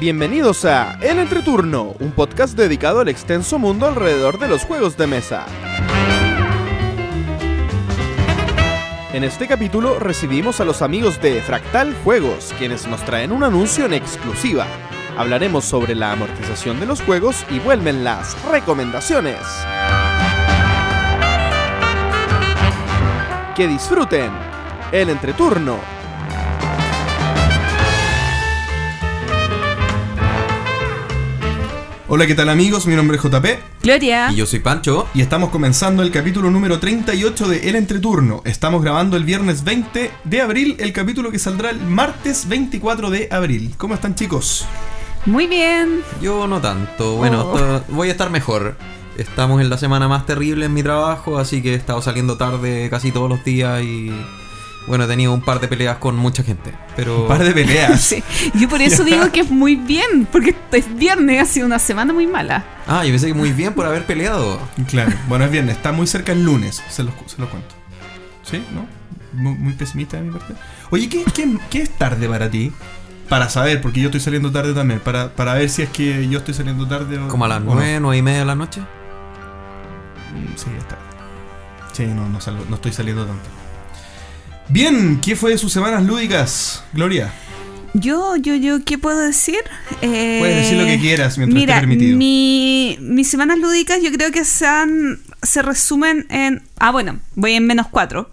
[0.00, 5.08] Bienvenidos a El Entreturno, un podcast dedicado al extenso mundo alrededor de los juegos de
[5.08, 5.44] mesa.
[9.12, 13.86] En este capítulo recibimos a los amigos de Fractal Juegos, quienes nos traen un anuncio
[13.86, 14.68] en exclusiva.
[15.16, 19.40] Hablaremos sobre la amortización de los juegos y vuelven las recomendaciones.
[23.56, 24.30] Que disfruten
[24.92, 25.97] el entreturno.
[32.10, 32.86] Hola, ¿qué tal amigos?
[32.86, 33.44] Mi nombre es JP
[33.82, 34.30] Gloria.
[34.32, 35.06] Y yo soy Pancho.
[35.14, 38.40] y estamos comenzando el capítulo número 38 de El Entreturno.
[38.46, 43.28] Estamos grabando el viernes 20 de abril, el capítulo que saldrá el martes 24 de
[43.30, 43.74] abril.
[43.76, 44.64] ¿Cómo están chicos?
[45.26, 46.00] Muy bien.
[46.22, 47.16] Yo no tanto.
[47.16, 47.80] Bueno, Oh.
[47.88, 48.76] voy a estar mejor.
[49.18, 52.88] Estamos en la semana más terrible en mi trabajo, así que he estado saliendo tarde
[52.88, 54.10] casi todos los días y
[54.86, 56.72] bueno, he tenido un par de peleas con mucha gente.
[56.96, 58.00] Pero Un par de peleas.
[58.08, 58.22] Sí.
[58.54, 62.12] Yo por eso digo que es muy bien, porque es viernes, ha sido una semana
[62.12, 62.64] muy mala.
[62.86, 64.58] Ah, yo pensé que muy bien por haber peleado.
[64.88, 67.74] Claro, bueno, es viernes, está muy cerca el lunes, se los, se los cuento.
[68.42, 68.62] ¿Sí?
[68.72, 68.86] ¿No?
[69.32, 70.54] Muy, muy pesimista de mi parte.
[70.90, 72.72] Oye, ¿qué, qué, qué es tarde para ti?
[73.28, 76.38] Para saber, porque yo estoy saliendo tarde también, para, para ver si es que yo
[76.38, 78.80] estoy saliendo tarde o Como a las nueve, nueve y media de la noche.
[80.56, 81.02] Sí, es tarde.
[81.92, 83.48] Sí, no, no, salgo- no estoy saliendo tanto.
[84.70, 87.32] Bien, ¿qué fue de sus semanas lúdicas, Gloria?
[87.94, 89.58] Yo, yo, yo, ¿qué puedo decir?
[90.02, 92.16] Eh, Puedes decir lo que quieras mientras Mira, esté permitido.
[92.18, 96.62] mi, mis semanas lúdicas yo creo que se, han- se resumen en...
[96.78, 98.30] Ah, bueno, voy en menos cuatro.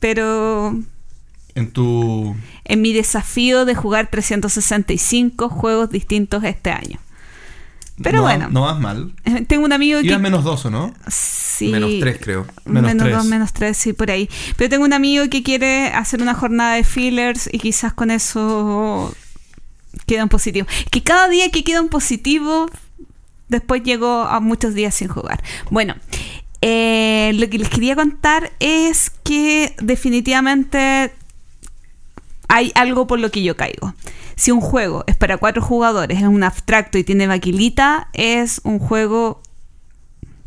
[0.00, 0.76] Pero
[1.54, 2.36] En tu...
[2.64, 6.98] en mi desafío de jugar 365 juegos distintos este año.
[8.02, 9.12] Pero no, bueno, No vas mal.
[9.48, 10.06] tengo un amigo que...
[10.08, 10.94] Ibas menos dos, ¿o no?
[11.08, 11.68] Sí.
[11.68, 12.46] Menos tres, creo.
[12.64, 13.16] Menos Menos, tres.
[13.16, 14.28] dos, menos tres, sí, por ahí.
[14.56, 19.14] Pero tengo un amigo que quiere hacer una jornada de fillers y quizás con eso
[20.06, 20.66] queda en positivo.
[20.90, 22.70] Que cada día que queda en positivo,
[23.48, 25.42] después llego a muchos días sin jugar.
[25.70, 25.96] Bueno,
[26.60, 31.12] eh, lo que les quería contar es que definitivamente
[32.48, 33.94] hay algo por lo que yo caigo.
[34.38, 38.78] Si un juego es para cuatro jugadores, es un abstracto y tiene vaquilita, es un
[38.78, 39.42] juego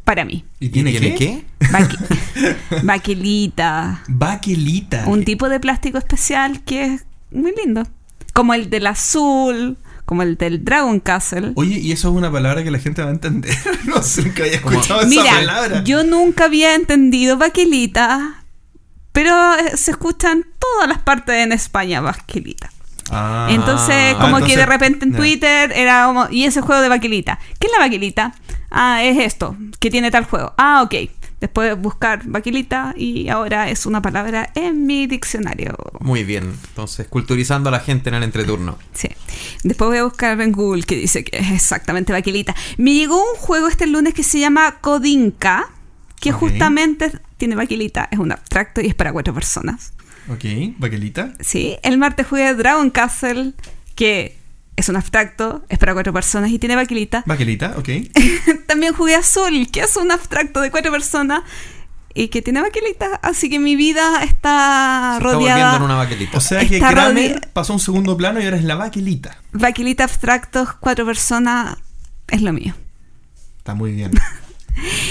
[0.05, 0.45] para mí.
[0.61, 1.45] ¿Y tiene, ¿Tiene qué?
[1.59, 2.55] qué?
[2.83, 4.03] Vaquilita.
[4.07, 5.03] Baquelita.
[5.07, 7.83] Un tipo de plástico especial que es muy lindo.
[8.33, 11.51] Como el del azul, como el del Dragon Castle.
[11.55, 13.53] Oye, y eso es una palabra que la gente va a entender.
[13.85, 15.83] no sé, nunca había Como- escuchado esa Mira, palabra.
[15.83, 18.43] yo nunca había entendido vaquilita,
[19.11, 22.71] pero eh, se escuchan todas las partes en España, vaquilita.
[23.11, 23.47] Ah.
[23.51, 25.13] Entonces, Ah, como que de repente en.
[25.13, 27.39] Twitter era como, ¿y ese juego de vaquilita?
[27.59, 28.33] ¿Qué es la vaquilita?
[28.69, 30.53] Ah, es esto, que tiene tal juego.
[30.57, 30.95] Ah, ok.
[31.41, 35.75] Después buscar vaquilita y ahora es una palabra en mi diccionario.
[35.99, 36.53] Muy bien.
[36.69, 38.77] Entonces, culturizando a la gente en el entreturno.
[38.93, 39.09] Sí.
[39.63, 42.55] Después voy a buscar en Google que dice que es exactamente vaquilita.
[42.77, 45.67] Me llegó un juego este lunes que se llama Codinca,
[46.19, 49.93] que justamente tiene vaquilita, es un abstracto y es para cuatro personas.
[50.29, 50.45] Ok,
[50.77, 51.33] baquelita.
[51.39, 53.53] Sí, el martes jugué Dragon Castle,
[53.95, 54.37] que
[54.75, 57.23] es un abstracto, es para cuatro personas y tiene vaquilita.
[57.25, 57.89] Baquelita, ok.
[58.67, 61.43] También jugué Azul, que es un abstracto de cuatro personas
[62.13, 63.19] y que tiene vaquilita.
[63.21, 65.75] Así que mi vida está Se está volviendo rodeada.
[65.77, 66.37] en una baquelita.
[66.37, 69.37] O sea que Está Kramer pasó a un segundo plano y ahora es la baquelita.
[69.53, 71.77] Vaquilita abstractos, cuatro personas,
[72.27, 72.73] es lo mío.
[73.57, 74.11] Está muy bien.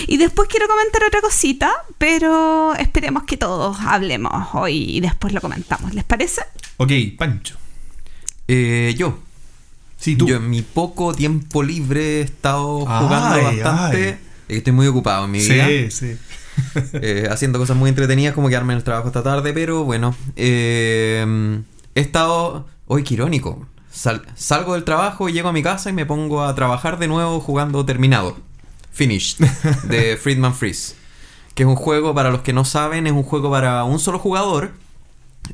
[0.07, 5.41] Y después quiero comentar otra cosita, pero esperemos que todos hablemos hoy y después lo
[5.41, 5.95] comentamos.
[5.95, 6.43] ¿Les parece?
[6.79, 7.57] Ok, Pancho.
[8.49, 9.19] Eh, yo.
[9.97, 10.27] Sí, tú.
[10.27, 14.09] Yo en mi poco tiempo libre he estado Ay, jugando bastante.
[14.49, 14.57] ay.
[14.57, 15.67] Estoy muy ocupado en mi vida.
[15.69, 16.17] sí, sí.
[16.95, 21.61] eh, haciendo cosas muy entretenidas como quedarme en el trabajo esta tarde, pero bueno, eh,
[21.95, 25.93] he estado, hoy qué irónico, Sal- salgo del trabajo y llego a mi casa y
[25.93, 28.37] me pongo a trabajar de nuevo jugando Terminado,
[28.93, 29.39] Finished,
[29.85, 30.95] de Friedman Freeze,
[31.55, 34.19] que es un juego, para los que no saben, es un juego para un solo
[34.19, 34.73] jugador.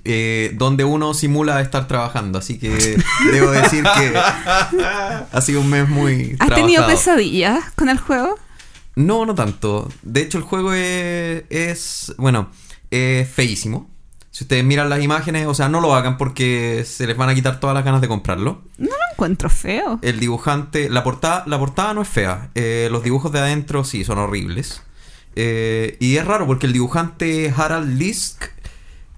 [0.04, 2.98] eh, donde uno simula estar trabajando, así que
[3.32, 8.38] debo decir que ha sido un mes muy ¿Has tenido pesadillas con el juego?
[8.94, 9.88] No, no tanto.
[10.02, 12.50] De hecho, el juego es, es bueno,
[12.90, 13.88] es feísimo.
[14.30, 17.34] Si ustedes miran las imágenes, o sea, no lo hagan porque se les van a
[17.34, 18.62] quitar todas las ganas de comprarlo.
[18.76, 19.98] No lo encuentro feo.
[20.02, 22.50] El dibujante, la portada, la portada no es fea.
[22.54, 24.82] eh, los dibujos de adentro sí son horribles.
[25.34, 28.44] Eh, y es raro porque el dibujante Harald Lisk,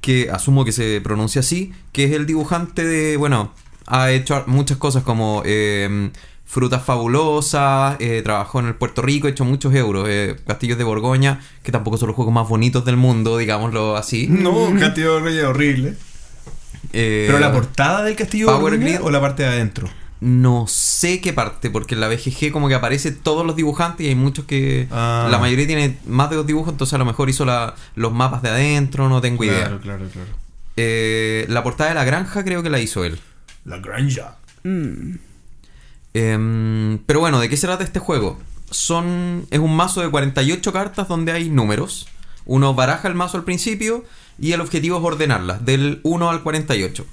[0.00, 3.52] que asumo que se pronuncia así, que es el dibujante de, bueno,
[3.86, 6.10] ha hecho muchas cosas como eh,
[6.44, 10.84] Frutas Fabulosas, eh, trabajó en el Puerto Rico, ha hecho muchos euros, eh, Castillos de
[10.84, 14.28] Borgoña, que tampoco son los juegos más bonitos del mundo, digámoslo así.
[14.28, 15.96] No, Castillo de Reyes horrible.
[16.93, 18.99] Eh, Pero la portada del castillo Power Grid.
[19.02, 19.88] o la parte de adentro.
[20.20, 24.08] No sé qué parte, porque en la BGG como que aparece todos los dibujantes y
[24.08, 24.88] hay muchos que...
[24.90, 25.29] Ah.
[25.31, 28.43] La mayoría tiene más de dos dibujos, entonces a lo mejor hizo la- los mapas
[28.43, 29.67] de adentro, no tengo idea.
[29.67, 30.29] Claro, claro, claro.
[30.76, 33.19] Eh, la portada de la granja creo que la hizo él.
[33.64, 34.37] La granja.
[36.14, 38.38] Em, pero bueno, ¿de qué se trata este juego?
[38.70, 42.08] Son, es un mazo de 48 cartas donde hay números.
[42.44, 44.05] Uno baraja el mazo al principio
[44.38, 47.06] y el objetivo es ordenarlas, del 1 al 48.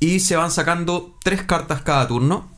[0.00, 2.48] Y se van sacando tres cartas cada turno.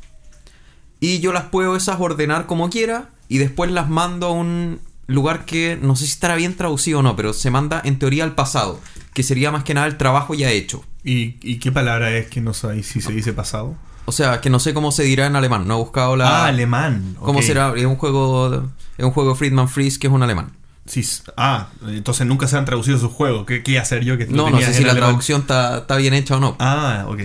[1.00, 5.45] Y yo las puedo esas ordenar como quiera y después las mando a un lugar
[5.45, 8.35] que no sé si estará bien traducido o no, pero se manda en teoría al
[8.35, 8.81] pasado,
[9.15, 10.85] que sería más que nada el trabajo ya hecho.
[11.05, 13.77] ¿Y, y qué palabra es que no sabéis si se dice pasado?
[14.05, 16.44] O sea, que no sé cómo se dirá en alemán, no he buscado la...
[16.44, 17.17] Ah, alemán.
[17.21, 17.75] ¿Cómo será?
[17.77, 20.53] Es un juego es un juego Friedman Freeze que es un alemán.
[20.88, 21.06] Sí,
[21.37, 23.46] ah, entonces nunca se han traducido sus juegos.
[23.46, 26.37] ¿Qué, qué hacer yo que No, no sé si la traducción está, está bien hecha
[26.37, 26.56] o no.
[26.58, 27.20] Ah, ok.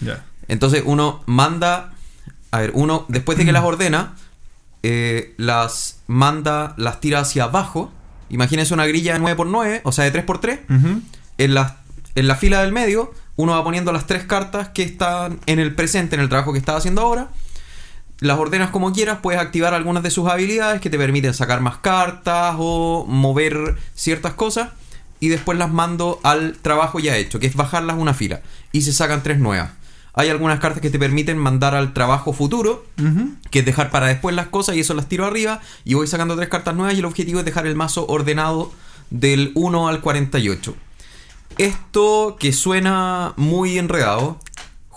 [0.00, 0.24] Ya.
[0.48, 1.92] Entonces uno manda,
[2.50, 4.14] a ver, uno después de que las ordena,
[4.82, 7.92] eh, las manda, las tira hacia abajo.
[8.28, 10.60] Imagínense una grilla de 9x9, o sea, de 3x3.
[10.68, 11.02] Ujú.
[11.38, 11.76] En la,
[12.16, 15.74] en la fila del medio, uno va poniendo las tres cartas que están en el
[15.74, 17.28] presente, en el trabajo que estás haciendo ahora.
[18.20, 21.78] Las ordenas como quieras, puedes activar algunas de sus habilidades que te permiten sacar más
[21.78, 24.70] cartas o mover ciertas cosas.
[25.18, 28.42] Y después las mando al trabajo ya hecho, que es bajarlas una fila.
[28.72, 29.70] Y se sacan tres nuevas.
[30.18, 32.86] Hay algunas cartas que te permiten mandar al trabajo futuro,
[33.50, 36.36] que es dejar para después las cosas y eso las tiro arriba y voy sacando
[36.36, 38.72] tres cartas nuevas y el objetivo es dejar el mazo ordenado
[39.10, 40.74] del 1 al 48.
[41.58, 44.40] Esto que suena muy enredado,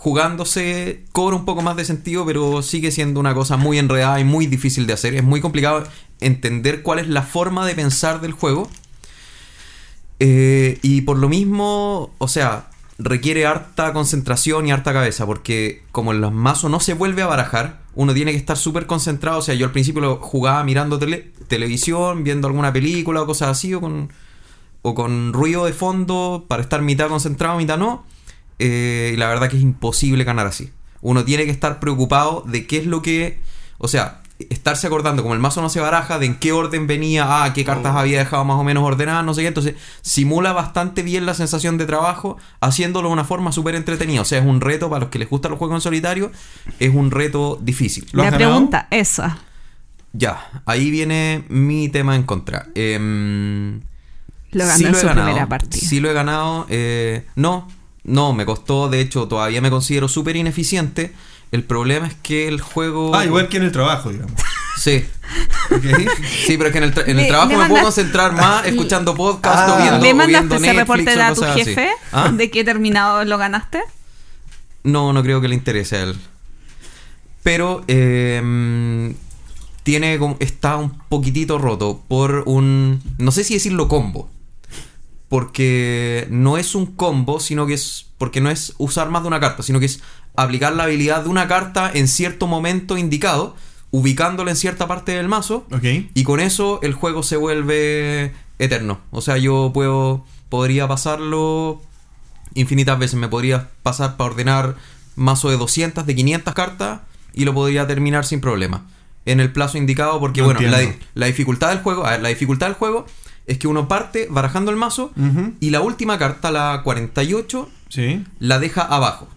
[0.01, 4.23] jugándose cobra un poco más de sentido, pero sigue siendo una cosa muy enredada y
[4.23, 5.13] muy difícil de hacer.
[5.13, 5.83] Es muy complicado
[6.21, 8.69] entender cuál es la forma de pensar del juego.
[10.21, 16.13] Eh, y por lo mismo, o sea, requiere harta concentración y harta cabeza, porque como
[16.13, 19.39] el mazo no se vuelve a barajar, uno tiene que estar súper concentrado.
[19.39, 23.49] O sea, yo al principio lo jugaba mirando tele- televisión, viendo alguna película o cosas
[23.49, 24.13] así, o con,
[24.81, 28.05] o con ruido de fondo para estar mitad concentrado, mitad no.
[28.59, 30.71] Eh, y la verdad que es imposible ganar así.
[31.01, 33.39] Uno tiene que estar preocupado de qué es lo que.
[33.77, 37.43] O sea, estarse acordando, como el mazo no se baraja, de en qué orden venía,
[37.43, 39.47] ah, qué cartas había dejado más o menos ordenadas, no sé qué.
[39.47, 44.21] Entonces, simula bastante bien la sensación de trabajo, haciéndolo de una forma súper entretenida.
[44.21, 46.31] O sea, es un reto para los que les gustan los juegos en solitario,
[46.79, 48.05] es un reto difícil.
[48.11, 48.51] ¿Lo has La ganado?
[48.55, 49.37] pregunta esa.
[50.11, 52.67] Ya, ahí viene mi tema en contra.
[52.75, 53.79] Em,
[54.51, 55.87] Lo ganó sí en he su ganado, primera partida.
[55.87, 56.65] Sí lo he ganado.
[56.69, 57.67] eh, no,
[58.09, 58.89] no, me costó.
[58.89, 61.13] De hecho, todavía me considero súper ineficiente.
[61.51, 63.15] El problema es que el juego.
[63.15, 64.33] Ah, igual que en el trabajo, digamos.
[64.77, 65.05] Sí.
[66.45, 68.33] Sí, pero es que en el, tra- en el Le- trabajo le me puedo concentrar
[68.33, 69.73] más escuchando podcast Ah.
[69.75, 72.29] o viendo, ¿Le mandaste ese reporte a tu jefe ¿Ah?
[72.33, 73.81] de que terminado lo ganaste?
[74.83, 76.15] No, no creo que le interese a él.
[77.43, 79.13] Pero eh,
[79.83, 84.29] tiene como- está un poquitito roto por un no sé si decirlo combo.
[85.29, 89.39] Porque no es un combo, sino que es porque no es usar más de una
[89.39, 90.01] carta, sino que es
[90.35, 93.55] aplicar la habilidad de una carta en cierto momento indicado,
[93.91, 95.65] ubicándola en cierta parte del mazo
[96.13, 98.99] y con eso el juego se vuelve eterno.
[99.11, 100.25] O sea, yo puedo.
[100.49, 101.81] Podría pasarlo
[102.55, 103.19] infinitas veces.
[103.19, 104.75] Me podría pasar para ordenar
[105.15, 107.01] mazo de 200, de 500 cartas
[107.33, 108.87] y lo podría terminar sin problema.
[109.25, 110.79] En el plazo indicado, porque No bueno, la,
[111.13, 112.05] la dificultad del juego.
[112.05, 113.05] A ver, la dificultad del juego
[113.49, 115.11] es que uno parte barajando el mazo
[115.59, 118.23] y la última carta, la 48, Sí.
[118.39, 119.27] la deja abajo.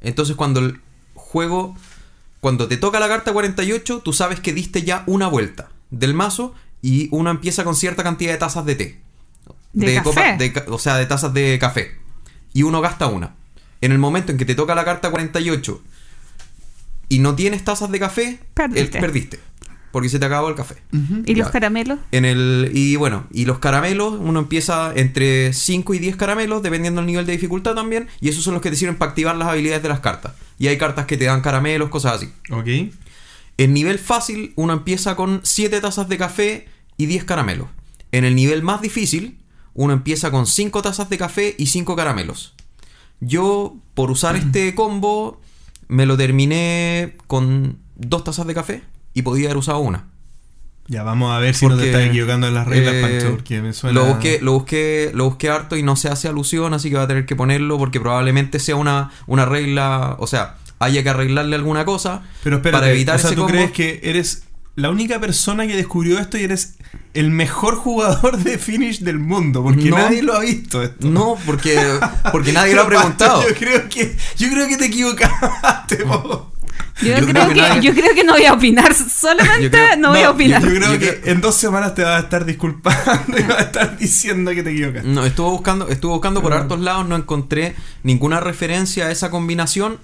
[0.00, 0.80] Entonces cuando el
[1.14, 1.74] juego,
[2.40, 6.54] cuando te toca la carta 48, tú sabes que diste ya una vuelta del mazo
[6.82, 9.00] y uno empieza con cierta cantidad de tazas de té.
[9.72, 10.36] ¿De café?
[10.38, 11.96] de ca- o sea, de tazas de café.
[12.52, 13.34] Y uno gasta una.
[13.80, 15.82] En el momento en que te toca la carta 48
[17.08, 18.98] y no tienes tazas de café, Perdiste.
[18.98, 19.40] eh, perdiste.
[19.94, 20.74] Porque se te acabó el café.
[21.24, 22.00] ¿Y los caramelos?
[22.10, 27.00] En el, y bueno, y los caramelos, uno empieza entre 5 y 10 caramelos, dependiendo
[27.00, 29.46] del nivel de dificultad también, y esos son los que te sirven para activar las
[29.46, 30.32] habilidades de las cartas.
[30.58, 32.32] Y hay cartas que te dan caramelos, cosas así.
[32.50, 32.92] Ok.
[33.56, 37.68] En nivel fácil, uno empieza con 7 tazas de café y 10 caramelos.
[38.10, 39.38] En el nivel más difícil,
[39.74, 42.54] uno empieza con 5 tazas de café y 5 caramelos.
[43.20, 45.40] Yo, por usar este combo,
[45.86, 48.82] me lo terminé con 2 tazas de café
[49.14, 50.06] y podía haber usado una.
[50.86, 53.30] Ya vamos a ver si no te Porque, estás equivocando en las reglas, eh, Pancho,
[53.36, 53.98] porque me suena.
[53.98, 57.04] Lo busqué, lo busqué, lo busqué harto y no se hace alusión, así que va
[57.04, 61.56] a tener que ponerlo porque probablemente sea una, una regla, o sea, haya que arreglarle
[61.56, 63.54] alguna cosa Pero espérate, para evitar o sea, ese ¿tú combo.
[63.56, 64.42] crees que eres
[64.76, 66.74] la única persona que descubrió esto y eres
[67.14, 69.62] el mejor jugador de Finish del mundo?
[69.62, 69.96] Porque No.
[69.96, 71.08] nadie lo ha visto esto.
[71.08, 71.80] No, porque,
[72.30, 73.42] porque nadie lo ha preguntado.
[73.48, 76.52] Yo creo que, yo creo que te equivocaste, po.
[77.02, 78.94] Yo, Yo creo, creo que, que nadie- yo creo que no voy a opinar.
[78.94, 80.62] Solamente creo- no voy a opinar.
[80.62, 83.58] Yo, yo creo Yo que en dos semanas te vas a estar disculpando y vas
[83.58, 85.04] a estar diciendo que te equivocas.
[85.04, 89.98] No, estuve buscando, estuve buscando por hartos lados, no encontré ninguna referencia a esa combinación.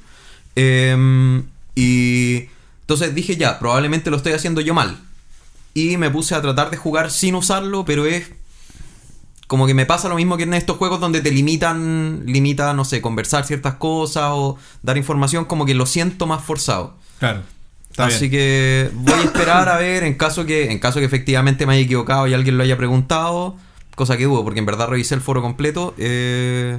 [0.57, 1.43] eh,
[1.75, 2.49] y
[2.83, 4.99] entonces dije ya, probablemente lo estoy haciendo yo mal.
[5.75, 8.31] Y me puse a tratar de jugar sin usarlo, pero es
[9.51, 12.85] como que me pasa lo mismo que en estos juegos donde te limitan, limita, no
[12.85, 16.97] sé, conversar ciertas cosas o dar información, como que lo siento más forzado.
[17.19, 17.43] Claro.
[17.91, 18.31] Está Así bien.
[18.31, 21.83] que voy a esperar a ver en caso que en caso que efectivamente me haya
[21.83, 23.57] equivocado y alguien lo haya preguntado,
[23.97, 25.97] cosa que dudo porque en verdad revisé el foro completo.
[25.99, 26.79] eh,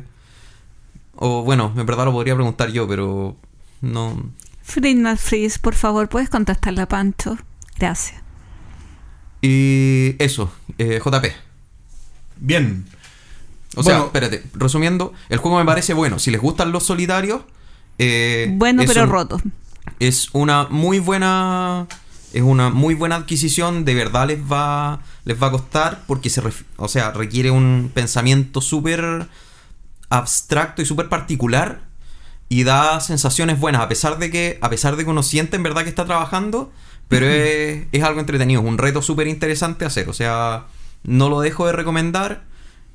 [1.17, 3.35] o bueno, en verdad lo podría preguntar yo, pero
[3.81, 4.31] no.
[4.63, 7.37] Friedman Freeze, por favor, ¿puedes contestarle a Pancho?
[7.77, 8.21] Gracias.
[9.41, 11.50] Y eso, eh, JP.
[12.41, 12.85] Bien.
[13.77, 14.05] O sea, Bueno.
[14.07, 16.19] espérate, resumiendo, el juego me parece bueno.
[16.19, 17.41] Si les gustan los solitarios,
[17.97, 19.41] eh, Bueno, pero un- roto.
[19.99, 21.87] es una muy buena
[22.33, 26.41] es una muy buena adquisición de verdad les va les va a costar porque se
[26.41, 29.27] ref- o sea requiere un pensamiento súper
[30.09, 31.81] abstracto y súper particular
[32.47, 35.63] y da sensaciones buenas a pesar de que a pesar de que uno siente en
[35.63, 36.71] verdad que está trabajando
[37.09, 40.65] pero es, es algo entretenido es un reto súper interesante hacer o sea
[41.03, 42.43] no lo dejo de recomendar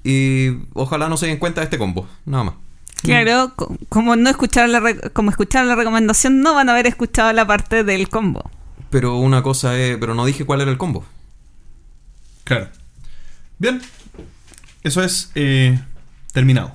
[0.05, 2.55] y ojalá no se den cuenta de este combo nada más
[3.03, 6.87] Claro, co- como no escucharon la re- como escucharon la recomendación, no van a haber
[6.87, 8.51] escuchado la parte del combo.
[8.91, 11.05] pero una cosa es pero no dije cuál era el combo
[12.45, 12.69] Claro.
[13.59, 13.81] Bien.
[14.83, 15.79] Eso es eh,
[16.33, 16.75] terminado.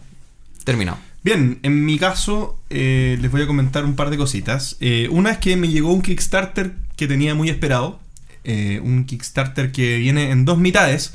[0.65, 4.75] terminado Bien, en mi caso eh, les voy a comentar un par de cositas.
[4.79, 8.00] Eh, una es que me llegó un Kickstarter que tenía muy esperado.
[8.43, 11.13] Eh, un Kickstarter que viene en dos mitades.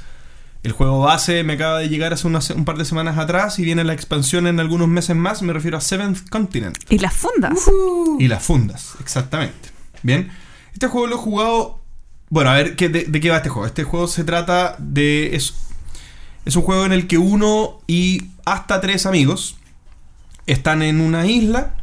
[0.62, 3.64] El juego base me acaba de llegar hace unas- un par de semanas atrás y
[3.64, 5.42] viene la expansión en algunos meses más.
[5.42, 6.76] Me refiero a Seventh Continent.
[6.88, 7.58] Y las fundas.
[8.18, 9.70] Y las fundas, exactamente.
[10.02, 10.30] Bien.
[10.72, 11.82] Este juego lo he jugado.
[12.30, 13.66] Bueno, a ver, ¿qué- de, de qué va este juego?
[13.66, 15.36] Este juego se trata de.
[15.36, 15.54] Es,
[16.44, 19.56] es un juego en el que uno y hasta tres amigos
[20.46, 21.74] están en una isla.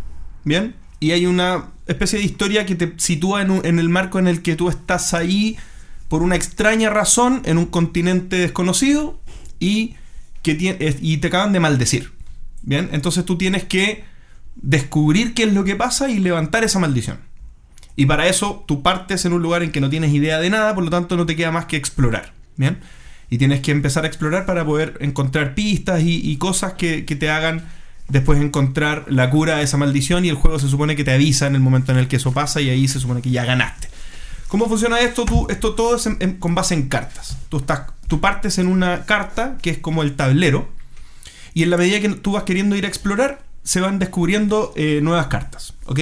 [0.43, 0.75] Bien.
[0.99, 4.41] Y hay una especie de historia que te sitúa en, en el marco en el
[4.41, 5.57] que tú estás ahí
[6.07, 9.19] por una extraña razón en un continente desconocido
[9.59, 9.95] y,
[10.43, 12.11] que y te acaban de maldecir.
[12.61, 12.89] Bien.
[12.91, 14.03] Entonces tú tienes que
[14.55, 17.17] descubrir qué es lo que pasa y levantar esa maldición.
[17.95, 20.75] Y para eso tú partes en un lugar en que no tienes idea de nada,
[20.75, 22.33] por lo tanto no te queda más que explorar.
[22.57, 22.79] ¿Bien?
[23.29, 27.15] Y tienes que empezar a explorar para poder encontrar pistas y, y cosas que, que
[27.15, 27.65] te hagan
[28.13, 31.47] después encontrar la cura de esa maldición y el juego se supone que te avisa
[31.47, 33.89] en el momento en el que eso pasa y ahí se supone que ya ganaste.
[34.47, 35.25] ¿Cómo funciona esto?
[35.25, 37.37] Tú, esto todo es en- con base en cartas.
[37.49, 40.69] Tú, estás, tú partes en una carta que es como el tablero
[41.55, 44.99] y en la medida que tú vas queriendo ir a explorar, se van descubriendo eh,
[45.01, 45.99] nuevas cartas, ¿ok?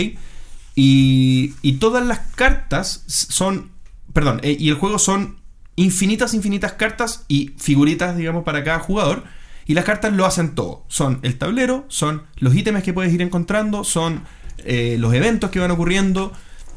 [0.75, 3.71] Y, y todas las cartas son,
[4.13, 5.37] perdón, eh, y el juego son
[5.75, 9.23] infinitas, infinitas cartas y figuritas, digamos, para cada jugador.
[9.65, 10.83] Y las cartas lo hacen todo.
[10.87, 14.23] Son el tablero, son los ítems que puedes ir encontrando, son
[14.59, 16.33] eh, los eventos que van ocurriendo,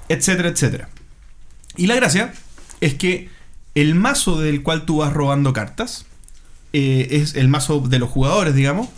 [0.08, 0.88] etcétera, etcétera.
[1.76, 2.32] Y la gracia
[2.80, 3.28] es que
[3.74, 6.06] el mazo del cual tú vas robando cartas
[6.72, 8.88] eh, es el mazo de los jugadores, digamos.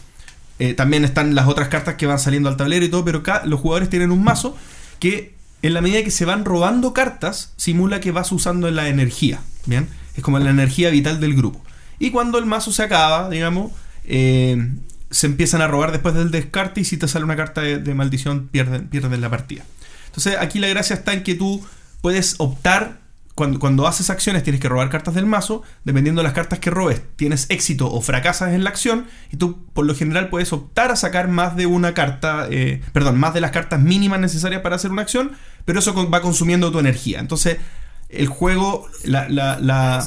[0.58, 3.42] Eh, también están las otras cartas que van saliendo al tablero y todo, pero acá
[3.44, 4.56] los jugadores tienen un mazo
[4.98, 9.40] que en la medida que se van robando cartas, simula que vas usando la energía.
[9.66, 11.62] Bien, es como la energía vital del grupo.
[11.98, 13.72] Y cuando el mazo se acaba, digamos,
[14.04, 14.70] eh,
[15.10, 18.48] se empiezan a robar después del descarte y si te sale una carta de, maldición,
[18.48, 19.64] pierden, pierden la partida.
[20.06, 21.64] Entonces aquí la gracia está en que tú
[22.00, 23.00] puedes optar,
[23.34, 26.70] cuando, cuando haces acciones tienes que robar cartas del mazo, dependiendo de las cartas que
[26.70, 30.90] robes, tienes éxito o fracasas en la acción y tú por lo general puedes optar
[30.90, 34.76] a sacar más de una carta, eh, perdón, más de las cartas mínimas necesarias para
[34.76, 35.32] hacer una acción,
[35.64, 37.20] pero eso va consumiendo tu energía.
[37.20, 37.58] Entonces
[38.08, 39.98] el juego, la, la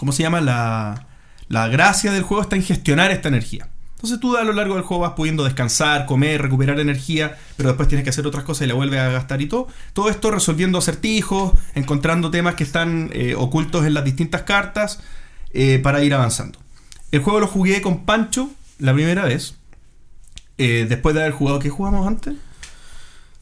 [0.00, 0.40] ¿Cómo se llama?
[0.40, 1.06] La,
[1.48, 3.68] la gracia del juego está en gestionar esta energía.
[3.96, 7.86] Entonces tú a lo largo del juego vas pudiendo descansar, comer, recuperar energía, pero después
[7.86, 9.68] tienes que hacer otras cosas y la vuelves a gastar y todo.
[9.92, 15.00] Todo esto resolviendo acertijos, encontrando temas que están eh, ocultos en las distintas cartas
[15.52, 16.58] eh, para ir avanzando.
[17.12, 19.56] El juego lo jugué con Pancho la primera vez.
[20.56, 22.36] eh, después de haber jugado, ¿qué jugamos antes?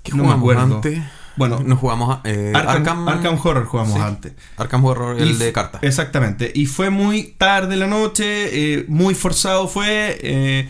[0.03, 0.75] ¿Qué No me jugamos acuerdo.
[0.77, 1.03] antes?
[1.39, 4.01] Bueno, Nos jugamos eh, Arkham, Arkham Horror jugamos sí.
[4.01, 4.33] antes.
[4.57, 5.83] Arkham Horror, el Y de cartas.
[5.83, 6.51] Exactamente.
[6.55, 8.25] Y fue muy tarde la noche,
[8.75, 10.19] eh, muy forzado fue.
[10.23, 10.69] eh,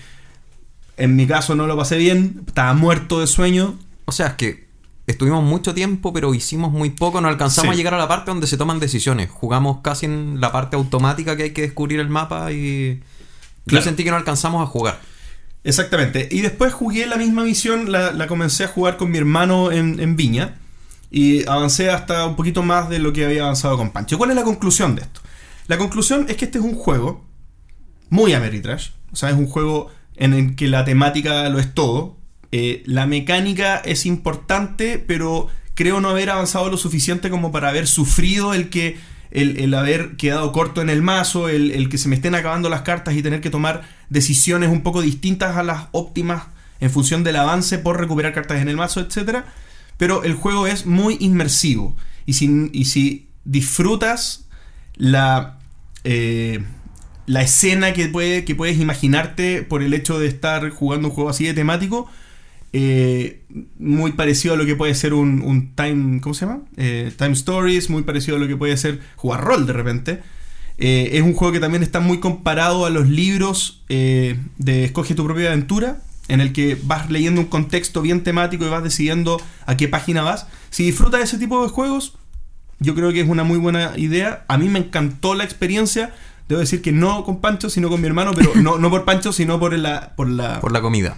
[0.97, 3.79] en mi caso no lo pasé bien, estaba muerto de sueño.
[4.05, 4.67] O sea, es que
[5.07, 7.21] estuvimos mucho tiempo, pero hicimos muy poco.
[7.21, 7.75] No alcanzamos Sí.
[7.75, 9.31] a llegar a la parte donde se toman decisiones.
[9.31, 13.01] Jugamos casi en la parte automática que hay que descubrir el mapa y.
[13.67, 14.99] Yo sentí que no alcanzamos a jugar.
[15.69, 16.31] Exactamente.
[16.31, 20.01] Y después jugué la misma misión, la, la comencé a jugar con mi hermano en,
[20.01, 20.57] en Viña.
[21.11, 24.17] Y avancé hasta un poquito más de lo que había avanzado con Pancho.
[24.17, 25.21] ¿Cuál es la conclusión de esto?
[25.67, 27.23] La conclusión es que este es un juego
[28.09, 28.93] muy Ameritrash.
[29.13, 32.17] O sea, es un juego en el que la temática lo es todo.
[32.51, 37.87] Eh, la mecánica es importante, pero creo no haber avanzado lo suficiente como para haber
[37.87, 38.97] sufrido el que.
[39.31, 42.69] El, el haber quedado corto en el mazo, el, el que se me estén acabando
[42.69, 46.45] las cartas y tener que tomar decisiones un poco distintas a las óptimas
[46.81, 49.45] en función del avance por recuperar cartas en el mazo, etc.
[49.97, 51.97] Pero el juego es muy inmersivo.
[52.27, 54.47] Y si, y si disfrutas
[54.95, 55.59] la,
[56.05, 56.65] eh,
[57.27, 61.31] la escena que, puede, que puedes imaginarte por el hecho de estar jugando un juego
[61.31, 62.09] así de temático,
[62.73, 63.43] eh,
[63.79, 66.21] muy parecido a lo que puede ser un, Time.
[66.21, 66.61] ¿Cómo se llama?
[66.77, 70.21] Eh, time Stories, muy parecido a lo que puede ser jugar rol de repente.
[70.79, 75.17] Eh, es un juego que también está muy comparado a los libros eh, de Escoge
[75.17, 79.41] tu propia aventura, en el que vas leyendo un contexto bien temático y vas decidiendo
[79.67, 80.47] a qué página vas.
[80.71, 82.17] Si disfrutas de ese tipo de juegos,
[82.79, 84.45] yo creo que es una muy buena idea.
[84.47, 86.15] A mí me encantó la experiencia.
[86.49, 89.33] Debo decir que no con Pancho, sino con mi hermano, pero no, no por Pancho,
[89.33, 91.17] sino por la, por la, Por la comida.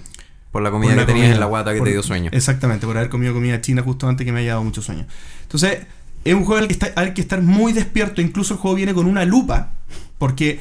[0.53, 2.03] Por la por comida la que tenías comida, en la guata que por- te dio
[2.03, 2.31] sueño.
[2.33, 5.07] Exactamente, por haber comido comida china justo antes que me haya dado mucho sueño.
[5.43, 5.87] Entonces,
[6.25, 8.21] es un juego al que está, hay que estar muy despierto.
[8.21, 9.71] Incluso el juego viene con una lupa,
[10.19, 10.61] porque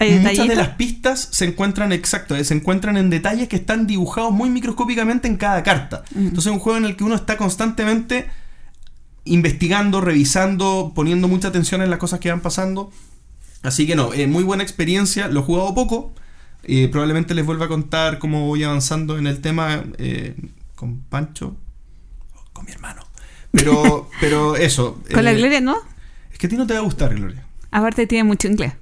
[0.00, 3.88] ¿Hay muchas de las pistas se encuentran, exacto, eh, se encuentran en detalles que están
[3.88, 6.04] dibujados muy microscópicamente en cada carta.
[6.14, 8.28] Entonces, es un juego en el que uno está constantemente
[9.24, 12.90] investigando, revisando, poniendo mucha atención en las cosas que van pasando.
[13.62, 15.28] Así que no, eh, muy buena experiencia.
[15.28, 16.12] Lo he jugado poco.
[16.68, 20.34] Eh, probablemente les vuelva a contar cómo voy avanzando en el tema eh,
[20.74, 21.56] con Pancho
[22.34, 23.02] o con mi hermano.
[23.50, 25.00] Pero, pero eso.
[25.12, 25.76] Con la eh, Gloria, ¿no?
[26.30, 27.44] Es que a ti no te va a gustar, Gloria.
[27.70, 28.74] Aparte tiene mucho inglés.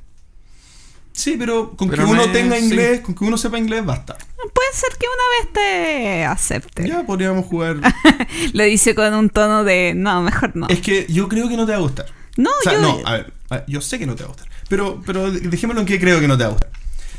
[1.13, 2.65] Sí, pero con Pero que no uno tenga sí.
[2.65, 4.19] inglés, con que uno sepa inglés, basta.
[4.37, 6.87] Puede ser que una vez te acepte.
[6.87, 7.77] Ya podríamos jugar.
[8.53, 10.69] Lo dice con un tono de no, mejor no.
[10.69, 12.07] es que yo creo que no te va a gustar.
[12.37, 12.81] No, O sea, yo.
[12.83, 14.49] no, a ver, a ver, yo sé que no te va a gustar.
[14.69, 16.71] Pero, pero dejémoslo en que creo que no te va a gustar.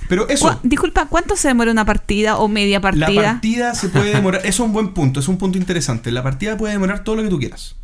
[0.09, 3.23] Pero eso, Cu- Disculpa, ¿cuánto se demora una partida o media la partida?
[3.33, 4.41] partida se puede demorar.
[4.41, 6.11] Eso es un buen punto, es un punto interesante.
[6.11, 7.75] La partida puede demorar todo lo que tú quieras.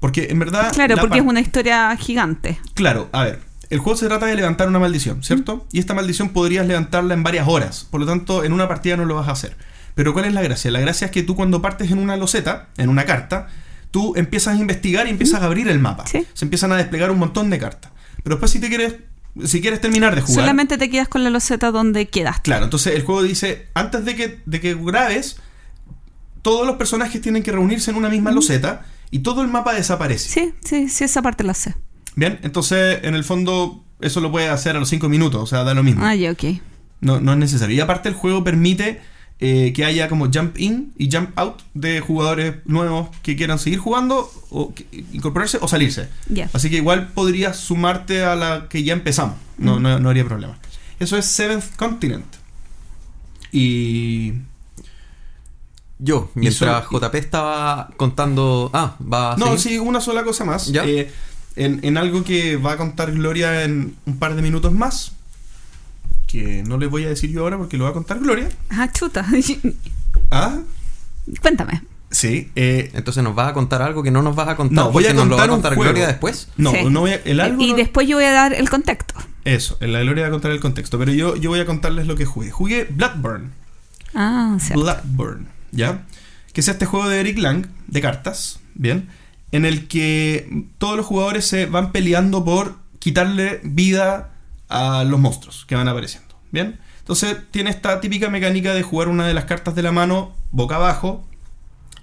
[0.00, 0.72] Porque en verdad.
[0.72, 2.58] claro, la porque es una historia gigante.
[2.74, 3.40] Claro, a ver.
[3.70, 5.66] El juego se trata de levantar una maldición, ¿cierto?
[5.72, 7.86] Y esta maldición podrías levantarla en varias horas.
[7.90, 9.56] Por lo tanto, en una partida no lo vas a hacer.
[9.94, 10.70] Pero ¿cuál es la gracia?
[10.70, 13.48] La gracia es que tú cuando partes en una loseta, en una carta,
[13.90, 16.06] tú empiezas a investigar y empiezas a abrir el mapa.
[16.06, 16.24] Sí.
[16.32, 17.90] Se empiezan a desplegar un montón de cartas.
[18.22, 18.94] Pero después si te quieres,
[19.44, 22.42] si quieres terminar de jugar, Solamente te quedas con la loseta donde quedaste.
[22.42, 25.36] claro, entonces el juego dice, antes de que, de que grabes,
[26.42, 30.28] todos los personajes tienen que reunirse en una misma loseta y todo el mapa desaparece.
[30.28, 31.74] Sí, sí, sí, esa parte la sé.
[32.16, 35.64] Bien, entonces en el fondo eso lo puedes hacer a los 5 minutos, o sea,
[35.64, 36.04] da lo mismo.
[36.04, 36.44] Ah, ya, ok.
[37.00, 37.76] No, no es necesario.
[37.76, 39.00] Y aparte el juego permite
[39.40, 43.78] eh, que haya como jump in y jump out de jugadores nuevos que quieran seguir
[43.78, 46.08] jugando o que- incorporarse o salirse.
[46.52, 49.36] Así que igual podrías sumarte a la que ya empezamos.
[49.58, 50.58] No, no, no haría problema.
[51.00, 52.26] Eso es Seventh Continent.
[53.52, 54.32] Y...
[56.00, 58.70] Yo, mientras JP estaba contando.
[58.72, 59.60] Ah, va a No, seguir?
[59.60, 60.66] sí, una sola cosa más.
[60.68, 60.84] ¿Ya?
[60.86, 61.10] Eh,
[61.56, 65.12] en, en algo que va a contar Gloria en un par de minutos más.
[66.28, 68.48] Que no les voy a decir yo ahora porque lo va a contar Gloria.
[68.70, 69.26] Ah, chuta.
[70.30, 70.58] Ah,
[71.40, 71.82] Cuéntame.
[72.10, 72.50] sí.
[72.54, 74.74] eh, Entonces nos vas a contar algo que no nos vas a contar.
[74.86, 75.90] No, voy a porque nos lo va a contar un contar juego.
[75.92, 76.48] Gloria después.
[76.56, 76.78] no, Sí.
[76.90, 79.14] no voy a, el algo y no- después yo voy a dar el contexto.
[79.44, 80.98] Eso, en la Gloria va a contar el contexto.
[80.98, 82.50] Pero yo, yo voy a contarles lo que jugué.
[82.50, 83.52] Jugué Bloodburn.
[84.14, 84.82] Ah, cierto.
[84.82, 86.04] Bloodburn, ¿ya?
[86.52, 89.08] Que es este juego de Eric Lang, de cartas, ¿bien?
[89.52, 94.30] En el que todos los jugadores se van peleando por quitarle vida
[94.68, 96.78] a los monstruos que van apareciendo, ¿bien?
[96.98, 100.76] Entonces tiene esta típica mecánica de jugar una de las cartas de la mano boca
[100.76, 101.26] abajo,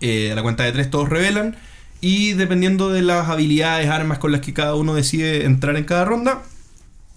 [0.01, 1.55] eh, a la cuenta de tres todos revelan,
[2.01, 6.05] y dependiendo de las habilidades, armas con las que cada uno decide entrar en cada
[6.05, 6.43] ronda,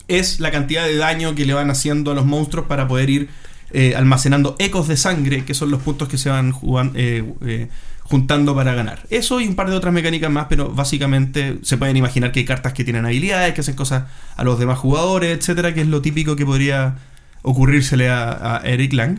[0.07, 3.29] es la cantidad de daño que le van haciendo a los monstruos para poder ir
[3.73, 7.69] eh, almacenando ecos de sangre, que son los puntos que se van jugan- eh, eh,
[8.09, 9.07] juntando para ganar.
[9.11, 12.47] Eso y un par de otras mecánicas más, pero básicamente se pueden imaginar que hay
[12.47, 16.01] cartas que tienen habilidades, que hacen cosas a los demás jugadores, etcétera, que es lo
[16.01, 16.97] típico que podría
[17.43, 19.19] ocurrírsele a, Eric Lang.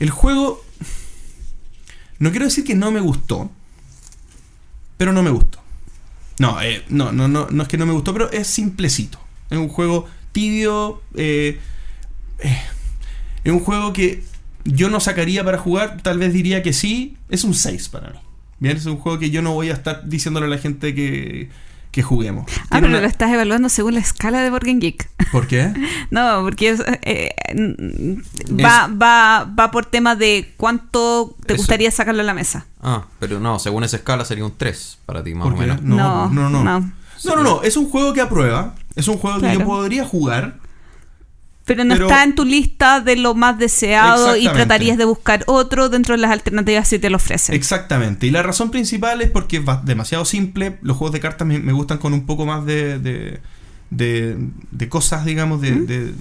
[0.00, 0.64] El juego.
[2.18, 3.50] No quiero decir que no me gustó,
[4.96, 5.60] pero no me gustó.
[6.38, 9.20] No, eh, no, no, no, no es que no me gustó, pero es simplecito.
[9.50, 11.02] Es un juego tibio.
[11.14, 11.60] eh,
[12.38, 12.58] eh,
[13.44, 14.24] es un juego que
[14.68, 15.98] yo no sacaría para jugar.
[16.02, 17.16] Tal vez diría que sí.
[17.28, 18.18] Es un 6 para mí.
[18.60, 21.48] Bien, es un juego que yo no voy a estar diciéndole a la gente que,
[21.92, 22.44] que juguemos.
[22.48, 25.08] Ah, Tiene pero una- lo estás evaluando según la escala de Borgen Geek.
[25.32, 25.72] ¿Por qué?
[26.10, 27.34] No, porque es, eh,
[28.50, 31.60] va, va, va por tema de cuánto te Eso.
[31.62, 32.66] gustaría sacarlo a la mesa.
[32.82, 35.66] Ah, pero no, según esa escala sería un 3 para ti, más ¿Por o qué?
[35.66, 35.82] menos.
[35.82, 36.64] No, No, no, no.
[36.64, 36.92] no.
[37.24, 37.62] No, no, no.
[37.62, 38.74] Es un juego que aprueba.
[38.94, 40.58] Es un juego que yo podría jugar.
[41.68, 45.44] Pero no Pero- está en tu lista de lo más deseado y tratarías de buscar
[45.46, 47.54] otro dentro de las alternativas si te lo ofrecen.
[47.54, 48.26] Exactamente.
[48.26, 50.78] Y la razón principal es porque es demasiado simple.
[50.82, 53.38] Los juegos de cartas me, me gustan con un poco más de, de,
[53.90, 54.36] de-
[54.72, 56.12] de cosas, digamos, de, de-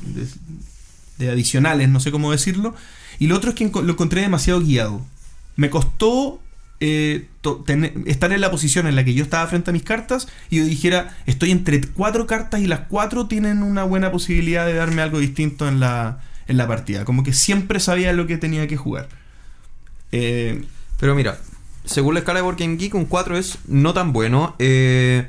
[1.17, 2.75] de- adicionales, no sé cómo decirlo.
[3.17, 5.01] Y lo otro es que lo encontré demasiado guiado.
[5.55, 6.39] Me costó
[6.79, 7.27] eh,
[8.05, 10.65] estar en la posición en la que yo estaba frente a mis cartas y yo
[10.65, 15.19] dijera, estoy entre cuatro cartas y las cuatro tienen una buena posibilidad de darme algo
[15.19, 17.05] distinto en la, en la partida.
[17.05, 19.09] Como que siempre sabía lo que tenía que jugar.
[20.11, 20.63] Eh,
[20.99, 21.39] Pero mira,
[21.85, 24.55] según la escala de Working Geek, un 4 es no tan bueno.
[24.59, 25.27] Eh,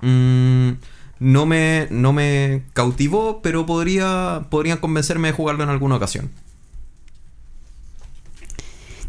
[0.00, 0.70] mm,
[1.18, 6.30] no, me, no me cautivó, pero podría, podrían convencerme de jugarlo en alguna ocasión.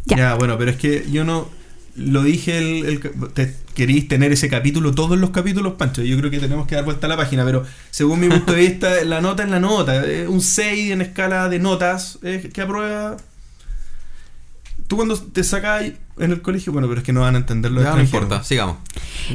[0.04, 0.16] Ya.
[0.16, 0.34] Ya.
[0.34, 1.57] bueno, pero es que yo no
[1.98, 3.00] lo dije el,
[3.34, 6.02] te, queréis tener ese capítulo, todos los capítulos, Pancho.
[6.02, 8.60] Yo creo que tenemos que dar vuelta a la página, pero según mi punto de
[8.68, 10.04] vista, la nota es la nota.
[10.04, 13.16] Es un 6 en escala de notas eh, que aprueba.
[14.86, 15.84] Tú cuando te sacas
[16.18, 18.42] en el colegio, bueno, pero es que no van a entender lo Ya no importa,
[18.42, 18.78] sigamos.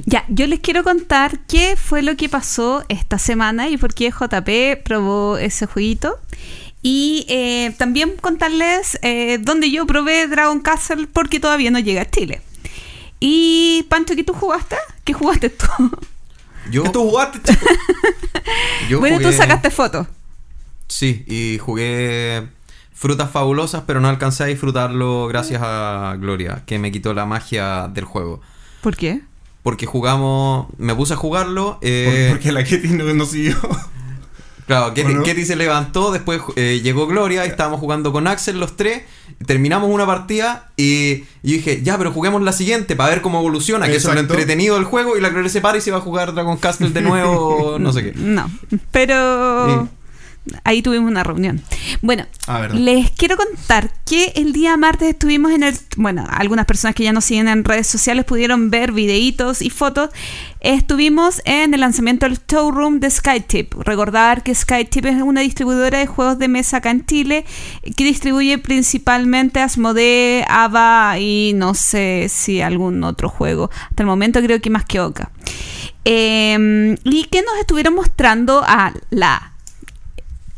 [0.05, 4.11] Ya, yo les quiero contar qué fue lo que pasó esta semana y por qué
[4.11, 6.19] JP probó ese jueguito.
[6.81, 12.09] Y eh, también contarles eh, dónde yo probé Dragon Castle porque todavía no llega a
[12.09, 12.41] Chile.
[13.25, 14.75] Y Pancho, ¿qué tú jugaste?
[15.05, 15.65] ¿Qué jugaste tú?
[16.69, 17.65] Yo, ¿Qué tú jugaste, chico?
[18.89, 20.07] yo bueno, tú sacaste fotos.
[20.89, 22.49] Sí, y jugué
[22.93, 27.87] frutas fabulosas, pero no alcancé a disfrutarlo gracias a Gloria, que me quitó la magia
[27.87, 28.41] del juego.
[28.81, 29.21] ¿Por qué?
[29.61, 31.79] Porque jugamos, me puse a jugarlo.
[31.81, 33.55] eh, Porque la Ketty no, no siguió.
[34.65, 39.03] Claro, Ketty, se levantó, después eh, llegó Gloria y estábamos jugando con Axel los tres.
[39.45, 43.87] Terminamos una partida y yo dije, ya, pero juguemos la siguiente para ver cómo evoluciona,
[43.87, 45.17] que eso es lo entretenido del juego.
[45.17, 47.91] Y la Gloria se para y se va a jugar Dragon Castle de nuevo, no
[47.91, 48.13] sé qué.
[48.15, 48.49] No,
[48.91, 49.89] pero
[50.63, 51.61] ahí tuvimos una reunión.
[52.01, 55.77] Bueno, Ah, les quiero contar que el día martes estuvimos en el...
[55.95, 60.09] Bueno, algunas personas que ya nos siguen en redes sociales pudieron ver videitos y fotos.
[60.59, 63.73] Estuvimos en el lanzamiento del showroom de SkyTip.
[63.85, 67.45] Recordar que SkyTip es una distribuidora de juegos de mesa acá en Chile
[67.95, 73.69] que distribuye principalmente Asmodee, Ava y no sé si algún otro juego.
[73.89, 75.31] Hasta el momento creo que más que Oca.
[76.03, 79.52] Eh, y que nos estuvieron mostrando a la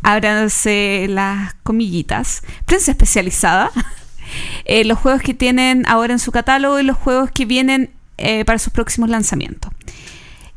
[0.05, 3.71] ábranse las comillitas, prensa especializada,
[4.65, 8.45] eh, los juegos que tienen ahora en su catálogo y los juegos que vienen eh,
[8.45, 9.73] para sus próximos lanzamientos.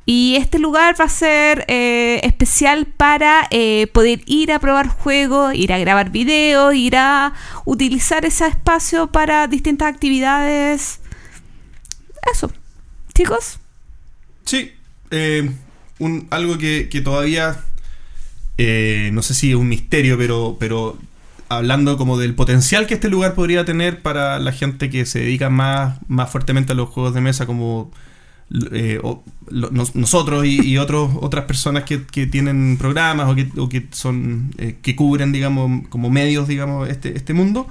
[0.05, 3.49] Y este lugar va a ser eh, especial para
[3.93, 7.35] poder ir a probar juegos, ir a grabar videos, ir a
[7.67, 11.01] utilizar ese espacio para distintas actividades.
[12.33, 12.51] Eso.
[13.15, 13.59] Chicos,
[14.45, 14.73] Sí,
[15.99, 17.63] un, algo que, que todavía
[18.59, 20.99] eh, no sé si es un misterio, pero, pero
[21.49, 25.51] hablando como del potencial que este lugar podría tener para la gente que se dedica
[25.51, 27.91] más, más fuertemente a los juegos de mesa, como
[28.73, 29.01] eh,
[29.95, 34.53] nosotros y, y otros, otras personas que, que tienen programas o que, o que son
[34.59, 37.69] eh, que cubren, digamos, como medios, digamos, este, este mundo.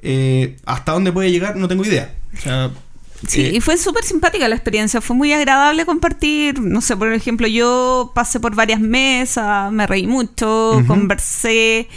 [0.00, 2.14] eh, hasta dónde puede llegar no tengo idea.
[2.34, 2.70] O sea,
[3.26, 7.12] Sí, eh, y fue súper simpática la experiencia, fue muy agradable compartir, no sé, por
[7.12, 10.86] ejemplo, yo pasé por varias mesas, me reí mucho, Ujú.
[10.86, 11.88] conversé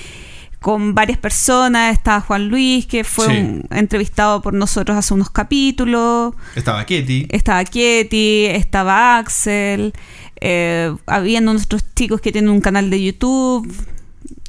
[0.61, 3.31] con varias personas, estaba Juan Luis, que fue Sí.
[3.37, 7.27] un- entrevistado por nosotros hace unos capítulos, estaba Ketty.
[7.29, 9.93] estaba Ketty, estaba Axel,
[10.41, 13.71] eh, habían otros chicos que tienen un canal de YouTube,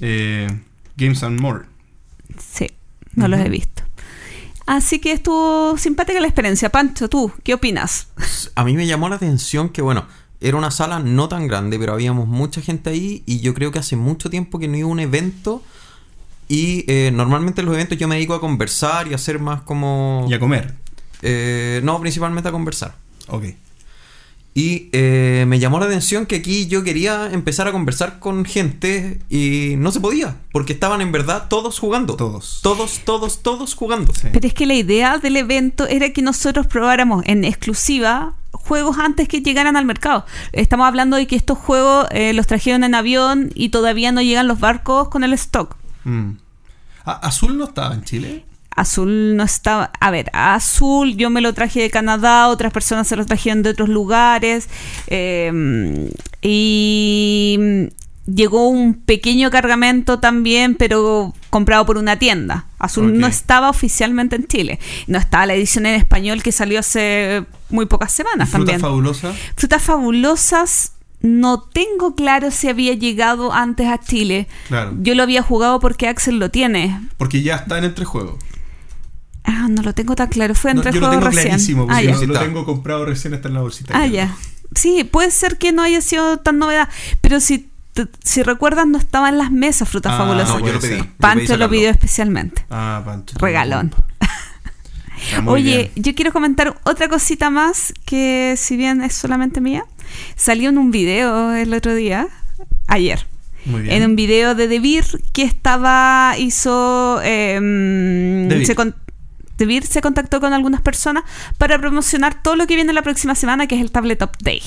[0.00, 0.48] eh,
[0.96, 1.64] Games and More.
[2.38, 2.66] sí,
[3.14, 3.79] no los he visto.
[4.70, 6.70] Así que estuvo simpática la experiencia.
[6.70, 8.06] Pancho, ¿tú qué opinas?
[8.54, 10.06] A mí me llamó la atención que, bueno,
[10.40, 13.80] era una sala no tan grande, pero habíamos mucha gente ahí y yo creo que
[13.80, 15.60] hace mucho tiempo que no iba a un evento.
[16.46, 19.62] Y eh, normalmente en los eventos yo me dedico a conversar y a hacer más
[19.62, 20.26] como...
[20.30, 20.72] Y a comer.
[21.22, 22.94] eh, no, principalmente a conversar.
[23.26, 23.46] Ok.
[24.52, 29.20] Y eh, me llamó la atención que aquí yo quería empezar a conversar con gente
[29.30, 32.16] y no se podía, porque estaban en verdad todos jugando.
[32.16, 32.60] Todos.
[32.62, 34.12] Todos, todos, todos jugando.
[34.12, 34.28] Sí.
[34.32, 39.28] Pero es que la idea del evento era que nosotros probáramos en exclusiva juegos antes
[39.28, 40.26] que llegaran al mercado.
[40.52, 44.48] Estamos hablando de que estos juegos eh, los trajeron en avión y todavía no llegan
[44.48, 45.76] los barcos con el stock.
[46.04, 46.32] Mm.
[47.04, 48.44] ¿Azul no estaba en Chile?
[48.76, 49.90] Azul no estaba.
[50.00, 53.70] A ver, Azul yo me lo traje de Canadá, otras personas se lo trajeron de
[53.70, 54.68] otros lugares.
[55.08, 56.10] eh,
[56.42, 57.58] y
[58.26, 62.66] llegó un pequeño cargamento también, pero comprado por una tienda.
[62.78, 64.78] Azul no estaba oficialmente en Chile.
[65.06, 68.80] No estaba la edición en español que salió hace muy pocas ¿Y semanas fruta también.
[68.80, 69.32] fabulosa?
[69.56, 70.92] Frutas fabulosas.
[71.22, 74.48] No tengo claro si había llegado antes a Chile.
[74.68, 74.94] Claro.
[75.00, 76.98] Yo lo había jugado porque Axel lo tiene.
[77.18, 78.36] Porque ya está en entre juegos.
[79.52, 80.54] Ah, no lo tengo tan claro.
[80.54, 81.44] Fue No, yo lo juegos tengo recién.
[81.48, 82.44] clarísimo, Ah, porque yo lo está.
[82.46, 83.92] tengo comprado recién, está en la bolsita.
[83.96, 84.34] Ah, ya.
[84.74, 86.88] Sí, puede ser que no haya sido tan novedad.
[87.20, 87.68] Pero si,
[88.22, 90.60] si recuerdas, no estaba en las mesas frutas Ah, fabulosas.
[90.60, 90.88] No, yo lo pedí.
[90.90, 90.98] ser.
[90.98, 92.64] Yo pedí Pancho lo pidió especialmente.
[92.70, 93.36] Ah, Pancho.
[93.40, 93.92] Regalón.
[95.42, 96.04] Muy Oye, bien.
[96.04, 99.84] yo quiero comentar otra cosita más que si bien es solamente mía,
[100.34, 102.26] salió en un video el otro día,
[102.86, 103.26] ayer,
[103.66, 103.96] Muy bien.
[104.02, 107.20] en un video de Debir que estaba, hizo...
[107.22, 108.94] Eh, se con-
[109.84, 111.24] Se contactó con algunas personas
[111.58, 114.62] para promocionar todo lo que viene la próxima semana, que es el Tabletop Day.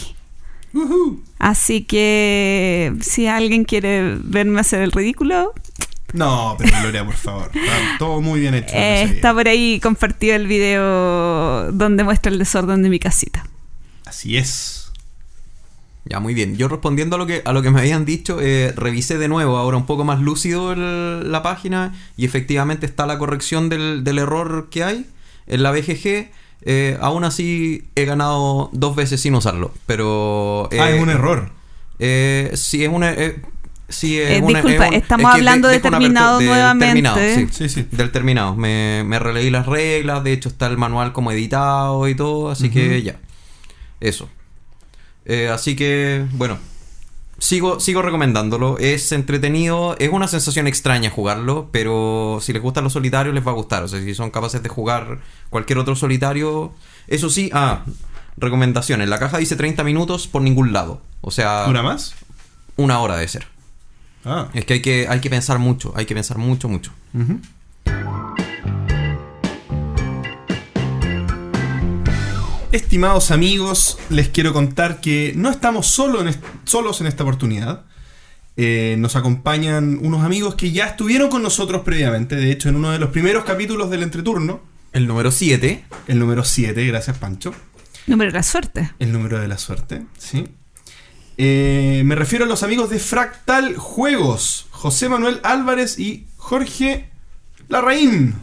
[1.39, 5.53] Así que si alguien quiere verme hacer el ridículo,
[6.13, 7.51] No, pero Gloria, por favor.
[7.53, 8.73] Está todo muy bien hecho.
[8.75, 13.45] eh, está por ahí compartido el video donde muestra el desorden de mi casita.
[14.05, 14.82] Así es.
[16.05, 16.57] Ya, muy bien.
[16.57, 19.57] Yo respondiendo a lo que, a lo que me habían dicho, eh, revisé de nuevo,
[19.57, 24.19] ahora un poco más lúcido el- la página y efectivamente está la corrección del, del
[24.19, 25.05] error que hay
[25.47, 26.29] en la BGG.
[26.65, 30.67] Eh, aún así he ganado dos veces sin usarlo, pero...
[30.73, 31.51] ah, eh, es un error.
[31.99, 33.11] Eh, sí, es una...
[33.13, 33.41] eh,
[33.87, 36.47] sí, es Eh, una- disculpa, es un- estamos es que hablando de una terminado del
[36.49, 36.85] nuevamente.
[36.85, 37.47] terminado, sí.
[37.51, 37.87] Sí, sí.
[37.91, 38.55] Del terminado.
[38.55, 42.69] Me, me releí las reglas, de hecho está el manual como editado y todo, así
[42.69, 43.15] que ya.
[44.01, 44.29] Eso.
[45.25, 46.57] Eh, así que, bueno.
[47.39, 48.77] Sigo, sigo recomendándolo.
[48.77, 49.95] Es entretenido.
[49.99, 51.69] Es una sensación extraña jugarlo.
[51.71, 53.83] Pero si les gustan los solitarios, les va a gustar.
[53.83, 56.73] O sea, si son capaces de jugar cualquier otro solitario.
[57.07, 57.83] Eso sí, ah,
[58.37, 59.01] recomendación.
[59.01, 61.01] En la caja dice 30 minutos por ningún lado.
[61.21, 62.15] O sea, ¿Una más?
[62.77, 63.47] una hora de ser.
[64.25, 64.47] Ah.
[64.53, 65.93] Es que hay que, hay que pensar mucho.
[65.95, 66.91] Hay que pensar mucho, mucho.
[67.13, 67.39] Ujú.
[72.73, 77.85] Estimados amigos, les quiero contar que no estamos solo en est- solos en esta oportunidad.
[78.57, 82.35] Eh, nos acompañan unos amigos que ya estuvieron con nosotros previamente.
[82.35, 84.59] De hecho, en uno de los primeros capítulos del entreturno,
[84.91, 85.85] El número 7.
[86.07, 87.53] el número 7, gracias Pancho.
[88.07, 88.91] Número de la suerte.
[88.97, 90.47] El número de la suerte, sí.
[91.37, 97.07] Eh, me refiero a los amigos de Fractal Juegos, José Manuel Álvarez y Jorge
[97.69, 98.33] Larraín.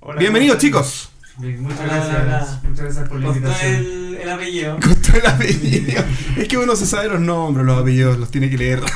[0.00, 1.09] Hola, Bienvenidos chicos.
[1.40, 2.62] Muchas gracias.
[2.64, 3.74] Muchas gracias por la Costó invitación.
[3.74, 4.78] el, el apellido.
[4.80, 6.04] Con todo el apellido.
[6.36, 8.80] Es que uno se sabe los nombres, los apellidos, los tiene que leer.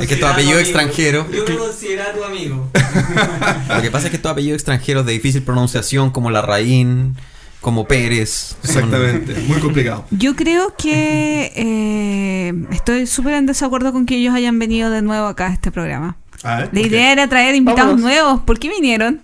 [0.00, 0.58] Es que tu apellido tu amigo.
[0.58, 1.26] extranjero.
[1.30, 2.70] Yo me consideraba tu amigo.
[3.74, 7.16] Lo que pasa es que estos apellidos extranjeros de difícil pronunciación, como Larraín,
[7.60, 8.56] como Pérez.
[8.62, 10.06] son- Exactamente, muy complicado.
[10.10, 15.26] Yo creo que eh, estoy súper en desacuerdo con que ellos hayan venido de nuevo
[15.28, 16.16] acá a este programa.
[16.42, 18.00] A ver, La idea era traer invitados Vámonos.
[18.02, 18.40] nuevos.
[18.42, 19.20] ¿Por qué vinieron?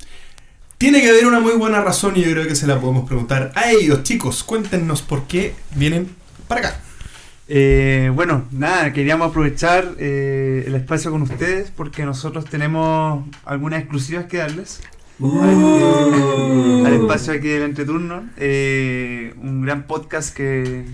[0.79, 3.51] Tiene que haber una muy buena razón y yo creo que se la podemos preguntar
[3.55, 4.45] a ellos, chicos.
[4.45, 6.11] Cuéntenos por qué vienen
[6.49, 6.81] para acá.
[7.49, 14.27] Eh, bueno, nada, queríamos aprovechar eh, el espacio con ustedes porque nosotros tenemos algunas exclusivas
[14.27, 14.83] que darles.
[15.23, 18.29] Al, al espacio aquí del entreturno.
[18.37, 20.85] Eh, un gran podcast que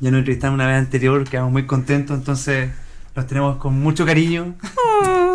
[0.00, 2.70] ya nos entrevistaron una vez anterior, quedamos muy contentos, entonces
[3.14, 4.56] los tenemos con mucho cariño.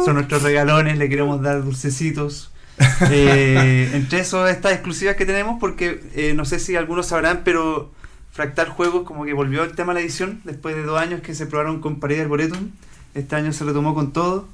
[0.03, 2.51] Son nuestros regalones, le queremos dar dulcecitos.
[3.11, 7.91] Eh, entre eso, estas exclusivas que tenemos, porque eh, no sé si algunos sabrán, pero
[8.31, 11.33] Fractal Juegos como que volvió el tema a la edición después de dos años que
[11.33, 12.69] se probaron con Pared Arboretum.
[13.15, 14.47] Este año se retomó con todo.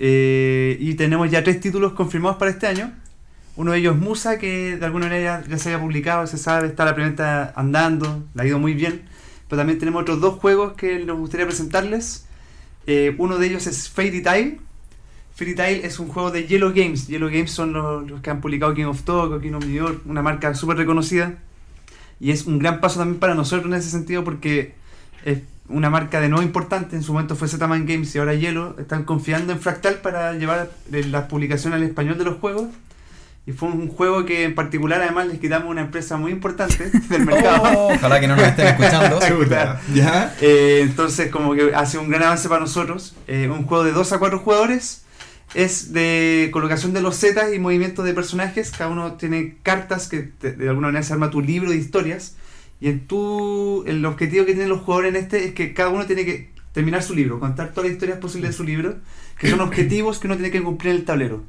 [0.00, 2.92] Eh, y tenemos ya tres títulos confirmados para este año.
[3.54, 6.66] Uno de ellos Musa, que de alguna manera ya, ya se había publicado, se sabe,
[6.66, 9.02] está la preventa andando, le ha ido muy bien.
[9.48, 12.26] Pero también tenemos otros dos juegos que nos gustaría presentarles.
[12.86, 14.60] Eh, uno de ellos es Fairy Tail.
[15.42, 17.08] Fairy Tail es un juego de Yellow Games.
[17.08, 20.02] Yellow Games son los, los que han publicado King of Tokyo, King of New York,
[20.06, 21.34] una marca súper reconocida.
[22.20, 24.76] Y es un gran paso también para nosotros en ese sentido porque
[25.24, 26.94] es una marca de nuevo importante.
[26.94, 28.76] En su momento fue Zetaman Games y ahora Yellow.
[28.78, 32.68] Están confiando en Fractal para llevar eh, la publicación al español de los juegos.
[33.44, 37.26] Y fue un juego que en particular además les quitamos una empresa muy importante del
[37.26, 37.88] mercado.
[37.88, 39.18] Ojalá que no nos estén escuchando.
[39.92, 40.32] ¿Ya?
[40.40, 43.16] Eh, entonces, como que hace un gran avance para nosotros.
[43.26, 45.01] Eh, un juego de 2 a 4 jugadores.
[45.54, 48.70] Es de colocación de los zetas y movimientos de personajes.
[48.70, 52.36] Cada uno tiene cartas que de alguna manera se arma tu libro de historias.
[52.80, 56.06] Y en tu, el objetivo que tienen los jugadores en este es que cada uno
[56.06, 58.96] tiene que terminar su libro, contar todas las historias posibles de su libro,
[59.38, 61.42] que son objetivos que uno tiene que cumplir en el tablero.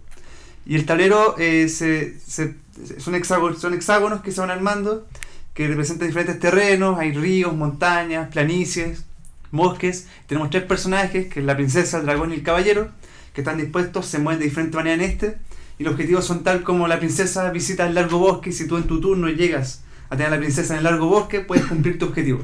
[0.65, 2.55] Y el tablero eh, se, se-
[2.99, 5.07] son, hexágonos, son hexágonos que se van armando,
[5.53, 9.05] que representan diferentes terrenos, hay ríos, montañas, planicies,
[9.51, 10.07] bosques.
[10.27, 12.89] Tenemos tres personajes, que es la princesa, el dragón y el caballero,
[13.33, 15.37] que están dispuestos, se mueven de diferente manera en este.
[15.79, 18.77] Y los objetivos son tal como la princesa visita el largo bosque, y si tú
[18.77, 21.97] en tu turno llegas a tener a la princesa en el largo bosque, puedes cumplir
[21.97, 22.43] tu objetivo.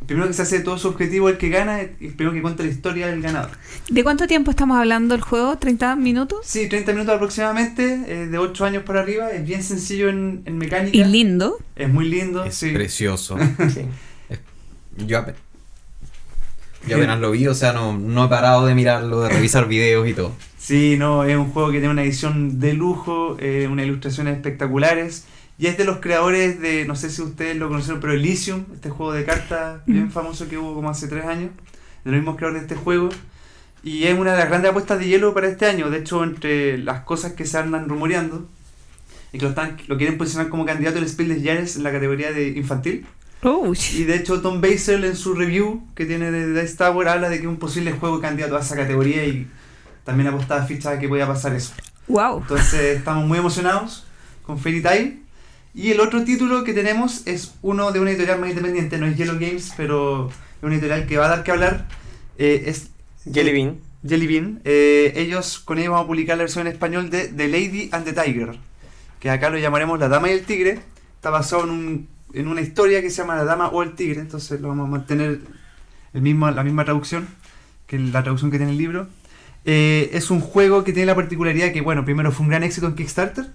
[0.00, 2.40] El primero que se hace todo su objetivo, el que gana, y el primero que
[2.40, 3.50] cuenta la historia del ganador.
[3.90, 5.58] ¿De cuánto tiempo estamos hablando del juego?
[5.58, 6.38] ¿30 minutos?
[6.44, 10.56] Sí, 30 minutos aproximadamente, eh, de 8 años para arriba, es bien sencillo en, en
[10.56, 10.96] mecánica.
[10.96, 11.58] Y lindo.
[11.74, 12.70] es muy lindo, Es sí.
[12.70, 13.36] precioso.
[13.74, 13.82] Sí.
[15.06, 15.24] Yo,
[16.86, 20.06] yo apenas lo vi, o sea, no, no he parado de mirarlo, de revisar videos
[20.08, 20.32] y todo.
[20.58, 25.24] Sí, no, es un juego que tiene una edición de lujo, eh, unas ilustraciones espectaculares.
[25.58, 28.90] Y es de los creadores de, no sé si ustedes lo conocieron, pero Elysium, este
[28.90, 30.10] juego de cartas bien Mm.
[30.10, 31.50] famoso que hubo como hace tres años,
[32.04, 33.08] de los mismos creadores de este juego.
[33.82, 35.90] Y es una de las grandes apuestas de hielo para este año.
[35.90, 38.46] De hecho, entre las cosas que se andan rumoreando,
[39.32, 41.92] y que lo, están, lo quieren posicionar como candidato al Spiel des Jahres en la
[41.92, 43.06] categoría de infantil.
[43.42, 43.78] Uy.
[43.94, 47.36] Y de hecho Tom Basel en su review que tiene de Dice Tower habla de
[47.36, 49.46] que es un posible juego candidato a esa categoría y
[50.04, 51.72] también apostaba fichas a que podía pasar eso.
[52.08, 52.40] Wow.
[52.40, 54.06] Entonces estamos muy emocionados
[54.42, 55.22] con Fairy Tail.
[55.74, 59.16] Y el otro título que tenemos es uno de una editorial más independiente, no es
[59.16, 61.86] Yellow Games, pero es una editorial que va a dar que hablar.
[62.38, 62.88] eh, es
[63.32, 63.78] Jelly Bean.
[64.06, 64.60] Jelly Bean.
[64.64, 68.04] Eh, ellos, con ellos vamos a publicar la versión en español de The Lady and
[68.04, 68.58] the Tiger,
[69.20, 70.80] que acá lo llamaremos La Dama y el Tigre.
[71.16, 74.20] Está basado en, un, en una historia que se llama La Dama o el Tigre,
[74.20, 75.40] entonces lo vamos a mantener
[76.12, 77.28] el mismo, la misma traducción
[77.86, 79.08] que la traducción que tiene el libro.
[79.64, 82.86] Eh, es un juego que tiene la particularidad que, bueno, primero fue un gran éxito
[82.86, 83.46] en Kickstarter,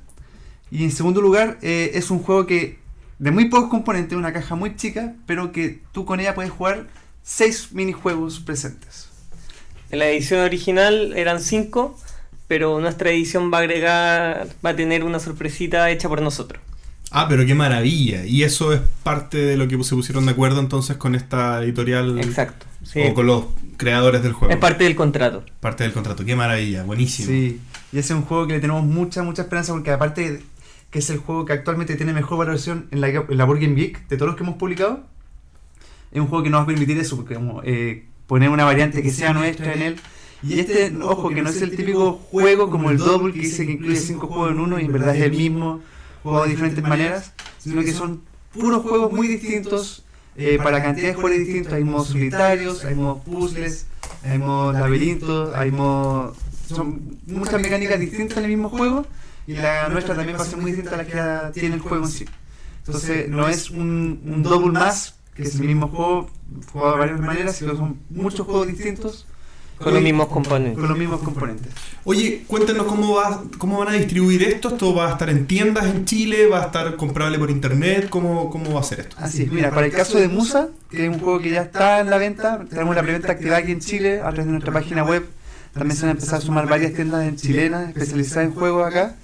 [0.69, 2.79] y en segundo lugar, eh, es un juego que
[3.19, 6.87] de muy pocos componentes, una caja muy chica, pero que tú con ella puedes jugar
[7.21, 9.09] seis minijuegos presentes.
[9.91, 11.97] En la edición original eran 5,
[12.47, 16.61] pero nuestra edición va a agregar, va a tener una sorpresita hecha por nosotros.
[17.13, 18.25] Ah, pero qué maravilla.
[18.25, 22.19] Y eso es parte de lo que se pusieron de acuerdo entonces con esta editorial
[22.19, 22.65] Exacto.
[22.83, 23.01] sí.
[23.01, 23.45] o con los
[23.77, 24.51] creadores del juego.
[24.51, 25.43] Es parte del contrato.
[25.59, 26.25] Parte del contrato.
[26.25, 27.27] Qué maravilla, buenísimo.
[27.27, 30.41] Sí, y ese es un juego que le tenemos mucha, mucha esperanza porque aparte
[30.89, 33.75] que es el juego que actualmente tiene mejor valoración en la, en la Board Game
[33.75, 35.03] Geek de todos los que hemos publicado,
[36.11, 39.01] es un juego que nos va a permitir eso, porque como, eh, poner una variante
[39.01, 39.95] que sea nuestra en él.
[40.43, 43.73] Y este, ojo, que no es el típico juego como el Double que dice que
[43.73, 45.81] incluye cinco juegos en uno y en verdad es el mismo,
[46.23, 48.21] juego de diferentes maneras, sino que son
[48.53, 50.03] puros juegos muy distintos
[50.35, 51.73] eh, para cantidad de jugadores distintos.
[51.73, 53.85] Hay modos solitarios, hay modos puzzles,
[54.23, 56.37] hay modos laberintos, hay modos...
[56.67, 59.05] Son muchas mecánicas distintas en el mismo juego
[59.45, 62.05] y la nuestra también va a ser muy distinta a la que tiene el juego
[62.05, 62.25] en sí.
[62.85, 66.29] Entonces no es un, un double más, que es el mismo juego
[66.71, 69.27] jugado de varias maneras, sino son muchos juegos distintos
[69.77, 70.79] Con los mismos componentes.
[70.79, 71.73] con los mismos componentes.
[72.05, 74.69] Oye, cuéntanos cómo va, cómo van a distribuir esto.
[74.69, 76.47] ¿Esto va a estar en tiendas en Chile?
[76.47, 78.07] ¿Va a estar comprable por internet?
[78.09, 79.15] ¿Cómo, cómo va a ser esto?
[79.19, 82.09] Así mira, para el caso de Musa, que es un juego que ya está en
[82.09, 85.25] la venta, tenemos la preventa activada aquí en Chile a través de nuestra página web.
[85.73, 89.15] También se van a empezar a sumar varias tiendas en chilenas especializadas en juegos acá.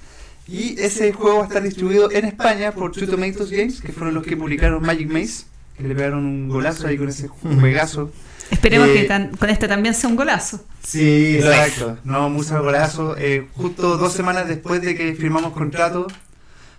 [0.47, 4.15] Y ese juego va a estar distribuido en España por Two Tomatoes Games, que fueron
[4.15, 5.43] los que publicaron Magic Maze,
[5.77, 8.11] que le pegaron un golazo ahí con ese juegazo.
[8.51, 10.65] Esperemos Eh, que tan- con este también sea un golazo.
[10.83, 11.97] Sí, exacto.
[12.03, 13.15] No, Musa Golazo.
[13.17, 16.07] Eh, justo dos semanas después de que firmamos contrato,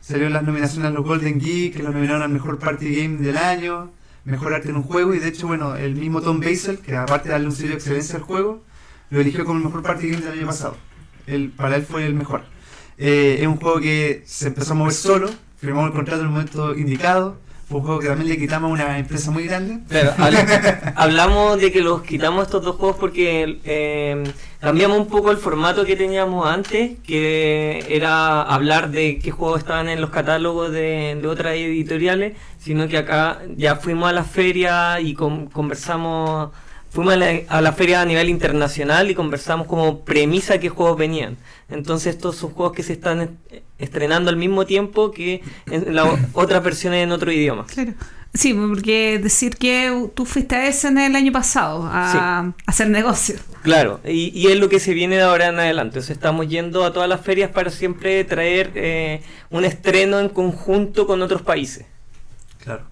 [0.01, 3.37] salieron las nominaciones a los Golden Geek, que lo nominaron al mejor party game del
[3.37, 3.91] año,
[4.25, 7.29] mejor arte en un juego, y de hecho, bueno, el mismo Tom Basel, que aparte
[7.29, 8.63] de darle un sello de excelencia al juego,
[9.11, 10.77] lo eligió como el mejor party game del año pasado.
[11.27, 12.43] Él, para él fue el mejor.
[12.99, 16.33] Eh, es un juego que se empezó a mover solo, firmamos el contrato en el
[16.33, 17.39] momento indicado,
[17.71, 19.79] fue un juego que también le quitamos a una empresa muy grande.
[19.89, 20.13] Claro,
[20.97, 24.25] hablamos de que los quitamos estos dos juegos porque eh,
[24.61, 29.89] cambiamos un poco el formato que teníamos antes, que era hablar de qué juegos estaban
[29.89, 35.01] en los catálogos de, de otras editoriales, sino que acá ya fuimos a la feria
[35.01, 36.51] y con- conversamos,
[36.91, 40.99] fuimos a la, a la feria a nivel internacional y conversamos como premisa qué juegos
[40.99, 41.37] venían.
[41.69, 46.05] Entonces estos son juegos que se están est- estrenando al mismo tiempo que en la
[46.35, 47.65] otras versiones en otro idioma.
[47.67, 47.95] Claro.
[48.33, 53.35] Sí, porque decir que tú fuiste a ese en el año pasado a hacer negocio.
[53.63, 55.99] Claro, y, y es lo que se viene de ahora en adelante.
[55.99, 60.29] O sea, estamos yendo a todas las ferias para siempre traer eh, un estreno en
[60.29, 61.87] conjunto con otros países.
[62.63, 62.83] Claro.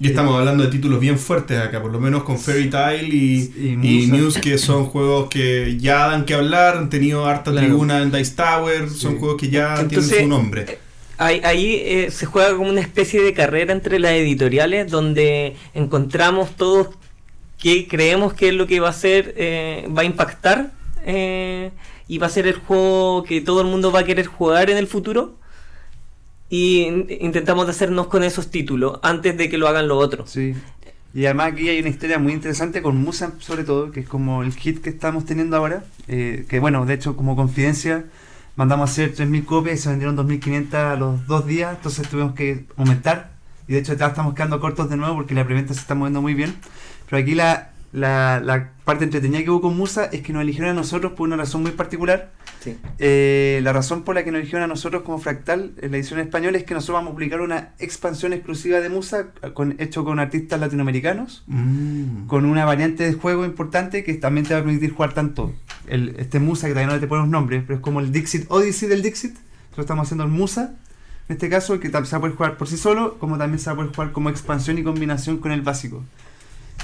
[0.00, 3.52] Y estamos hablando de títulos bien fuertes acá, por lo menos con Fairy Tail y,
[3.56, 4.06] Y.
[4.06, 7.66] Muse, que son juegos que ya dan que hablar, han tenido harta Claro.
[7.66, 9.18] tribuna en Dice Tower, son Sí.
[9.18, 10.78] juegos que ya Entonces, tienen su nombre.
[11.16, 16.50] Ahí, ahí, eh, se juega como una especie de carrera entre las editoriales donde encontramos
[16.56, 16.90] todos
[17.60, 20.70] que creemos que es lo que va a ser, eh, va a impactar.
[21.04, 21.70] eh,
[22.06, 24.76] y va a ser el juego que todo el mundo va a querer jugar en
[24.78, 25.37] el futuro.
[26.50, 30.30] Y in- intentamos hacernos con esos títulos antes de que lo hagan los otros.
[30.30, 30.54] Sí.
[31.14, 34.42] Y además aquí hay una historia muy interesante con Musa, sobre todo, que es como
[34.42, 35.84] el hit que estamos teniendo ahora.
[36.06, 38.04] eh, que bueno, de hecho, como confidencia,
[38.56, 42.34] mandamos a hacer 3.000 copias y se vendieron 2.500 a los dos días, entonces tuvimos
[42.34, 43.30] que aumentar.
[43.66, 46.22] Y de hecho, ya estamos quedando cortos de nuevo porque la preventa se está moviendo
[46.22, 46.54] muy bien.
[47.08, 50.70] Pero aquí la, la, la parte entretenida que hubo con Musa es que nos eligieron
[50.70, 52.32] a nosotros por una razón muy particular.
[52.60, 52.76] Sí.
[52.98, 56.18] Eh, la razón por la que nos eligieron a nosotros como Fractal en la edición
[56.20, 60.18] española es que nosotros vamos a publicar una expansión exclusiva de Musa con, hecho con
[60.18, 62.26] artistas latinoamericanos, Mm.
[62.26, 65.54] con una variante de juego importante que también te va a permitir jugar tanto
[65.86, 68.88] el, este Musa, que todavía no te ponemos nombre, pero es como el Dixit Odyssey
[68.88, 69.32] del Dixit.
[69.34, 70.74] Nosotros estamos haciendo el Musa,
[71.28, 73.66] en este caso, que se va a poder jugar por sí solo, como también se
[73.66, 76.02] va a poder jugar como expansión y combinación con el básico.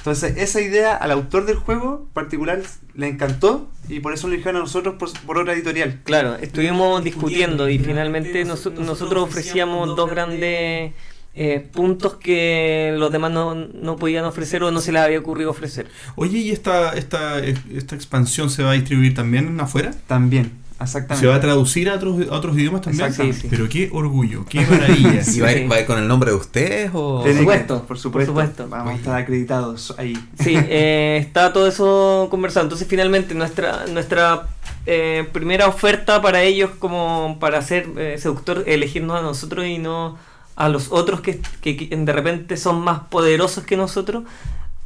[0.05, 2.61] Entonces, esa idea al autor del juego particular
[2.95, 6.01] le encantó y por eso lo eligieron a nosotros por, por otra editorial.
[6.05, 10.93] Claro, estuvimos discutiendo y finalmente noso- nosotros ofrecíamos dos grandes
[11.35, 15.51] eh, puntos que los demás no, no podían ofrecer o no se les había ocurrido
[15.51, 15.87] ofrecer.
[16.17, 19.95] Oye, ¿y esta, esta, esta expansión se va a distribuir también afuera?
[20.07, 21.21] También, exactamente.
[21.21, 23.05] ¿Se va a traducir a otros, a otros idiomas también?
[23.07, 23.37] Exactamente.
[23.41, 23.49] Sí, sí.
[23.51, 25.23] Pero qué orgullo, qué maravilla.
[25.35, 27.23] ¿Y va a, ir, va a ir con el nombre de ustedes o...?
[27.25, 28.33] Que- supuesto, por supuesto.
[28.35, 28.69] por supuesto.
[28.69, 30.15] Vamos a estar acreditados ahí.
[30.39, 32.65] Sí, eh, está todo eso conversado.
[32.67, 34.49] Entonces finalmente nuestra nuestra
[34.87, 40.19] eh, primera oferta para ellos como para ser eh, seductor, elegirnos a nosotros y no
[40.57, 44.25] a los otros que, que- que de repente son más poderosos que nosotros.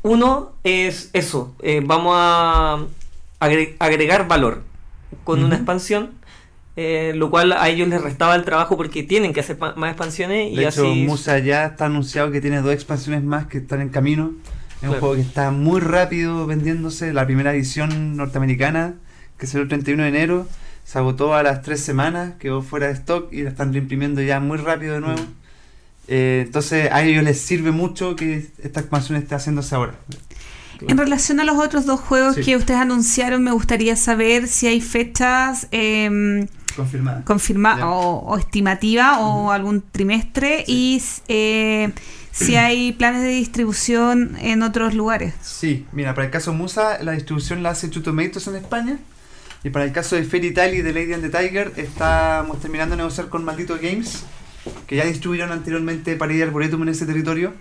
[0.03, 2.78] Uno es eso, eh, vamos a
[3.41, 4.62] agre- agregar valor
[5.24, 6.11] con una expansión,
[6.76, 10.52] eh, lo cual a ellos les restaba el trabajo porque tienen que hacer más expansiones
[10.52, 11.04] y De hecho, así...
[11.06, 14.32] Musa ya está anunciado que tiene dos expansiones más que están en camino.
[14.80, 17.12] Es un juego que está muy rápido vendiéndose.
[17.12, 18.94] La primera edición norteamericana,
[19.36, 20.46] que salió el 31 de enero,
[20.84, 24.38] se agotó a las tres semanas, quedó fuera de stock y la están reimprimiendo ya
[24.38, 25.20] muy rápido de nuevo.
[26.06, 29.94] Eh, entonces a ellos les sirve mucho que esta expansión esté haciéndose ahora.
[30.87, 32.43] En relación a los otros dos juegos Sí.
[32.43, 37.24] que ustedes anunciaron, me gustaría saber si hay fechas eh, Confirmada.
[37.24, 37.89] confirmadas Ya.
[37.89, 41.91] o, o estimativas o algún trimestre y eh,
[42.31, 45.35] si hay planes de distribución en otros lugares.
[45.43, 48.99] Sí, mira, para el caso Musa, la distribución la hace Two Tomatoes en España.
[49.64, 52.93] Y para el caso de Fairy Tail y de Lady and the Tiger, estamos terminando
[52.95, 54.22] de negociar con Maldito Games,
[54.87, 57.55] que ya distribuyeron anteriormente para ir Arboretum en ese territorio.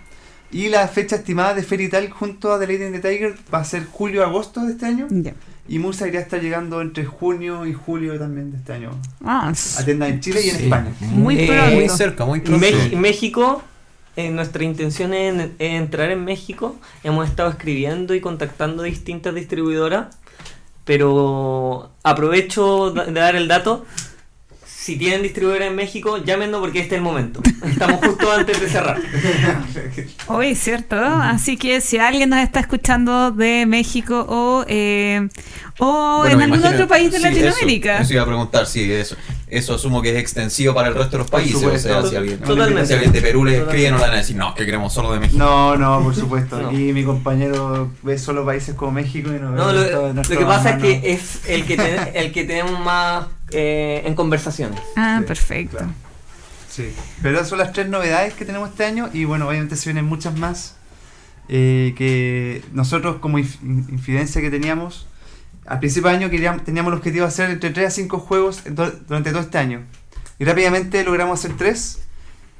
[0.50, 3.58] Y la fecha estimada de Fairy Tail junto a The Lady and the Tiger va
[3.60, 5.06] a ser julio-agosto de este año.
[5.10, 5.34] Ya.
[5.68, 8.90] Y Musa iría a estar llegando entre junio y julio también de este año.
[9.22, 10.56] Ah, A tiendas en Chile y en.
[10.56, 10.92] España.
[11.00, 11.74] Muy Eh, pronto.
[11.74, 12.58] Muy cerca, muy pronto.
[12.66, 13.62] Mex- México,
[14.16, 16.76] eh, nuestra intención es en- es entrar en México.
[17.04, 20.06] Hemos estado escribiendo y contactando distintas distribuidoras,
[20.86, 23.84] pero aprovecho de dar el dato.
[24.88, 27.42] Si tienen distribuidora en México, llámenos porque este es el momento.
[27.62, 28.98] Estamos justo antes de cerrar.
[30.28, 30.96] Hoy, ¿cierto?
[30.98, 35.28] Así que si alguien nos está escuchando de México o, eh,
[35.78, 37.94] o Bueno, en algún imagino- otro país de sí, Latinoamérica.
[37.96, 39.14] Eso, eso iba a preguntar, sí, eso.
[39.48, 41.56] Eso asumo que es extensivo para el resto de los países.
[41.56, 41.88] O supuesto.
[41.88, 42.86] sea, To- si alguien, totalmente.
[42.86, 45.12] si alguien de Perú le escribe, no le van a decir, no, que queremos solo
[45.12, 45.38] de México.
[45.38, 46.58] No, no, por supuesto.
[46.62, 46.68] No.
[46.68, 50.40] Aquí mi compañero ve solo países como México y no, No, ve lo, nuestro- lo
[50.40, 54.80] que pasa es que es el que, ten- el que tenemos más eh, en conversaciones.
[54.96, 55.76] Ah, Sí, perfecto.
[55.78, 55.92] claro.
[56.70, 56.92] Sí,
[57.22, 60.04] pero esas son las tres novedades que tenemos este año y bueno, obviamente se vienen
[60.04, 60.76] muchas más
[61.48, 65.06] eh, que nosotros como inf- infidencia que teníamos,
[65.66, 68.62] al principio de año queríamos, teníamos el objetivo de hacer entre 3 a 5 juegos
[69.08, 69.82] durante todo este año
[70.38, 71.98] y rápidamente logramos hacer 3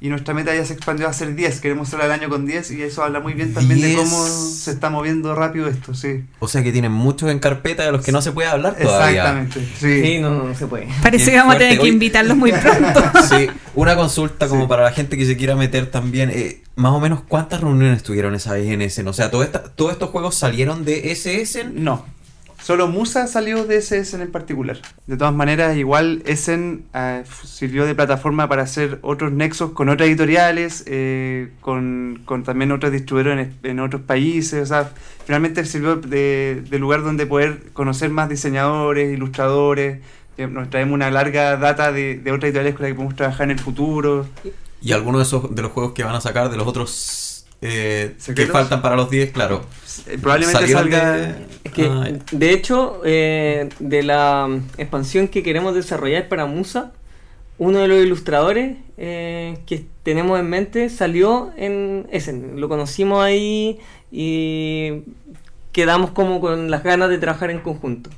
[0.00, 2.70] y nuestra meta ya se expandió a hacer 10, queremos cerrar el año con 10
[2.72, 3.98] y eso habla muy bien también de 10.
[4.00, 6.24] cómo se está moviendo rápido esto, sí.
[6.38, 9.20] O sea que tienen muchos en carpeta de los que no se puede hablar todavía.
[9.22, 10.02] Exactamente, sí.
[10.02, 10.88] Sí, no, no se puede.
[11.02, 13.02] Parece Bien que vamos a tener que invitarlos muy pronto.
[13.28, 14.68] Sí, una consulta como Sí.
[14.68, 16.30] para la gente que se quiera meter también.
[16.30, 19.08] eh, más o menos, ¿cuántas reuniones tuvieron esa vez en Essen?
[19.08, 21.82] O sea, ¿todo esta- ¿todos estos juegos salieron de ese Essen?
[21.82, 22.06] No.
[22.62, 24.78] Solo Musa salió de ese Essen en particular.
[25.06, 30.08] De todas maneras, igual Essen f- sirvió de plataforma para hacer otros nexos con otras
[30.08, 34.62] editoriales, eh, con, también otros distribuidores en, en otros países.
[34.62, 34.90] O sea,
[35.24, 40.00] finalmente sirvió de, de lugar donde poder conocer más diseñadores, ilustradores.
[40.36, 43.44] Eh, Nos traemos una larga data de, de otras editoriales con las que podemos trabajar
[43.44, 44.26] en el futuro.
[44.82, 47.27] Y algunos de esos de los juegos que van a sacar de los otros
[47.60, 49.64] eh, que faltan para los 10, claro.
[50.06, 51.12] Eh, probablemente salga...
[51.12, 51.34] de-
[51.64, 56.92] Es que, Ah, de hecho, eh, de la mm, expansión que queremos desarrollar para Musa,
[57.58, 62.60] uno de los ilustradores eh, que tenemos en mente salió en Essen.
[62.60, 63.80] Lo conocimos ahí
[64.12, 65.02] y
[65.72, 68.10] quedamos como con las ganas de trabajar en conjunto.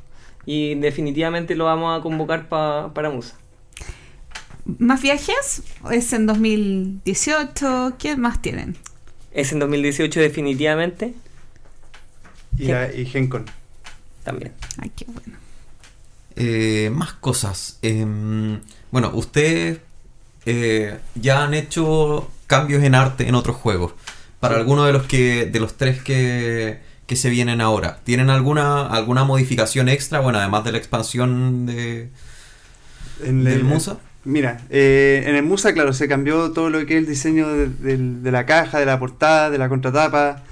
[0.45, 3.37] Y definitivamente lo vamos a convocar pa- para Musa.
[4.79, 5.63] ¿Más viajes?
[5.91, 7.95] ¿Es en 2018?
[7.99, 8.77] ¿Qué más tienen?
[9.33, 11.15] Es en 2018 definitivamente
[12.59, 13.47] Y, la- y Gencon.
[14.25, 14.53] también.
[14.79, 15.39] Ay, qué bueno.
[16.37, 17.79] Eh, más cosas.
[17.83, 18.61] Em,
[18.91, 19.79] bueno, ustedes
[20.47, 23.93] eh, ya han hecho cambios en arte en otros juegos.
[24.41, 28.87] Para alguno de los que de los tres que, que se vienen ahora, ¿tienen alguna
[28.87, 30.21] alguna modificación extra?
[30.21, 32.09] Bueno, además de la expansión de,
[33.23, 33.99] En del el- Musa.
[34.25, 38.31] Mira, eh, en el Musa, claro, se cambió todo lo que es el diseño de,
[38.31, 40.43] la caja, de la portada, de la contratapa,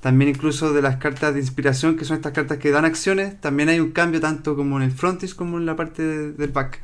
[0.00, 3.38] también incluso de las cartas de inspiración, que son estas cartas que dan acciones.
[3.40, 6.50] También hay un cambio tanto como en el frontis como en la parte de- del
[6.52, 6.80] back.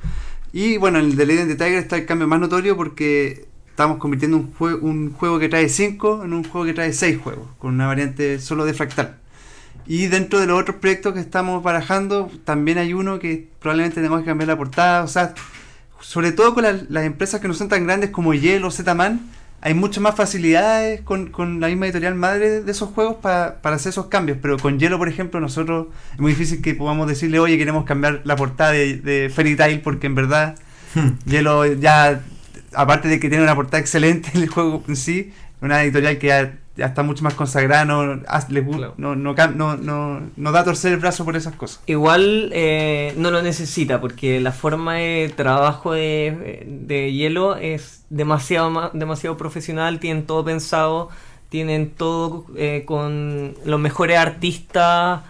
[0.53, 4.37] Y bueno, en el de Legend Tiger está el cambio más notorio porque estamos convirtiendo
[4.37, 7.73] un, jue- un juego que trae 5 en un juego que trae 6 juegos, con
[7.75, 9.17] una variante solo de fractal.
[9.87, 14.21] Y dentro de los otros proyectos que estamos barajando, también hay uno que probablemente tengamos
[14.21, 15.03] que cambiar la portada.
[15.05, 15.35] O sea,
[16.05, 19.21] sobre todo con las, las empresas que no son tan grandes como Yellow o Z-Man,
[19.63, 23.77] hay muchas más facilidades con, con la misma editorial madre de esos juegos pa- para
[23.77, 24.37] hacer esos cambios.
[24.43, 28.21] Pero con Yellow, por ejemplo, nosotros es muy difícil que podamos decirle, oye, queremos cambiar
[28.25, 30.57] la portada de, de Fairy Tail porque en verdad
[31.25, 32.21] Yellow ya,
[32.75, 35.33] aparte de que tiene una portada excelente en el juego en sí,
[35.63, 38.95] una editorial que ya, ya está mucho más consagrada, no, Claro.
[38.97, 41.81] no, no, no, no, no da a torcer el brazo por esas cosas.
[41.87, 48.71] Igual eh, no lo necesita porque la forma de trabajo de, de Hielo es demasiado,
[48.71, 51.11] ma- demasiado profesional, tienen todo pensado,
[51.49, 55.23] tienen todo eh, con los mejores artistas,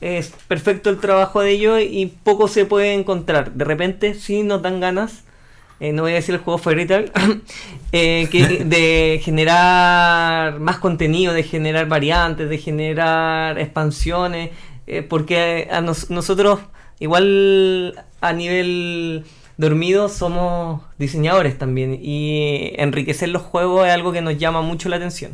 [0.00, 3.52] es perfecto el trabajo de ellos y poco se puede encontrar.
[3.52, 5.22] De repente sí nos dan ganas,
[5.82, 7.10] eh, no voy a decir el juego Fairy Tail,
[7.92, 14.50] eh, que, de generar más contenido, de generar variantes, de generar expansiones,
[14.86, 16.60] eh, porque a nos- nosotros
[17.00, 19.24] igual a nivel
[19.56, 24.96] dormido somos diseñadores también y enriquecer los juegos es algo que nos llama mucho la
[24.96, 25.32] atención.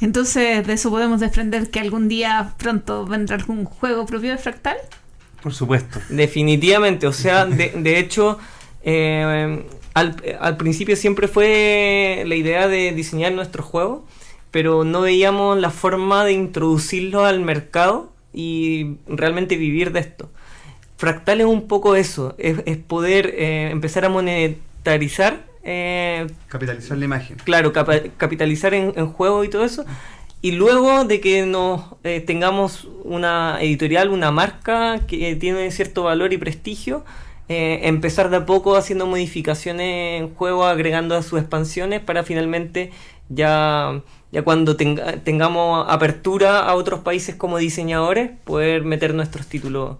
[0.00, 4.76] Entonces, de eso podemos desprender que algún día pronto vendrá algún juego propio de Fractal.
[5.42, 6.00] Por supuesto.
[6.08, 8.38] Definitivamente, o sea, de, de hecho,
[8.84, 9.64] eh,
[9.94, 14.06] al, al principio siempre fue la idea de diseñar nuestro juego,
[14.50, 20.30] pero no veíamos la forma de introducirlo al mercado y realmente vivir de esto.
[20.96, 27.04] Fractal es un poco eso, es, es poder eh, empezar a monetarizar, eh, Capitalizar la
[27.04, 27.36] imagen.
[27.44, 29.84] claro, capa- capitalizar en, en juegos y todo eso.
[30.44, 36.32] Y luego de que nos eh, tengamos una editorial, una marca que tiene cierto valor
[36.32, 37.04] y prestigio,
[37.52, 42.90] eh, empezar de a poco haciendo modificaciones en juego, agregando a sus expansiones para finalmente
[43.28, 44.00] ya,
[44.32, 49.96] ya cuando tenga- tengamos apertura a otros países como diseñadores, poder meter nuestros títulos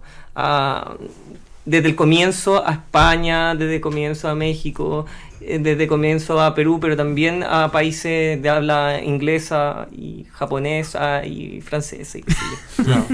[1.65, 5.05] desde el comienzo a España, desde el comienzo a México,
[5.39, 11.25] eh, desde el comienzo a Perú, pero también a países de habla inglesa y japonesa
[11.25, 12.23] y francesa y.
[12.23, 13.05] Claro.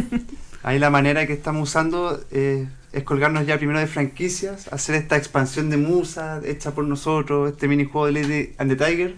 [0.64, 5.16] Ahí la manera que estamos usando eh, es colgarnos ya primero de franquicias, hacer esta
[5.18, 9.16] expansión de Musa hecha por nosotros, este minijuego de Lady and the Tiger,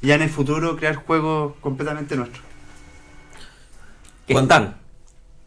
[0.00, 2.44] y ya en el futuro crear juegos completamente nuestros.
[4.26, 4.76] Que están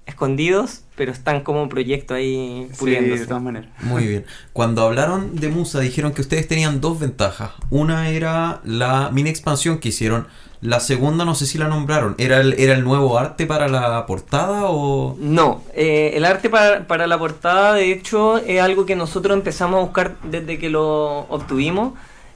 [0.05, 3.21] escondidos, pero están como proyecto ahí Sí, puliéndose.
[3.21, 3.69] de todas maneras.
[3.81, 4.25] Muy bien.
[4.53, 7.51] Cuando hablaron de Musa dijeron que ustedes tenían dos ventajas.
[7.69, 10.27] Una era la mini expansión que hicieron.
[10.61, 12.13] La segunda no sé si la nombraron.
[12.19, 15.17] ¿Era el, era el nuevo arte para la portada o...?
[15.19, 19.79] No, eh, el arte para, para la portada de hecho es algo que nosotros empezamos
[19.79, 21.93] a buscar desde que lo obtuvimos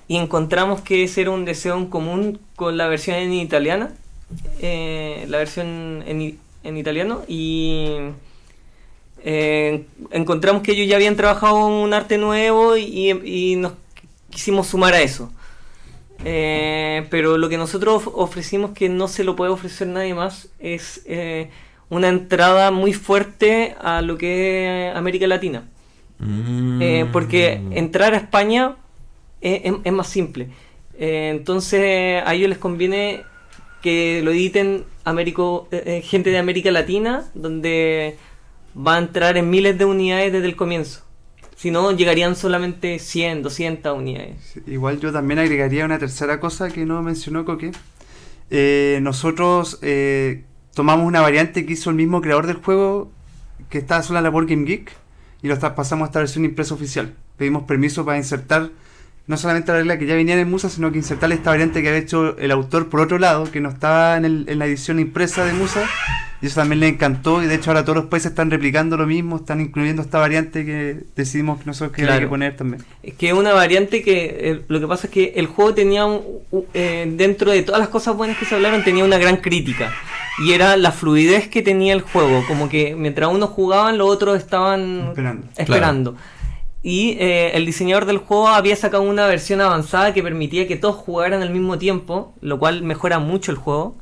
[0.08, 3.94] y encontramos que ese era un deseo en común con la versión en italiana,
[4.60, 7.98] eh, la versión en, en italiano y
[9.24, 13.74] eh, encontramos que ellos ya habían trabajado un arte nuevo y, y nos
[14.32, 15.32] quisimos sumar a eso.
[16.28, 20.50] Eh, pero lo que nosotros of- ofrecimos que no se lo puede ofrecer nadie más
[20.60, 21.50] es eh,
[21.90, 25.64] una entrada muy fuerte a lo que es América Latina.
[26.18, 26.82] Mm.
[26.82, 28.76] Eh, porque entrar a España
[29.42, 30.48] es, es- es más simple.
[30.98, 33.22] Eh, entonces a ellos les conviene
[33.84, 35.68] que lo editen Américo-
[36.02, 38.18] gente de América Latina, donde
[38.76, 41.05] va a entrar en miles de unidades desde el comienzo.
[41.56, 44.60] Si no, llegarían solamente 100, 200 unidades.
[44.68, 47.72] Igual yo también agregaría una tercera cosa que no mencionó Coque.
[48.50, 50.44] Eh, nosotros eh,
[50.74, 53.12] tomamos una variante que hizo el mismo creador del juego,
[53.70, 54.92] que está sola en la Board Game Geek,
[55.42, 57.14] y lo traspasamos a esta versión impresa oficial.
[57.38, 58.72] Pedimos permiso para insertar
[59.28, 61.82] no solamente la regla que ya venía en el Musa, sino que insertarle esta variante
[61.82, 64.66] que había hecho el autor por otro lado, que no estaba en, el- en la
[64.68, 65.84] edición impresa de Musa.
[66.42, 67.42] Y eso también le encantó.
[67.42, 70.64] Y de hecho, ahora todos los países están replicando lo mismo, están incluyendo esta variante
[70.66, 72.28] que decidimos que nosotros que había Claro.
[72.28, 72.84] que poner también.
[73.02, 76.06] Es que es una variante que eh, lo que pasa es que el juego tenía
[76.06, 76.22] un-
[76.52, 79.92] un- eh, dentro de todas las cosas buenas que se hablaron tenía una gran crítica
[80.46, 84.38] y era la fluidez que tenía el juego como que mientras unos jugaban los otros
[84.38, 85.48] estaban Esperando.
[85.58, 86.16] esperando.
[86.88, 90.96] Y eh, el diseñador del juego había sacado una versión avanzada que permitía que todos
[90.96, 93.96] jugaran al mismo tiempo lo cual mejora mucho el juego.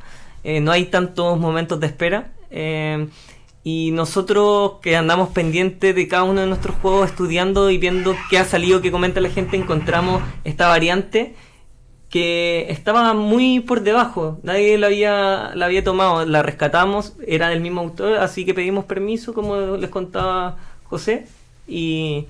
[0.44, 2.34] Eh, no hay tantos momentos de espera.
[2.52, 3.08] Eh,
[3.64, 8.38] y nosotros que andamos pendientes de cada uno de nuestros juegos, estudiando y viendo qué
[8.38, 11.36] ha salido, qué comenta la gente, encontramos esta variante
[12.10, 14.40] que estaba muy por debajo.
[14.44, 18.84] Nadie la había, la había tomado, la rescatamos, era del mismo autor, así que pedimos
[18.84, 21.28] permiso, como les contaba José,
[21.66, 22.26] y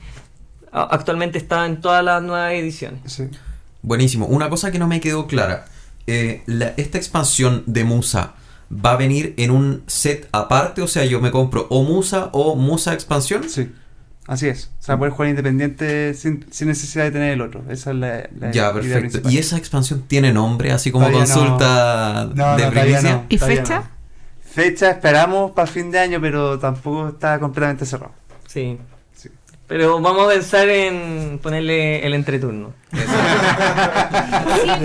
[0.74, 3.00] actualmente está en todas las nuevas ediciones.
[3.06, 3.30] Sí.
[3.82, 4.26] Buenísimo.
[4.28, 5.66] Una cosa que no me quedó clara.
[6.06, 8.34] eh, la- esta expansión de Musa
[8.74, 12.56] va a venir en un set aparte, o sea, yo me compro o Musa o
[12.58, 13.48] Musa expansión.
[13.48, 13.72] Sí,
[14.28, 14.72] así es.
[14.82, 17.64] O sea, poder jugar independiente sin, sin necesidad de tener el otro.
[17.70, 18.08] Esa es la,
[18.38, 19.00] la Ya, idea perfecto.
[19.00, 19.34] principal.
[19.34, 23.14] ¿Y esa expansión tiene nombre, así como Todavía consulta No, de no, todavía primicia?
[23.14, 23.80] no, ¿Y fecha?
[23.80, 23.88] no.
[24.52, 28.12] Fecha esperamos para fin de año, pero tampoco está completamente cerrado.
[28.48, 28.78] Sí.
[29.68, 32.74] Pero vamos a pensar en ponerle el entreturno.
[32.92, 33.00] Sí,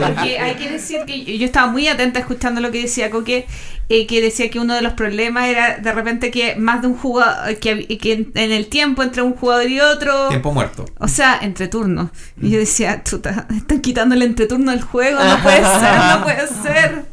[0.06, 3.46] porque hay que decir que yo estaba muy atenta escuchando lo que decía Coque,
[3.88, 6.96] eh, que decía que uno de los problemas era de repente que más de un
[6.96, 10.84] jugador, que, que en, en el tiempo entre un jugador y otro, Tiempo muerto.
[10.98, 12.10] o sea, entre turnos.
[12.40, 16.46] Y yo decía, chuta, están quitando el entreturno del juego, no puede ser, no puede
[16.46, 17.04] ser.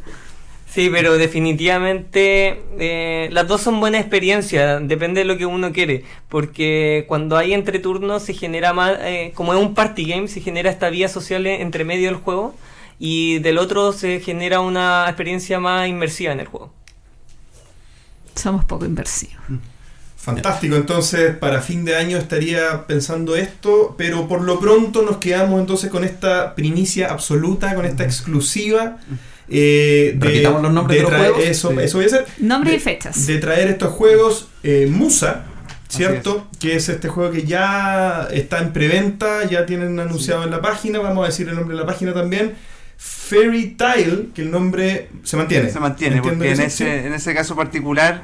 [0.76, 6.04] Sí, pero definitivamente eh, las dos son buenas experiencias, depende de lo que uno quiere,
[6.28, 10.70] porque cuando hay entreturnos se genera más, eh, como es un party game, se genera
[10.70, 12.54] esta vía social entre medio del juego
[13.00, 16.74] y del otro se genera una experiencia más inmersiva en el juego.
[18.36, 19.38] Somos poco inversivos.
[20.18, 25.62] Fantástico, entonces para fin de año estaría pensando esto, pero por lo pronto nos quedamos
[25.62, 28.98] entonces con esta primicia absoluta, con esta exclusiva.
[29.50, 31.44] Eh, Repitamos los nombres de los traer- juegos.
[31.50, 31.78] Eso, Sí.
[31.82, 32.26] eso voy a hacer.
[32.40, 33.28] Nombres de, y fechas.
[33.28, 35.46] De traer estos juegos, eh, Musa,
[35.88, 36.48] ¿cierto?
[36.60, 41.00] Que es este juego que ya está en preventa, ya tienen anunciado en la página,
[41.00, 42.54] vamos a decir el nombre de la página también.
[42.98, 45.70] Fairy Tale, que el nombre se mantiene.
[45.70, 48.24] Se mantiene, Entiendo porque que en ese, en ese caso particular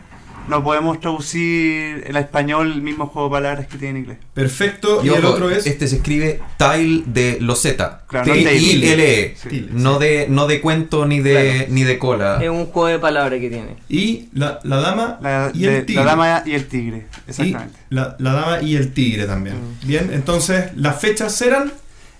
[0.51, 4.17] no podemos traducir en español el mismo juego de palabras que tiene en inglés.
[4.33, 5.65] Perfecto, y, Y el otro es...
[5.65, 8.03] Este se escribe Tile de Loseta.
[8.07, 9.35] Claro, no T-I-L-E.
[9.35, 9.67] Sí.
[9.71, 11.65] No de, no de cuento ni de, Claro.
[11.69, 12.39] ni de cola.
[12.43, 13.75] Es un juego de palabras que tiene.
[13.89, 16.03] Y la, la dama La, y de- el tigre.
[16.03, 17.79] la dama y el tigre, exactamente.
[17.89, 19.55] Y la, la dama y el tigre también.
[19.55, 19.87] Mm.
[19.87, 21.71] Bien, entonces las fechas serán.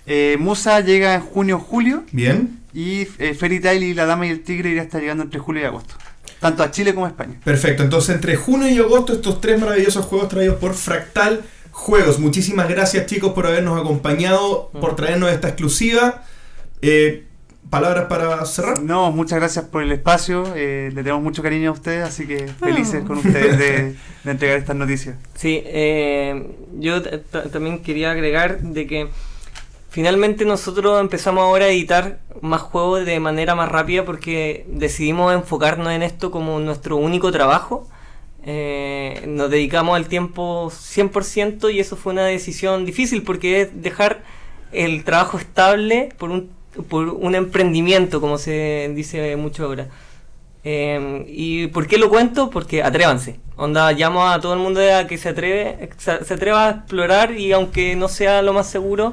[0.06, 4.40] Eh, Musa llega en junio-julio Bien, y eh, Fairy Tail y la dama y el
[4.42, 5.94] tigre a estar llegando entre julio y agosto.
[6.42, 7.40] Tanto a Chile como a España.
[7.42, 7.82] perfecto.
[7.82, 11.40] Entonces entre junio y agosto estos tres maravillosos juegos traídos por Fractal
[11.70, 12.18] Juegos.
[12.18, 16.24] Muchísimas gracias chicos por habernos acompañado, por traernos esta exclusiva.
[16.82, 17.24] Eh,
[17.70, 18.82] Palabras para cerrar.
[18.82, 20.44] No, muchas gracias por el espacio.
[20.54, 24.58] eh, le tenemos mucho cariño a ustedes, así que felices con ustedes de, de entregar
[24.58, 25.16] estas noticias.
[25.34, 27.00] Sí, eh, yo
[27.50, 29.08] también quería agregar de que
[29.92, 35.92] finalmente nosotros empezamos ahora a editar más juegos de manera más rápida porque decidimos enfocarnos
[35.92, 37.86] en esto como nuestro único trabajo.
[38.44, 44.22] Eh, nos dedicamos al tiempo 100% y eso fue una decisión difícil porque es dejar
[44.72, 46.50] el trabajo estable por un,
[46.88, 49.88] por un emprendimiento, como se dice mucho ahora.
[50.64, 52.48] Eh, ¿Y por qué lo cuento?
[52.48, 53.40] Porque atrévanse.
[53.56, 57.52] Onda, llamo a todo el mundo a que se atreve, se atreva a explorar y
[57.52, 59.12] aunque no sea lo más seguro,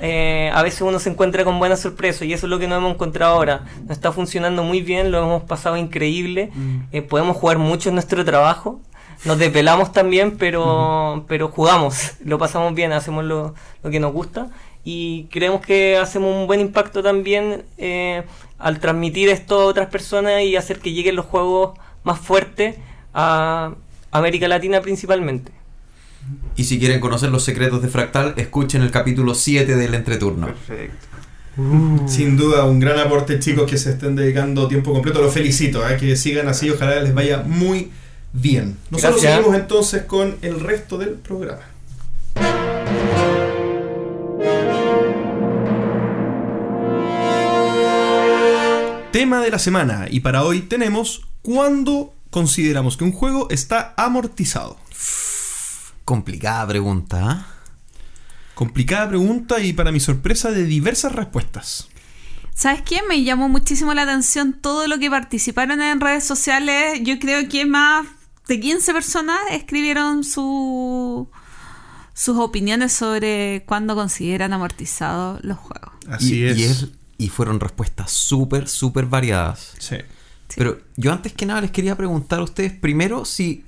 [0.00, 2.78] eh, a veces uno se encuentra con buenas sorpresas y eso es lo que nos
[2.78, 3.64] hemos encontrado ahora.
[3.82, 6.50] Nos está funcionando muy bien, lo hemos pasado increíble,
[6.92, 8.80] eh, podemos jugar mucho en nuestro trabajo,
[9.24, 14.48] nos desvelamos también, pero, pero jugamos, lo pasamos bien, hacemos lo, lo que nos gusta.
[14.82, 18.22] Y creemos que hacemos un buen impacto también eh,
[18.58, 22.76] al transmitir esto a otras personas y hacer que lleguen los juegos más fuertes
[23.12, 23.74] a
[24.10, 25.59] América Latina principalmente.
[26.56, 30.46] Y si quieren conocer los secretos de Fractal, escuchen el capítulo 7 del entreturno.
[30.46, 31.06] Perfecto.
[32.06, 35.20] Sin duda, un gran aporte, chicos, que se estén dedicando tiempo completo.
[35.20, 35.96] Los felicito, ¿eh?
[35.96, 37.90] que sigan así, ojalá les vaya muy
[38.32, 38.76] bien.
[38.90, 39.36] Nosotros Gracias.
[39.36, 41.62] seguimos entonces con el resto del programa.
[49.12, 54.76] Tema de la semana, y para hoy tenemos ¿Cuándo consideramos que un juego está amortizado?
[56.10, 57.46] Complicada pregunta, ¿ah?
[58.56, 61.86] Complicada pregunta y para mi sorpresa de diversas respuestas.
[62.52, 62.98] ¿Sabes qué?
[63.08, 67.00] Me llamó muchísimo la atención todo lo que participaron en redes sociales.
[67.04, 68.08] Yo creo que más
[68.48, 71.30] de 15 personas escribieron su,
[72.12, 75.92] sus opiniones sobre cuándo consideran amortizados los juegos.
[76.08, 76.58] Así y, es.
[76.58, 76.88] y es-
[77.18, 79.74] y fueron respuestas súper, súper variadas.
[79.78, 79.94] Sí.
[80.48, 80.54] Sí.
[80.56, 83.64] Pero yo antes que nada les quería preguntar a ustedes primero si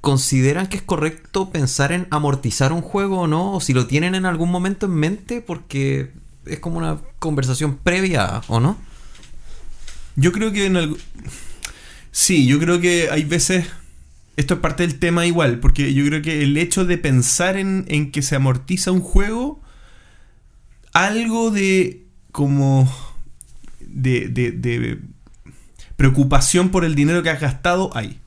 [0.00, 4.14] consideran que es correcto pensar en amortizar un juego o no, o si lo tienen
[4.14, 6.12] en algún momento en mente, porque
[6.46, 8.78] es como una conversación previa, ¿o no?
[10.16, 10.96] Yo creo que en algo...
[12.12, 13.66] Sí, yo creo que hay veces...
[14.36, 17.84] Esto es parte del tema igual, porque yo creo que el hecho de pensar en,
[17.88, 19.60] en que se amortiza un juego,
[20.92, 22.90] algo de como...
[23.80, 25.00] De, de, de
[25.96, 28.19] preocupación por el dinero que has gastado hay.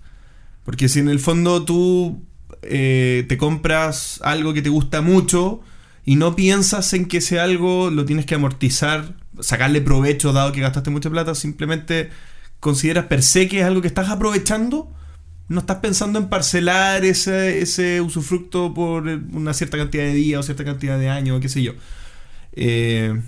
[0.63, 2.23] Porque si en el fondo tú
[2.61, 5.61] eh, te compras algo que te gusta mucho
[6.05, 10.61] y no piensas en que ese algo lo tienes que amortizar, sacarle provecho dado que
[10.61, 12.09] gastaste mucha plata, simplemente
[12.59, 14.91] consideras per se que es algo que estás aprovechando,
[15.49, 20.43] no estás pensando en parcelar ese, ese usufructo por una cierta cantidad de días o
[20.43, 21.73] cierta cantidad de años, qué sé yo.
[22.53, 23.21] Eh,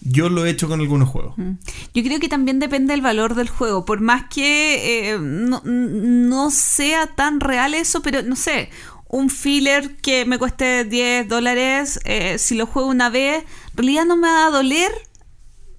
[0.00, 1.36] yo lo he hecho con algunos juegos.
[1.38, 1.52] Mm.
[1.94, 3.84] Yo creo que también depende del valor del juego.
[3.84, 8.70] Por más que eh, no, no sea tan real eso, pero no sé,
[9.08, 14.04] un filler que me cueste 10 dólares, eh, si lo juego una vez, en realidad
[14.04, 14.92] no me va a doler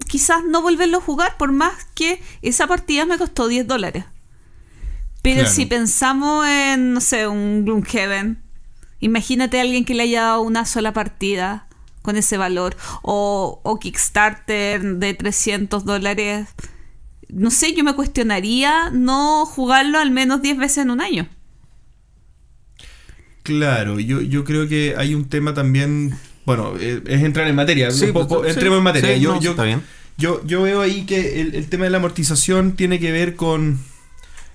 [0.07, 4.05] quizás no volverlo a jugar, por más que esa partida me costó 10 dólares.
[5.22, 5.53] Pero Claro.
[5.53, 8.41] si pensamos en, no sé, un Gloomhaven,
[8.99, 11.66] imagínate a alguien que le haya dado una sola partida
[12.07, 16.47] con ese valor, o, o Kickstarter de 300 dólares.
[17.27, 21.27] No sé, yo me cuestionaría no jugarlo al menos 10 veces en un año.
[23.43, 26.17] Claro, yo, yo creo que hay un tema también.
[26.45, 27.91] Bueno, eh, es entrar en materia.
[27.91, 29.15] Sí, un poco- pues, sí, entremos en materia.
[29.15, 29.81] sí, yo, no, yo, está bien.
[30.17, 33.79] Yo, yo veo ahí que el, el tema de la amortización tiene que ver con,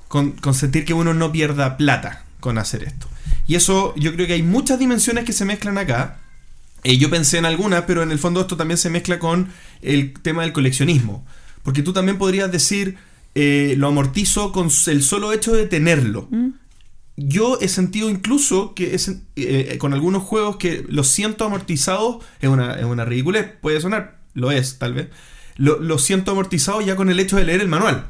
[0.08, 3.08] con, con sentir que uno no pierda plata con hacer esto.
[3.46, 6.18] Y eso, yo creo que hay muchas dimensiones que se mezclan acá.
[6.84, 9.48] Eh, yo pensé en algunas, pero en el fondo esto también se mezcla con
[9.82, 11.24] el tema del coleccionismo.
[11.62, 12.96] Porque tú también podrías decir,
[13.34, 16.28] eh, lo amortizo con el solo hecho de tenerlo.
[17.16, 22.48] Yo he sentido incluso que es, eh, con algunos juegos que los siento amortizados, es
[22.48, 25.08] una, es una ridiculez, puede sonar, lo es tal vez,
[25.56, 28.06] lo, lo siento amortizado ya con el hecho de leer el manual.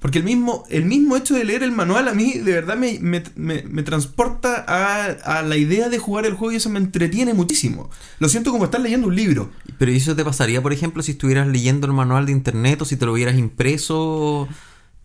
[0.00, 2.98] Porque el mismo, el mismo hecho de leer el manual a mí de verdad me,
[3.00, 5.06] me- me- me transporta a,
[5.38, 7.90] a la idea de jugar el juego y eso me entretiene muchísimo.
[8.20, 9.50] Lo siento como estar leyendo un libro.
[9.76, 12.84] Pero ¿y eso te pasaría, por ejemplo, si estuvieras leyendo el manual de internet o
[12.84, 14.46] si te lo hubieras impreso?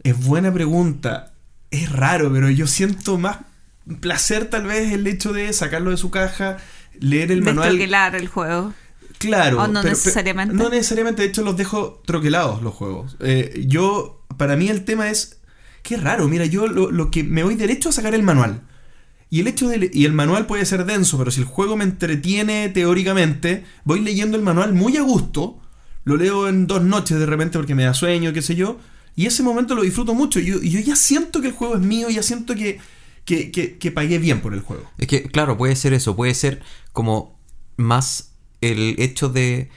[0.03, 1.33] Es buena pregunta.
[1.71, 3.37] Es raro, pero yo siento más
[3.99, 6.57] placer tal vez el hecho de sacarlo de su caja,
[6.99, 7.69] leer el manual.
[7.69, 8.73] Destroquelar el juego.
[9.17, 9.57] Claro.
[9.57, 10.53] O no pero- pero- necesariamente.
[10.53, 13.15] no necesariamente, de hecho los dejo troquelados los juegos.
[13.21, 15.39] Eh, yo, para mí el tema es,
[15.81, 18.61] qué raro, mira, yo lo, lo que me voy derecho a sacar el manual.
[19.29, 21.83] Y el hecho de y el manual puede ser denso, pero si el juego me
[21.83, 25.59] entretiene teóricamente, voy leyendo el manual muy a gusto,
[26.03, 28.77] lo leo en dos noches de repente porque me da sueño, qué sé yo,
[29.15, 30.39] y ese momento lo disfruto mucho.
[30.39, 32.79] Y yo, yo ya siento que el juego es mío, ya siento que,
[33.25, 34.89] que, que, que pagué bien por el juego.
[34.97, 36.61] Es que, claro, puede ser eso, puede ser
[36.91, 37.39] como
[37.75, 39.69] más el hecho de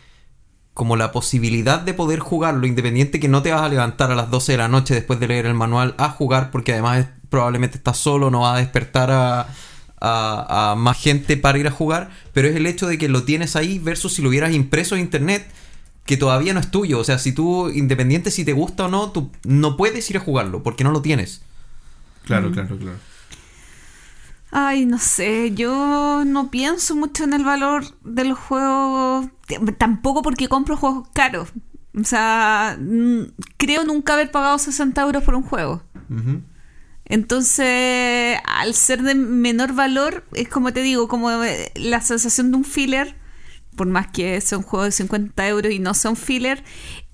[0.77, 4.31] como la posibilidad de poder jugarlo, independiente que no te vas a levantar a las
[4.31, 7.79] 12 de la noche después de leer el manual a jugar, porque además es- probablemente
[7.79, 9.47] estás solo, no va a despertar a,
[10.03, 13.23] a- a más gente para ir a jugar, pero es el hecho de que lo
[13.23, 15.49] tienes ahí versus si lo hubieras impreso en internet,
[16.05, 16.99] que todavía no es tuyo.
[17.01, 20.21] O sea, si tú, independiente si te gusta o no, tú no puedes ir a
[20.21, 21.41] jugarlo, porque no lo tienes.
[22.27, 22.99] Claro, claro, claro.
[24.59, 29.27] Ay, no sé, yo no pienso mucho en el valor de los juegos,
[29.77, 31.51] tampoco porque compro juegos caros.
[31.95, 35.83] O sea, mm, creo nunca haber pagado 60 euros por un juego.
[37.05, 42.57] Entonces, al ser de menor valor, es como te digo, como eh, la sensación de
[42.57, 43.15] un filler,
[43.77, 46.65] por más que sea un juego de 50 euros y no sea un filler,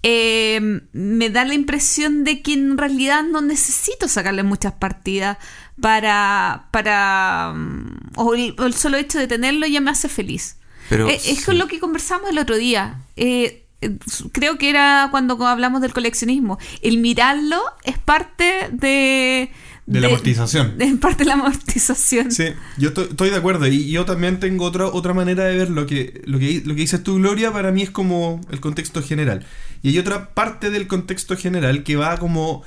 [0.04, 5.38] eh, me da la impresión de que en realidad no necesito sacarle muchas partidas
[5.80, 6.66] para...
[6.70, 10.56] para mm, o, el, o el solo hecho de tenerlo ya me hace feliz.
[10.88, 13.00] Pero Eh, es con lo que conversamos el otro día.
[13.16, 13.96] Eh, eh,
[14.32, 16.58] creo que era cuando hablamos del coleccionismo.
[16.82, 19.50] El mirarlo es parte de...
[19.84, 20.76] De la amortización.
[20.78, 22.30] Es parte de la amortización.
[22.30, 22.44] Sí,
[22.78, 23.66] yo estoy, estoy de acuerdo.
[23.66, 26.82] Y yo también tengo otra, otra manera de ver lo que, lo, que, lo que
[26.82, 29.44] dices tú, Gloria, para mí es como el contexto general.
[29.82, 32.62] Y hay otra parte del contexto general que va como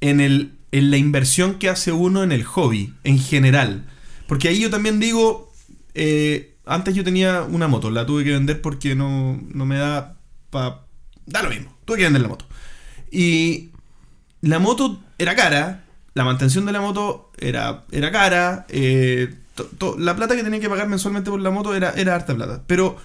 [0.00, 3.86] en, el, en la inversión que hace uno en el hobby, en general.
[4.26, 5.52] Porque ahí yo también digo,
[5.94, 10.16] eh, Antes yo tenía una moto, la tuve que vender porque no, no me da.
[10.50, 12.44] Da lo mismo, tuve que vender la moto.
[13.10, 13.70] Y
[14.40, 19.32] la moto era cara, la mantención de la moto era, era cara, eh,
[19.98, 22.62] la plata que tenía que pagar mensualmente por la moto era, era harta plata.
[22.66, 22.96] Pero,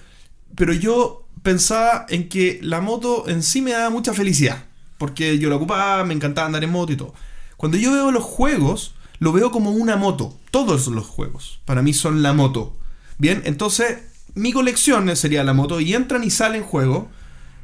[0.55, 4.65] pero yo pensaba en que la moto en sí me daba mucha felicidad,
[4.97, 7.13] porque yo la ocupaba, me encantaba andar en moto y todo.
[7.61, 10.35] Cuando yo veo los juegos, lo veo como una moto.
[10.49, 12.75] Todos los juegos, para mí son la moto.
[13.19, 13.99] Bien, entonces
[14.33, 17.05] mi colección sería la moto y entran y salen juegos.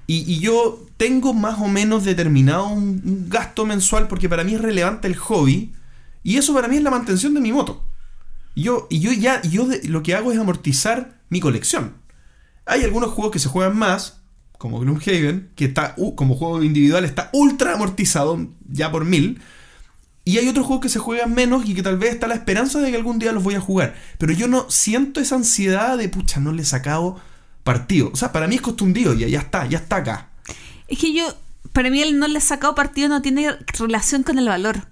[0.05, 4.61] Y, y yo tengo más o menos determinado un, gasto mensual porque para mí es
[4.61, 5.73] relevante el hobby.
[6.21, 7.83] Y eso para mí es la mantención de mi moto.
[8.55, 11.95] Yo, y yo ya, yo lo que hago es amortizar mi colección.
[12.67, 14.21] Hay algunos juegos que se juegan más,
[14.59, 19.41] como Gloomhaven, que está, como juego individual está ultra amortizado, ya por mil.
[20.27, 22.79] Y hay otros juegos que se juegan menos y que tal vez está la esperanza
[22.79, 23.95] de que algún día los voy a jugar.
[24.17, 27.17] Pero yo no siento esa ansiedad de, pucha, no le he sacado
[27.63, 28.09] partido.
[28.11, 30.27] O sea, para mí es costumbre ya, ya está, ya está acá.
[30.89, 31.33] Es que yo,
[31.71, 34.87] para mí el no le he sacado partido no tiene relación con el valor.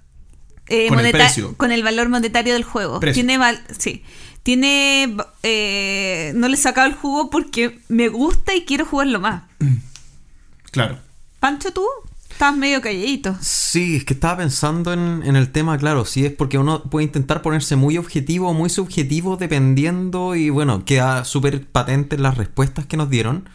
[0.68, 1.54] eh, Con el precio.
[1.58, 2.98] Con el valor monetario del juego.
[3.00, 3.22] Precio.
[3.22, 4.02] Tiene val- sí.
[4.42, 9.42] Tiene eh, no le he sacado el jugo porque me gusta y quiero jugarlo más.
[10.70, 10.98] Claro.
[11.40, 11.84] Pancho, tú
[12.36, 13.34] estás medio calladito.
[13.40, 17.06] Sí, es que estaba pensando en, en el tema, claro, sí es porque uno puede
[17.06, 22.36] intentar ponerse muy objetivo o muy subjetivo dependiendo y bueno, queda súper patente en las
[22.36, 23.48] respuestas que nos dieron.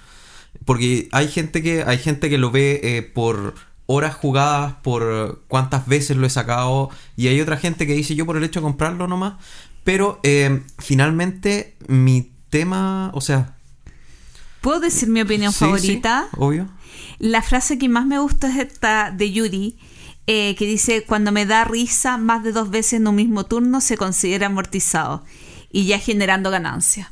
[0.66, 3.54] Porque hay gente que, hay gente que lo ve eh, por
[3.86, 8.26] horas jugadas, por cuántas veces lo he sacado, y hay otra gente que dice yo
[8.26, 9.36] por el hecho de comprarlo nomás.
[9.84, 13.58] Pero eh, finalmente mi tema, o sea...
[14.62, 16.28] ¿Puedo decir mi opinión sí, favorita?
[16.32, 16.70] sí, obvio.
[17.20, 19.78] La frase que más me gusta es esta de Yuri,
[20.28, 23.82] eh, que dice, cuando me da risa más de dos veces en un mismo turno
[23.82, 25.24] se considera amortizado
[25.72, 27.12] y ya generando ganancia.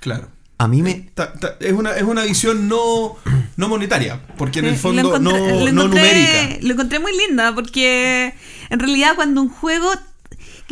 [0.00, 0.28] Claro.
[0.58, 0.94] A mí me...
[1.14, 3.16] Ta- ta- es, una, es una visión no,
[3.56, 6.58] no monetaria, porque en el Eh, fondo no, no encontré- numérica.
[6.62, 8.32] Lo encontré muy linda porque
[8.70, 9.90] en realidad cuando un juego,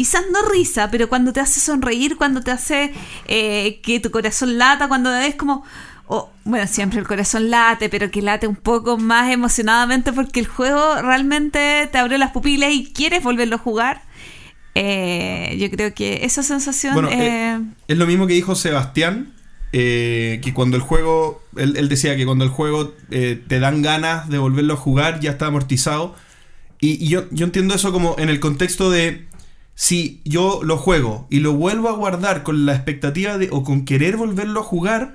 [0.00, 2.90] quizás no risa, pero cuando te hace sonreír, cuando te hace
[3.28, 5.62] eh, que tu corazón lata, cuando es como...
[6.06, 10.46] o, bueno, siempre el corazón late, pero que late un poco más emocionadamente porque el
[10.46, 14.00] juego realmente te abrió las pupilas y quieres volverlo a jugar.
[14.74, 16.94] Eh, yo creo que esa sensación...
[16.94, 19.34] Bueno, eh, eh, es lo mismo que dijo Sebastián,
[19.74, 24.30] eh, que cuando el juego, él, él decía que cuando el juego te dan ganas
[24.30, 26.16] de volverlo a jugar, ya está amortizado.
[26.80, 29.28] Y, y yo, yo entiendo eso como en el contexto de,
[29.74, 33.84] si yo lo juego y lo vuelvo a guardar con la expectativa de, o con
[33.84, 35.14] querer volverlo a jugar,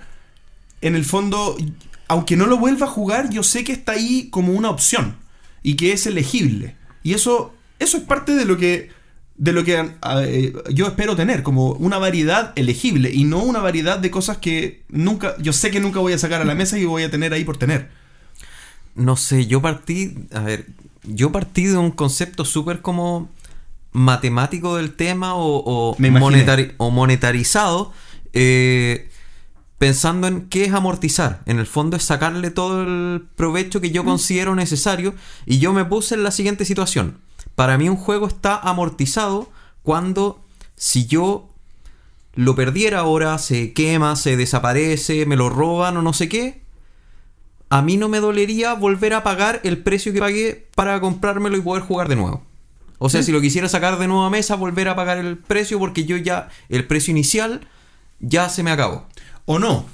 [0.82, 1.58] en el fondo,
[2.08, 5.16] aunque no lo vuelva a jugar, yo sé que está ahí como una opción
[5.64, 6.76] y que es elegible.
[7.04, 8.92] Y eso, eso es parte de lo que,
[9.36, 13.98] de lo que eh, yo espero tener, como una variedad elegible y no una variedad
[13.98, 16.86] de cosas que nunca, yo sé que nunca voy a sacar a la mesa y
[16.86, 17.90] voy a tener ahí por tener.
[18.94, 20.68] No sé, yo partí, a ver,
[21.04, 23.30] yo partí de un concepto súper como
[23.96, 26.46] matemático del tema o, o, Me imaginé.
[26.46, 27.92] monetari- o monetarizado,
[28.34, 29.10] eh,
[29.78, 31.42] pensando en qué es amortizar.
[31.46, 35.14] En el fondo es sacarle todo el provecho que yo considero necesario
[35.46, 37.18] y yo me puse en la siguiente situación.
[37.56, 39.50] Para mí un juego está amortizado
[39.84, 40.42] cuando
[40.76, 41.50] si yo
[42.36, 46.64] lo perdiera ahora, se quema, se desaparece, me lo roban o no sé qué,
[47.70, 51.62] a mí no me dolería volver a pagar el precio que pagué para comprármelo y
[51.62, 52.44] poder jugar de nuevo.
[52.98, 55.80] O sea, si lo quisiera sacar de nuevo a mesa, volver a pagar el precio
[55.80, 57.62] porque yo ya, el precio inicial
[58.20, 59.06] ya se me acabó.
[59.46, 59.86] O no.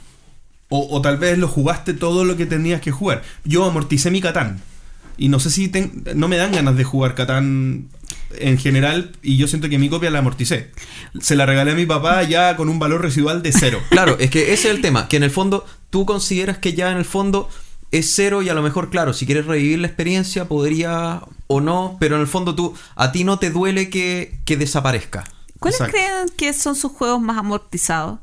[0.69, 3.23] O, o tal vez lo jugaste todo lo que tenías que jugar.
[3.43, 4.61] Yo amorticé mi Catán.
[5.17, 7.87] Y no sé si ten- no me dan ganas de jugar Catán
[8.39, 9.11] en general.
[9.21, 10.71] Y yo siento que mi copia la amorticé.
[11.19, 13.81] Se la regalé a mi papá ya con un valor residual de cero.
[13.89, 16.91] Claro, es que ese es el tema, que en el fondo tú consideras que ya
[16.91, 17.49] en el fondo
[17.91, 21.97] es cero y a lo mejor, claro, si quieres revivir la experiencia podría o no,
[21.99, 25.23] pero en el fondo tú, a ti no te duele que, que desaparezca.
[25.59, 25.97] ¿Cuáles Exacto.
[25.97, 28.19] creen que son sus juegos más amortizados?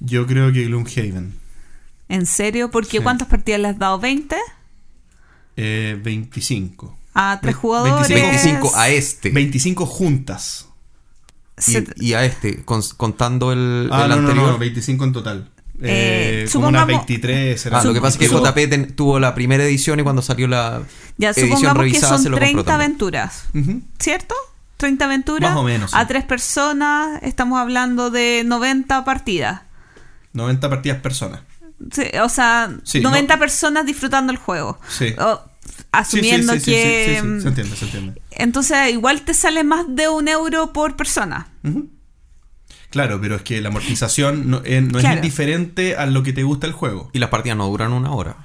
[0.00, 1.34] Yo creo que Gloomhaven.
[2.08, 2.70] ¿En serio?
[2.70, 3.02] Porque Sí.
[3.02, 4.00] ¿cuántas partidas le has dado?
[4.00, 4.36] ¿20?
[5.56, 6.96] Eh, 25.
[7.14, 8.08] A tres jugadores.
[8.08, 10.68] 25 a este 25 juntas.
[11.66, 14.50] Y, y a este, con- contando el, Ah, el no, no, anterior.
[14.52, 15.50] no, 25 en total.
[15.84, 17.60] Eh, Eh, como supongamos- 23.
[17.60, 17.80] será.
[17.80, 20.46] Ah, lo que pasa es que JP ten- tuvo la primera edición y cuando salió
[20.48, 20.82] la
[21.18, 22.86] ya edición supongamos que revisada son se lo compró 30 también.
[22.90, 23.44] aventuras.
[23.98, 24.34] ¿Cierto?
[24.76, 25.50] 30 aventuras.
[25.50, 25.96] Más o menos, sí.
[25.98, 27.22] A tres personas.
[27.22, 29.62] Estamos hablando de 90 partidas.
[30.32, 31.40] 90 partidas personas.
[31.92, 34.78] Sí, o sea, Sí, 90 no- personas disfrutando el juego.
[34.88, 35.14] Sí.
[35.18, 35.40] O-
[35.90, 36.60] asumiendo que.
[36.60, 36.74] sí, sí,
[37.36, 38.22] sí, se entiende, se entiende.
[38.30, 41.48] Entonces, igual te sale más de un euro por persona.
[41.64, 41.88] Ujú.
[42.92, 45.08] Claro, pero es que la amortización no, eh, no Claro.
[45.08, 47.10] es indiferente a lo que te gusta el juego.
[47.12, 48.36] Y las partidas no duran una hora.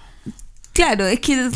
[0.74, 1.50] Claro, es que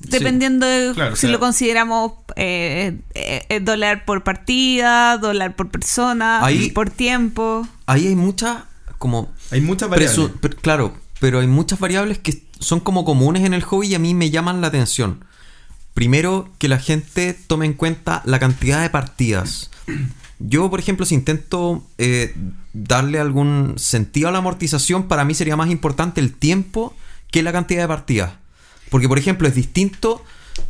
[0.00, 5.56] dependiendo de Claro, o si sea- lo consideramos eh, eh, eh, dólar por partida, dólar
[5.56, 7.66] por persona, Ahí- por tiempo.
[7.86, 8.58] Ahí hay muchas
[8.98, 10.16] como Hay muchas variables.
[10.18, 13.94] Presu- per- claro, pero hay muchas variables que son como comunes en el hobby y
[13.94, 15.24] a mí me llaman la atención.
[15.94, 19.70] Primero, que la gente tome en cuenta la cantidad de partidas.
[20.40, 22.34] Yo, por ejemplo, si intento eh,
[22.72, 26.94] darle algún sentido a la amortización, para mí sería más importante el tiempo
[27.30, 28.32] que la cantidad de partidas.
[28.88, 30.24] Porque, por ejemplo, es distinto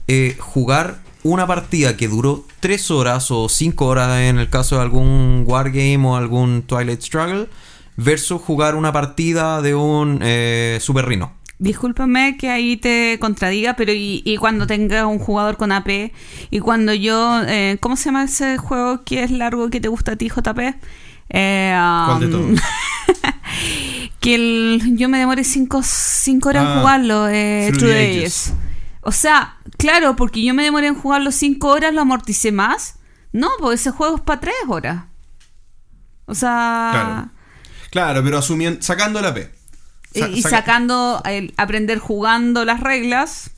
[0.09, 4.83] eh, jugar una partida que duró 3 horas o 5 horas en el caso de
[4.83, 7.49] algún Wargame o algún Twilight Struggle
[7.97, 11.33] versus jugar una partida de un eh, Super Rhino.
[11.63, 16.11] Discúlpame que ahí te contradiga, pero y, y cuando tenga un jugador con AP
[16.51, 20.13] y cuando yo, eh, ¿cómo se llama ese juego que es largo que te gusta
[20.13, 20.59] a ti, JP?
[21.29, 21.73] Eh,
[22.07, 22.61] ¿Cuál de um, todos?
[24.21, 25.79] que el- yo me demoré 5
[26.49, 27.83] horas en Ah, jugarlo, eh, Ages.
[27.85, 28.55] Ages.
[29.03, 32.97] O sea, claro, porque yo me demoré en jugarlo 5 horas, lo amorticé más.
[33.33, 35.05] No, pues ese juego es para 3 horas.
[36.27, 37.29] O sea, Claro.
[37.91, 39.51] Claro, pero asumiendo, sacando la P.
[40.15, 43.51] y, Sa- y saca- sacando, el aprender jugando las reglas.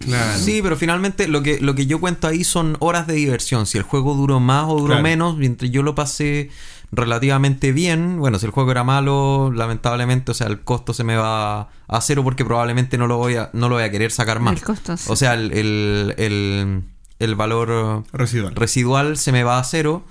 [0.00, 0.38] Claro.
[0.38, 3.66] Sí, pero finalmente lo que, lo que yo cuento ahí son horas de diversión.
[3.66, 5.02] Si el juego duró más o duró Claro.
[5.02, 6.48] menos, mientras yo lo pasé
[6.90, 8.18] relativamente bien.
[8.18, 12.00] Bueno, si el juego era malo, lamentablemente, o sea, el costo se me va a
[12.00, 14.54] cero porque probablemente no lo voy a, no lo voy a querer sacar más.
[14.56, 15.04] El costo, sí.
[15.10, 16.82] O sea, el, el, el-
[17.20, 18.54] el valor Residual.
[18.56, 20.04] residual se me va a cero.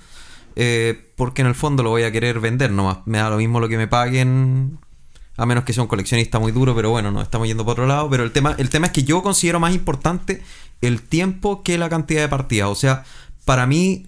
[0.56, 2.98] eh, porque en el fondo lo voy a querer vender nomás.
[3.06, 4.78] Me da lo mismo lo que me paguen.
[5.36, 7.86] A menos que sea un coleccionista muy duro, pero bueno, nos estamos yendo por otro
[7.86, 8.08] lado.
[8.08, 10.42] Pero el tema, el tema es que yo considero más importante
[10.80, 12.68] el tiempo que la cantidad de partidas.
[12.68, 13.04] O sea,
[13.44, 14.06] para mí.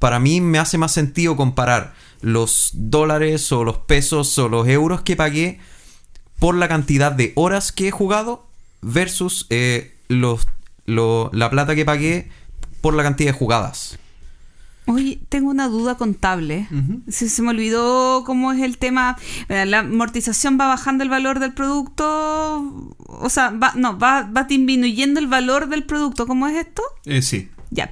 [0.00, 5.02] Para mí me hace más sentido comparar los dólares o los pesos o los euros
[5.02, 5.60] que pagué
[6.40, 8.48] por la cantidad de horas que he jugado
[8.82, 12.30] versus eh, la plata que pagué
[12.80, 13.98] por la cantidad de jugadas.
[14.86, 16.68] Oye, tengo una duda contable.
[17.08, 19.16] Se, se me olvidó cómo es el tema.
[19.48, 22.96] Eh, La amortización va bajando el valor del producto.
[23.06, 26.26] O sea, va, no, va, va disminuyendo el valor del producto.
[26.26, 26.82] ¿Cómo es esto?
[27.04, 27.48] Eh, sí.
[27.70, 27.90] Ya.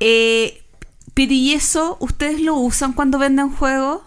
[0.00, 0.62] Eh,
[1.14, 4.02] pero ¿y eso ustedes lo usan cuando venden juegos?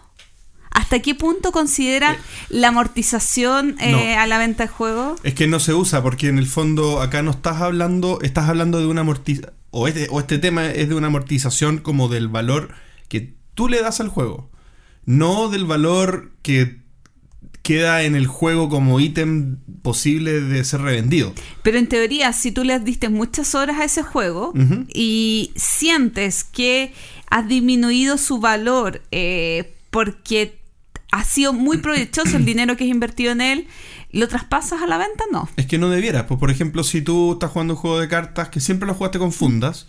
[0.70, 2.18] ¿Hasta qué punto consideran Eh,
[2.50, 4.20] la amortización eh, no.
[4.22, 5.18] a la venta de juegos?
[5.24, 8.78] Es que no se usa porque en el fondo acá no estás hablando, estás hablando
[8.78, 12.70] de una amortización, o este, o este tema es de una amortización como del valor
[13.08, 14.50] que tú le das al juego,
[15.04, 16.78] no del valor que
[17.62, 21.34] queda en el juego como ítem posible de ser revendido.
[21.62, 24.54] Pero en teoría, si tú le diste muchas horas a ese juego
[24.88, 26.94] y sientes que
[27.28, 30.58] has disminuido su valor eh, porque
[31.12, 33.66] ha sido muy provechoso el dinero que has invertido en él,
[34.18, 35.24] ¿lo traspasas a la venta?
[35.32, 35.48] No.
[35.56, 38.48] Es que no debieras, pues por ejemplo, si tú estás jugando un juego de cartas
[38.48, 39.86] que siempre lo jugaste con fundas,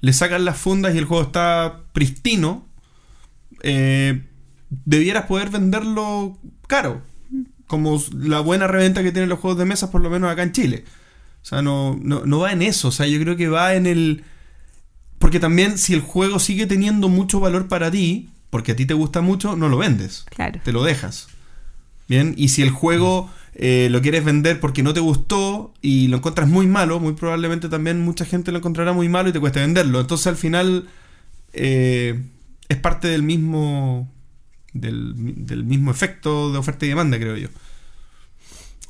[0.00, 2.66] le sacan las fundas y el juego está pristino,
[3.62, 4.22] eh,
[4.84, 7.02] debieras poder venderlo caro,
[7.66, 10.52] como la buena reventa que tienen los juegos de mesa, por lo menos acá en
[10.52, 10.84] Chile.
[11.42, 13.86] O sea, no, no, no va en eso, o sea, yo creo que va en
[13.86, 14.24] el...
[15.18, 18.94] Porque también si el juego sigue teniendo mucho valor para ti, porque a ti te
[18.94, 20.60] gusta mucho, no lo vendes Claro.
[20.62, 21.28] te lo dejas.
[22.08, 26.18] Bien, y si el juego eh, lo quieres vender porque no te gustó y lo
[26.18, 29.60] encuentras muy malo, muy probablemente también mucha gente lo encontrará muy malo y te cuesta
[29.60, 29.98] venderlo.
[30.00, 30.88] Entonces al final
[31.54, 32.22] eh,
[32.68, 34.12] es parte del mismo
[34.72, 35.14] del,
[35.46, 37.48] del mismo efecto de oferta y demanda, creo yo.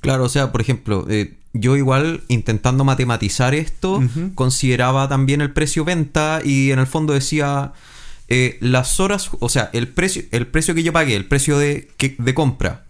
[0.01, 4.03] Claro, o sea, por ejemplo, eh, yo igual intentando matematizar esto,
[4.35, 7.73] consideraba también el precio venta y en el fondo decía
[8.29, 11.89] eh, las horas, o sea, el precio, el precio que yo pagué, el precio de,
[11.97, 12.85] que- de compra,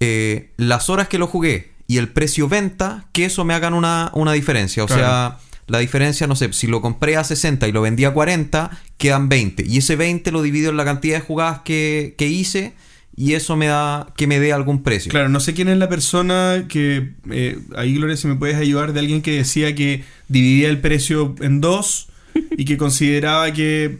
[0.00, 4.10] eh, las horas que lo jugué y el precio venta, que eso me hagan una,
[4.14, 4.84] una diferencia.
[4.84, 5.02] O Claro.
[5.02, 8.70] sea, la diferencia, no sé, si lo compré a 60 y lo vendí a 40,
[8.96, 9.64] quedan 20.
[9.66, 12.72] Y ese 20 lo divido en la cantidad de jugadas que, que hice
[13.16, 15.10] y eso me da que me dé algún precio.
[15.10, 17.10] Claro, no sé quién es la persona que.
[17.30, 21.34] eh, ahí, Gloria, si me puedes ayudar, de alguien que decía que dividía el precio
[21.40, 22.08] en dos
[22.56, 23.98] y que consideraba que.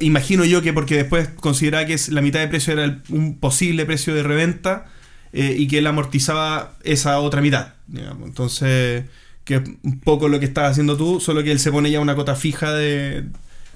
[0.00, 3.84] Imagino yo que porque después consideraba que la mitad de precio era el- un posible
[3.84, 4.86] precio de reventa
[5.32, 7.74] eh, y que él amortizaba esa otra mitad.
[7.86, 8.28] digamos.
[8.28, 9.04] Entonces,
[9.44, 12.00] que es un poco lo que estás haciendo tú, solo que él se pone ya
[12.00, 13.24] una cota fija de,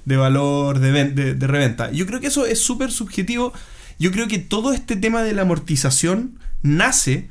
[0.05, 1.91] de valor de, de reventa.
[1.91, 3.53] Yo creo que eso es súper subjetivo.
[3.99, 7.29] Yo creo que todo este tema de la amortización nace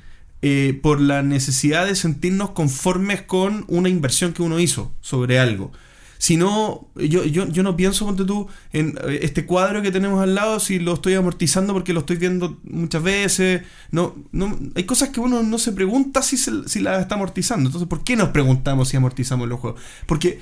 [0.47, 5.71] eh, por la necesidad de sentirnos conformes con una inversión que uno hizo sobre algo.
[6.17, 10.21] Si no, yo, yo, yo no pienso, ponte tú, en eh, este cuadro que tenemos
[10.23, 13.61] al lado, si lo estoy amortizando porque lo estoy viendo muchas veces.
[13.91, 17.67] No, no, hay cosas que uno no se pregunta si, se- si las está amortizando.
[17.69, 19.81] Entonces, ¿por qué nos preguntamos si amortizamos los juegos?
[20.05, 20.39] Porque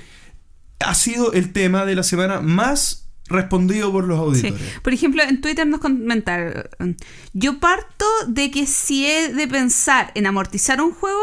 [0.80, 4.46] ha sido el tema de la semana más respondido por los Sí.
[4.48, 4.80] auditores.
[4.82, 6.96] Por ejemplo, en Twitter nos comentaron,
[7.32, 11.22] yo parto de que si he de pensar en amortizar un juego,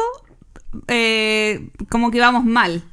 [0.88, 2.84] eh, como que vamos mal.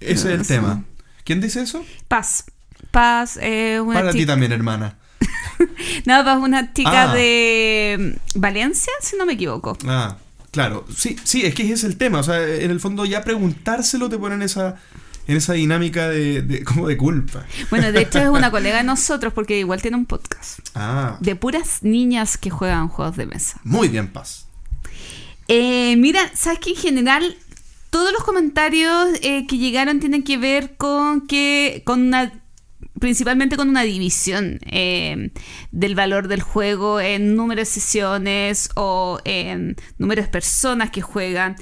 [0.00, 0.84] Ese es el tema.
[1.28, 1.84] ¿Quién dice eso?
[2.08, 2.44] Paz.
[2.90, 4.96] Paz, eh, una Para ti también, hermana.
[6.06, 7.14] no, Paz, una chica Ah.
[7.14, 9.76] de mm, Valencia, si no me equivoco.
[9.86, 10.16] Ah,
[10.52, 10.86] claro.
[10.96, 12.20] Sí, sí, es que ese es el tema.
[12.20, 14.76] O sea, en el fondo ya preguntárselo te ponen esa,
[15.26, 17.44] en esa dinámica de, de- como de culpa.
[17.68, 21.36] Bueno, de hecho es una colega de nosotros porque igual tiene un podcast Ah, de
[21.36, 23.60] puras niñas que juegan juegos de mesa.
[23.64, 24.46] muy bien, Paz.
[25.46, 27.36] Eh, mira, sabes que en general
[27.90, 32.32] todos los comentarios eh, que llegaron tienen que ver con que con una
[32.98, 35.30] principalmente con una división eh,
[35.70, 41.56] del valor del juego en número de sesiones o en número de personas que juegan.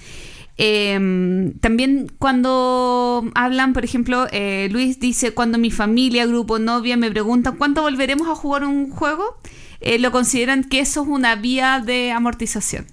[0.58, 7.10] Eh, también cuando hablan, por ejemplo, eh, Luis dice, cuando mi familia, grupo, novia me
[7.10, 9.38] preguntan cuándo volveremos a jugar un juego,
[9.80, 12.86] eh, lo consideran que eso es una vía de amortización.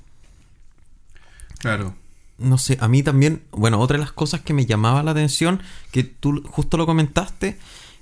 [1.59, 1.95] Claro.
[2.44, 5.62] No sé, a mí también, bueno, otra de las cosas que me llamaba la atención,
[5.91, 7.58] que tú justo lo comentaste,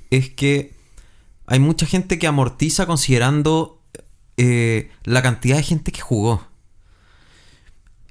[0.10, 0.74] es que
[1.48, 3.82] hay mucha gente que amortiza considerando
[4.38, 6.48] eh, la cantidad de gente que jugó.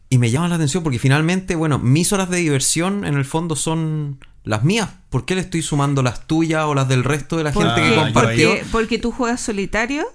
[0.08, 3.56] Y me llama la atención porque finalmente, bueno, mis horas de diversión en el fondo
[3.56, 4.90] son las mías.
[5.08, 7.94] ¿Por qué le estoy sumando las tuyas o las del resto de la gente que
[7.94, 8.50] compartió?
[8.50, 10.06] Porque, porque tú juegas solitario.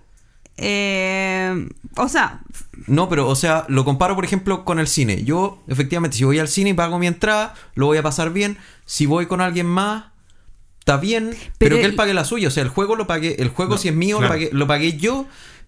[0.58, 2.42] Eh, o sea,
[2.88, 5.24] No, pero o sea, lo comparo por ejemplo con el cine.
[5.24, 8.58] Yo, efectivamente, si voy al cine y pago mi entrada, lo voy a pasar bien.
[8.86, 10.06] Si voy con alguien más,
[10.80, 12.48] está bien, pero, Pero que el- él pague la suya.
[12.48, 14.34] O sea, el juego lo pagué, el juego No, si es mío, claro.
[14.34, 15.26] lo, pagué, lo pagué yo.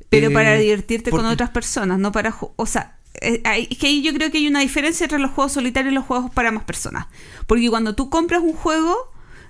[0.10, 2.32] pero eh, para divertirte con otras personas, no para...
[2.32, 5.32] ju- O sea, eh, es que ahí yo creo que hay una diferencia entre los
[5.32, 7.08] juegos solitarios y los juegos para más personas.
[7.48, 8.96] Porque cuando tú compras un juego,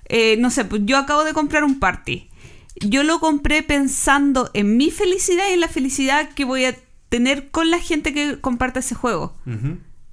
[0.10, 2.27] eh, no sé, pues yo acabo de comprar un party.
[2.82, 6.76] Yo lo compré pensando en mi felicidad y en la felicidad que voy a
[7.10, 9.36] tener con la gente que comparte ese juego.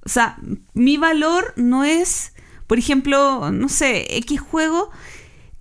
[0.03, 0.37] O sea,
[0.73, 2.33] mi valor no es,
[2.67, 4.91] por ejemplo, no sé, X juego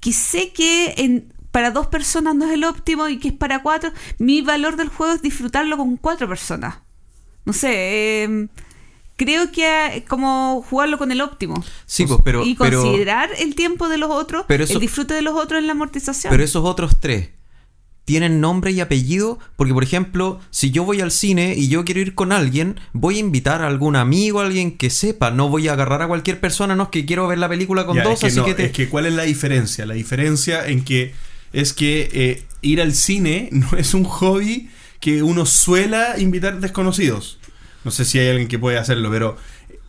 [0.00, 3.62] que sé que en, para dos personas no es el óptimo y que es para
[3.62, 3.92] cuatro.
[4.18, 6.76] Mi valor del juego es disfrutarlo con cuatro personas.
[7.46, 8.48] No sé, eh,
[9.16, 11.62] creo que como jugarlo con el óptimo.
[11.86, 15.14] Sí, pues, pero, y pero, considerar el tiempo de los otros, Pero eso- el disfrute
[15.14, 16.30] de los otros en la amortización.
[16.30, 17.30] pero esos otros tres
[18.04, 19.38] tienen nombre y apellido.
[19.56, 23.16] Porque, por ejemplo, si yo voy al cine y yo quiero ir con alguien, voy
[23.16, 25.30] a invitar a algún amigo, a alguien que sepa.
[25.30, 27.96] No voy a agarrar a cualquier persona, no es que quiero ver la película con
[27.96, 28.64] Ya, dos, es que así no, que te...
[28.66, 29.86] es que ¿cuál es la diferencia?
[29.86, 31.14] La diferencia en que
[31.54, 34.68] es que eh, ir al cine no es un hobby
[35.00, 37.38] que uno suela invitar desconocidos.
[37.84, 39.36] No sé si hay alguien que puede hacerlo, pero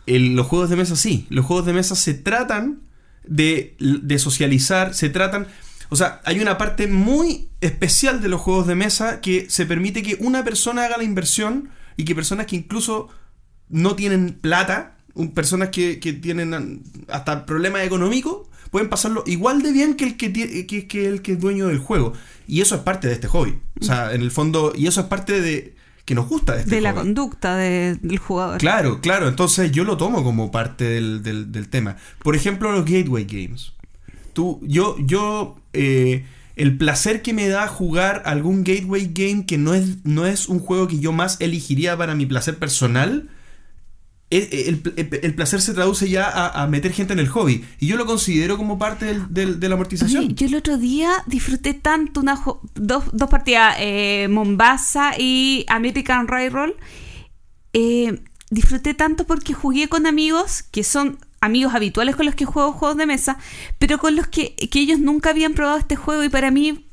[0.06, 1.26] el- los juegos de mesa sí.
[1.30, 2.80] Los juegos de mesa se tratan
[3.24, 5.46] de, de socializar, se tratan...
[5.88, 10.02] O sea, hay una parte muy especial de los juegos de mesa que se permite
[10.02, 13.08] que una persona haga la inversión y que personas que incluso
[13.68, 14.96] no tienen plata,
[15.32, 20.32] personas que, que tienen hasta problemas económicos, pueden pasarlo igual de bien que el que,
[20.32, 22.14] que, que el que es dueño del juego.
[22.48, 23.56] Y eso es parte de este hobby.
[23.80, 25.75] O sea, en el fondo, y eso es parte de
[26.06, 28.58] que nos gusta de este de la conducta de- del jugador.
[28.58, 29.28] Claro, claro.
[29.28, 31.96] Entonces yo lo tomo como parte del, del- del tema.
[32.22, 33.72] Por ejemplo, los gateway games.
[34.32, 36.24] Tú, yo, yo, eh,
[36.56, 40.60] el placer que me da jugar algún gateway game que no es, no es un
[40.60, 43.28] juego que yo más elegiría para mi placer personal.
[44.28, 44.80] El,
[45.36, 47.64] placer se traduce ya a, meter gente en el hobby.
[47.78, 50.34] Y yo lo considero como parte del- de la amortización.
[50.34, 52.42] Yo el otro día disfruté tanto una
[52.74, 56.70] dos, dos partidas, eh, Mombasa y American Railroad.
[57.72, 58.20] Eh,
[58.50, 62.96] disfruté tanto porque jugué con amigos que son amigos habituales con los que juego juegos
[62.96, 63.38] de mesa,
[63.78, 66.86] pero con los que, que ellos nunca habían probado este juego y para mí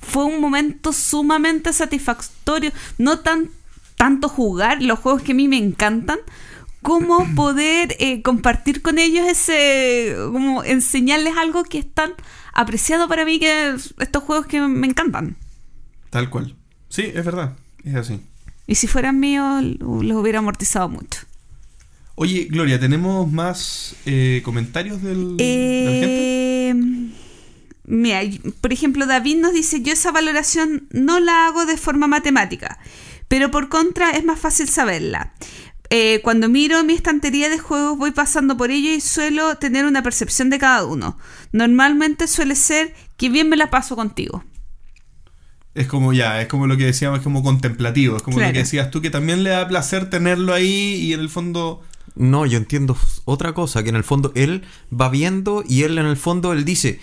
[0.00, 2.70] fue un momento sumamente satisfactorio.
[2.98, 3.50] No tan
[3.96, 6.18] tanto jugar los juegos que a mí me encantan,
[6.86, 12.12] como poder eh, compartir con ellos ese, como enseñarles algo que es tan
[12.52, 15.36] apreciado para mí que es estos juegos que me encantan.
[16.10, 16.54] Tal cual.
[16.88, 17.56] Sí, es verdad.
[17.82, 18.20] Es así.
[18.68, 21.22] Y si fueran míos, los hubiera amortizado mucho.
[22.14, 26.68] Oye, Gloria, ¿tenemos más eh, comentarios del, de la gente?
[26.68, 26.74] Eh,
[27.84, 28.20] mira,
[28.60, 32.78] por ejemplo, David nos dice, yo esa valoración no la hago de forma matemática,
[33.26, 35.32] pero por contra es más fácil saberla.
[35.90, 40.02] Eh, cuando miro mi estantería de juegos voy pasando por ello y suelo tener una
[40.02, 41.18] percepción de cada uno.
[41.52, 44.44] Normalmente suele ser que bien me la paso contigo.
[45.74, 48.16] Es como ya, es como lo que decíamos, es como contemplativo.
[48.16, 51.20] Es como lo que decías tú, que también le da placer tenerlo ahí y en
[51.20, 51.82] el fondo.
[52.14, 52.96] No, yo entiendo
[53.26, 56.64] otra cosa, que en el fondo él va viendo y él en el fondo él
[56.64, 56.98] dice,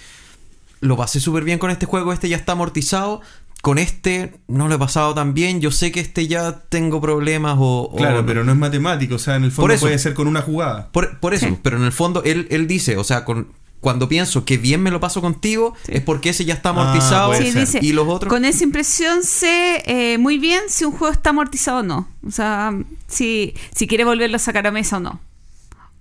[0.80, 3.22] lo pasé súper bien con este juego, este ya está amortizado,
[3.64, 7.56] con este no lo he pasado tan bien, yo sé que este ya tengo problemas
[7.58, 7.84] o...
[7.92, 9.16] o- Claro, pero no es matemático.
[9.16, 9.86] O sea, en el fondo Por eso.
[9.86, 10.90] puede ser con una jugada.
[10.92, 11.58] Por, por eso, Sí.
[11.64, 13.48] pero en el fondo él, él dice, o sea, con,
[13.80, 15.94] cuando pienso que bien me lo paso contigo, Sí.
[15.96, 18.30] es porque ese ya está Ah, amortizado Sí, dice, y los otros...
[18.30, 22.10] con esa impresión sé eh, muy bien si un juego está amortizado o no.
[22.28, 22.74] O sea,
[23.08, 25.22] si, si quiere volverlo a sacar a mesa o no.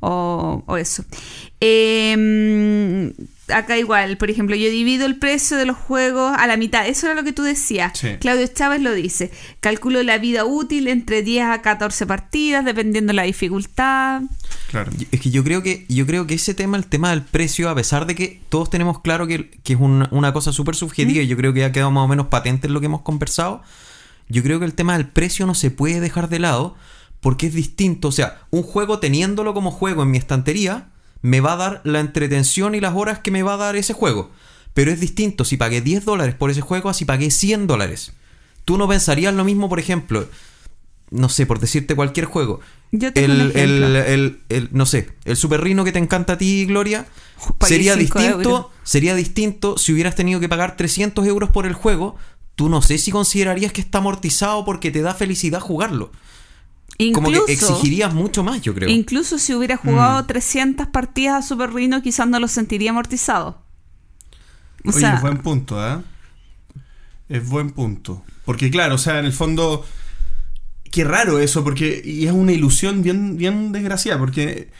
[0.00, 1.04] O, o eso.
[1.60, 3.12] Eh,
[3.48, 6.86] acá igual, por ejemplo, yo divido el precio de los juegos a la mitad.
[6.86, 7.98] Eso era lo que tú decías.
[7.98, 8.16] Sí.
[8.20, 9.30] Claudio Chávez lo dice.
[9.60, 14.22] Calculo la vida útil entre 10 a 14 partidas, dependiendo de la dificultad.
[14.70, 14.90] Claro.
[15.10, 17.74] Es que yo creo que yo creo que ese tema, el tema del precio, a
[17.74, 21.26] pesar de que todos tenemos claro que, que es un- una cosa súper subjetiva y
[21.26, 23.62] yo creo que ya quedado más o menos patente en lo que hemos conversado,
[24.28, 26.74] yo creo que el tema del precio no se puede dejar de lado
[27.20, 28.08] porque es distinto.
[28.08, 30.86] O sea, un juego teniéndolo como juego en mi estantería
[31.22, 33.92] me va a dar la entretención y las horas que me va a dar ese
[33.94, 34.30] juego.
[34.74, 38.12] Pero es distinto si pagué 10 dólares por ese juego a si pagué 100 dólares.
[38.64, 40.28] Tú no pensarías lo mismo, por ejemplo,
[41.10, 42.60] no sé, por decirte cualquier juego.
[42.90, 46.38] Yo tengo el, el, el- el- no sé, el Super Rino que te encanta a
[46.38, 47.06] ti, Gloria,
[47.58, 48.66] Pagué sería distinto, euros.
[48.82, 52.16] sería distinto si hubieras tenido que pagar 300 euros por el juego.
[52.54, 56.12] Tú no sé si considerarías que está amortizado porque te da felicidad jugarlo.
[57.10, 58.88] Como Incluso, que exigirías mucho más, yo creo.
[58.88, 59.78] incluso si hubiera Mm.
[59.78, 63.62] jugado 300 partidas a Super Rhino, quizás no lo sentiría amortizado.
[64.84, 65.98] O Oye, sea, es buen punto, ¿eh?
[67.28, 68.22] Es buen punto.
[68.44, 69.84] Porque claro, o sea, en el fondo...
[70.90, 72.02] Qué raro eso, porque...
[72.04, 74.70] Y es una ilusión bien, bien desgraciada, porque...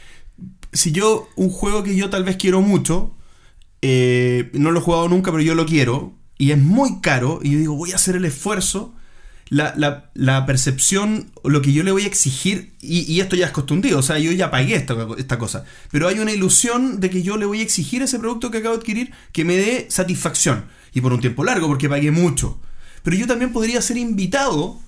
[0.72, 3.14] Si yo, un juego que yo tal vez quiero mucho,
[3.82, 7.52] eh, no lo he jugado nunca, pero yo lo quiero, y es muy caro, y
[7.52, 8.94] yo digo, voy a hacer el esfuerzo,
[9.48, 9.74] la,
[10.14, 14.02] la- percepción, lo que yo le voy a exigir, y, esto ya es costumbre, o
[14.02, 17.46] sea, yo ya pagué esta, esta cosa, pero hay una ilusión de que yo le
[17.46, 20.64] voy a exigir ese producto que acabo de adquirir que me dé satisfacción,
[20.94, 22.60] y por un tiempo largo, porque pagué mucho.
[23.02, 24.80] Pero yo también podría ser invitado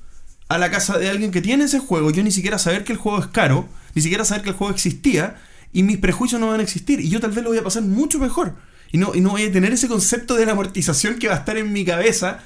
[0.49, 2.99] a la casa de alguien que tiene ese juego, yo ni siquiera saber que el
[2.99, 5.37] juego es caro, ni siquiera saber que el juego existía,
[5.73, 7.83] y mis prejuicios no van a existir, y yo tal vez lo voy a pasar
[7.83, 8.55] mucho mejor.
[8.93, 11.39] Y no, y no voy a tener ese concepto de la amortización que va a
[11.39, 12.39] estar en mi cabeza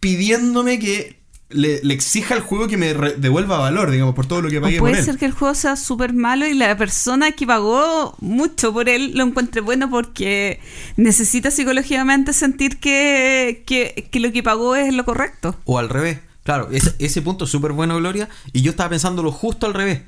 [0.00, 4.50] pidiéndome que le, le exija al juego que me devuelva valor, digamos, por todo lo
[4.50, 5.04] que o pagué por puede él.
[5.04, 9.12] ser que el juego sea súper malo y la persona que pagó mucho por él
[9.14, 10.60] lo encuentre bueno porque
[10.96, 15.56] necesita psicológicamente sentir que, que, que lo que pagó es lo correcto.
[15.64, 16.20] O al revés.
[16.42, 18.28] Claro, ese, ese punto es súper bueno, Gloria.
[18.52, 20.02] Y yo estaba pensándolo justo al revés.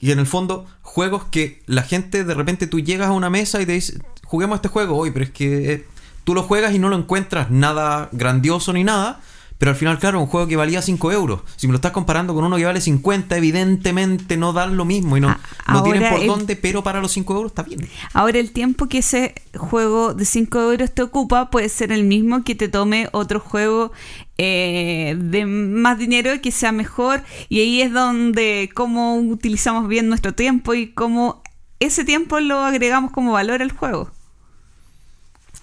[0.00, 3.60] Y en el fondo, juegos que la gente de repente tú llegas a una mesa
[3.60, 5.86] y te dice, juguemos este juego hoy, pero es que eh,
[6.24, 9.20] tú lo juegas y no lo encuentras nada grandioso ni nada.
[9.58, 11.40] Pero al final, claro, un juego que valía 5 euros.
[11.56, 15.16] Si me lo estás comparando con uno que vale 50, evidentemente no dan lo mismo
[15.16, 15.36] y no,
[15.66, 17.88] no tienen por el- dónde, pero para los 5 euros está bien.
[18.12, 22.44] Ahora el tiempo que ese juego de 5 euros te ocupa puede ser el mismo
[22.44, 23.90] que te tome otro juego
[24.38, 27.22] eh, de más dinero que sea mejor.
[27.48, 31.42] Y ahí es donde cómo utilizamos bien nuestro tiempo y cómo
[31.80, 34.10] ese tiempo lo agregamos como valor al juego.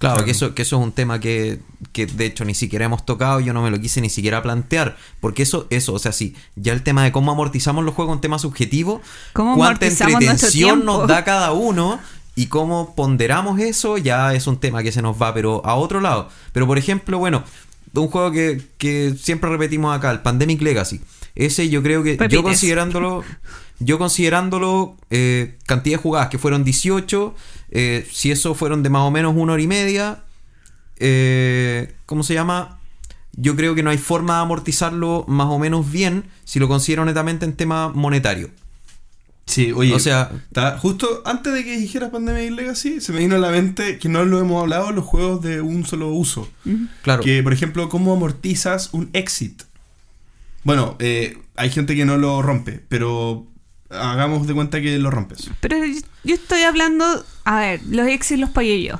[0.06, 1.60] Claro, que eso, que eso es un tema que,
[1.92, 4.98] que de hecho ni siquiera hemos tocado, yo no me lo quise ni siquiera plantear,
[5.20, 8.16] porque eso, eso, o sea, sí, ya el tema de cómo amortizamos los juegos es
[8.18, 9.02] un tema subjetivo,
[9.34, 12.00] ¿Cómo cuánta entretención nos da cada uno
[12.36, 16.02] y cómo ponderamos eso ya es un tema que se nos va, pero a otro
[16.02, 16.30] lado.
[16.52, 17.44] Pero por ejemplo, bueno,
[17.94, 21.02] un juego que, que siempre repetimos acá, el Pandemic Legacy,
[21.34, 23.24] ese yo creo que yo considerándolo...
[23.80, 27.36] Yo considerándolo eh, cantidad de jugadas que fueron 18,
[27.72, 30.24] eh, si eso fueron de más o menos una hora y media,
[30.98, 32.80] eh, ¿cómo se llama?
[33.34, 37.04] Yo creo que no hay forma de amortizarlo más o menos bien si lo considero
[37.04, 38.50] netamente en tema monetario.
[39.46, 40.32] Sí, oye, O sea-
[40.80, 44.26] justo antes de que dijeras Pandemic Legacy, se me vino a la mente que no
[44.26, 46.50] lo hemos hablado los juegos de un solo uso.
[47.04, 47.22] Claro.
[47.22, 49.64] Que, por ejemplo, ¿cómo amortizas un exit?
[50.64, 53.46] Bueno, eh, hay gente que no lo rompe, pero
[53.90, 55.50] hagamos de cuenta que lo rompes.
[55.60, 57.06] Pero yo, yo estoy hablando,
[57.44, 59.00] a ver, los exes los pagué yo.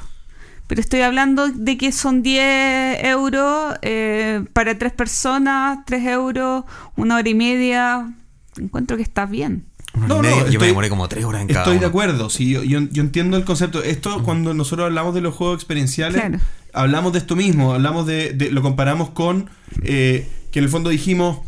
[0.68, 6.64] Pero estoy hablando de que son 10 euros eh, para tres personas, 3 euros,
[6.96, 8.12] una hora y media.
[8.58, 9.66] Encuentro que está bien.
[9.94, 12.64] No, no, yo me demoré como tres horas en cada Estoy de acuerdo, sí, yo,
[12.64, 13.82] yo- yo entiendo el concepto.
[13.84, 16.40] Esto, cuando nosotros hablamos de los juegos experienciales, Claro.
[16.74, 19.50] hablamos de esto mismo, hablamos de, de- lo comparamos con
[19.84, 21.40] eh, que en el fondo dijimos,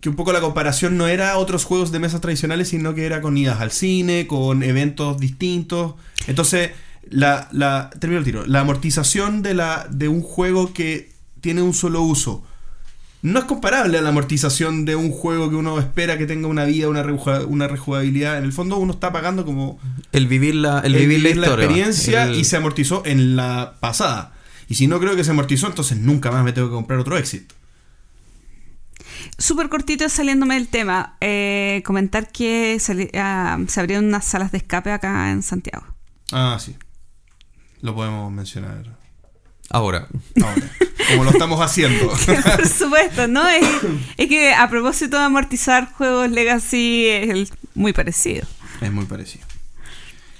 [0.00, 3.20] que un poco la comparación no era otros juegos de mesa tradicionales, sino que era
[3.20, 5.94] con idas al cine, con eventos distintos.
[6.26, 6.70] Entonces,
[7.10, 8.46] la, la, termino el tiro.
[8.46, 11.10] La amortización de, la, de un juego que
[11.40, 12.44] tiene un solo uso
[13.20, 16.64] no es comparable a la amortización de un juego que uno espera que tenga una
[16.64, 18.38] vida, una, rejuga- una rejugabilidad.
[18.38, 19.80] En el fondo uno está pagando como
[20.12, 23.02] El vivir la, el el vivir la, vivir la historia, experiencia el- y se amortizó
[23.04, 24.34] en la pasada.
[24.68, 27.18] Y si no creo que se amortizó, entonces nunca más me tengo que comprar otro
[27.18, 27.56] éxito.
[29.38, 31.16] Súper cortito saliéndome del tema.
[31.20, 35.86] eh, comentar que sali- ah, se abrieron unas salas de escape acá en Santiago.
[36.32, 36.76] Ah, sí.
[37.80, 38.96] Lo podemos mencionar
[39.70, 40.08] Ahora.
[40.42, 40.70] ahora.
[41.08, 42.08] como lo estamos haciendo.
[42.56, 43.46] Por supuesto, ¿no?
[43.48, 43.64] Es,
[44.16, 48.46] es que a propósito de amortizar juegos Legacy es muy parecido.
[48.80, 49.46] es muy parecido.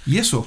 [0.07, 0.47] Y eso,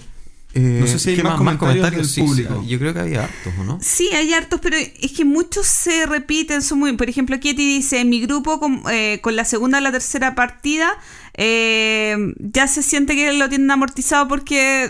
[0.53, 2.59] Eh, No sé si hay ¿qué más comentarios del Sí, público.
[2.61, 3.79] sí, yo creo que había hartos, ¿o no?
[3.81, 6.61] Sí, hay hartos, pero es que muchos se repiten.
[6.61, 9.81] Son muy, por ejemplo, Kitty dice, en mi grupo con, eh, con la segunda o
[9.81, 10.91] la tercera partida
[11.35, 14.89] eh, ya se siente que lo tienen amortizado porque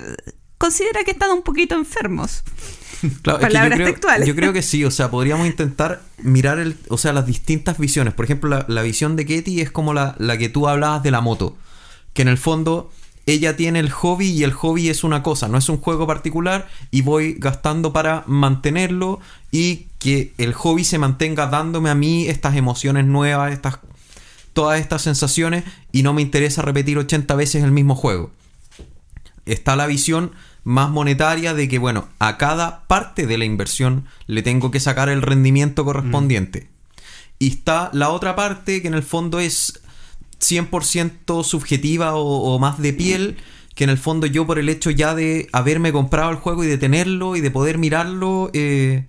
[0.57, 2.43] considera que están un poquito enfermos.
[3.23, 4.27] Claro, es que Palabras yo creo, textuales.
[4.27, 8.13] Yo creo que sí, o sea, podríamos intentar mirar el, o sea, las distintas visiones.
[8.13, 11.09] Por ejemplo, la, la visión de Ketty es como la, la que tú hablabas de
[11.09, 11.57] la moto.
[12.13, 12.91] Que en el fondo
[13.33, 16.67] ella tiene el hobby y el hobby es una cosa, no es un juego particular
[16.91, 19.19] y voy gastando para mantenerlo
[19.51, 23.79] y que el hobby se mantenga dándome a mí estas emociones nuevas, estas
[24.53, 28.31] todas estas sensaciones y no me interesa repetir 80 veces el mismo juego
[29.45, 30.31] está la visión
[30.63, 35.09] más monetaria de que, bueno, a cada parte de la inversión le tengo que sacar
[35.09, 36.69] el rendimiento correspondiente.
[37.39, 39.80] Y está la otra parte que en el fondo es
[40.41, 43.37] 100% subjetiva o, o más de piel,
[43.75, 46.67] que en el fondo yo por el hecho ya de haberme comprado el juego y
[46.67, 49.05] de tenerlo y de poder mirarlo, eh,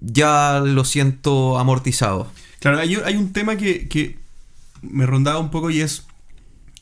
[0.00, 2.30] ya lo siento amortizado.
[2.60, 4.18] claro, hay, hay un tema que, que
[4.82, 6.06] me rondaba un poco y es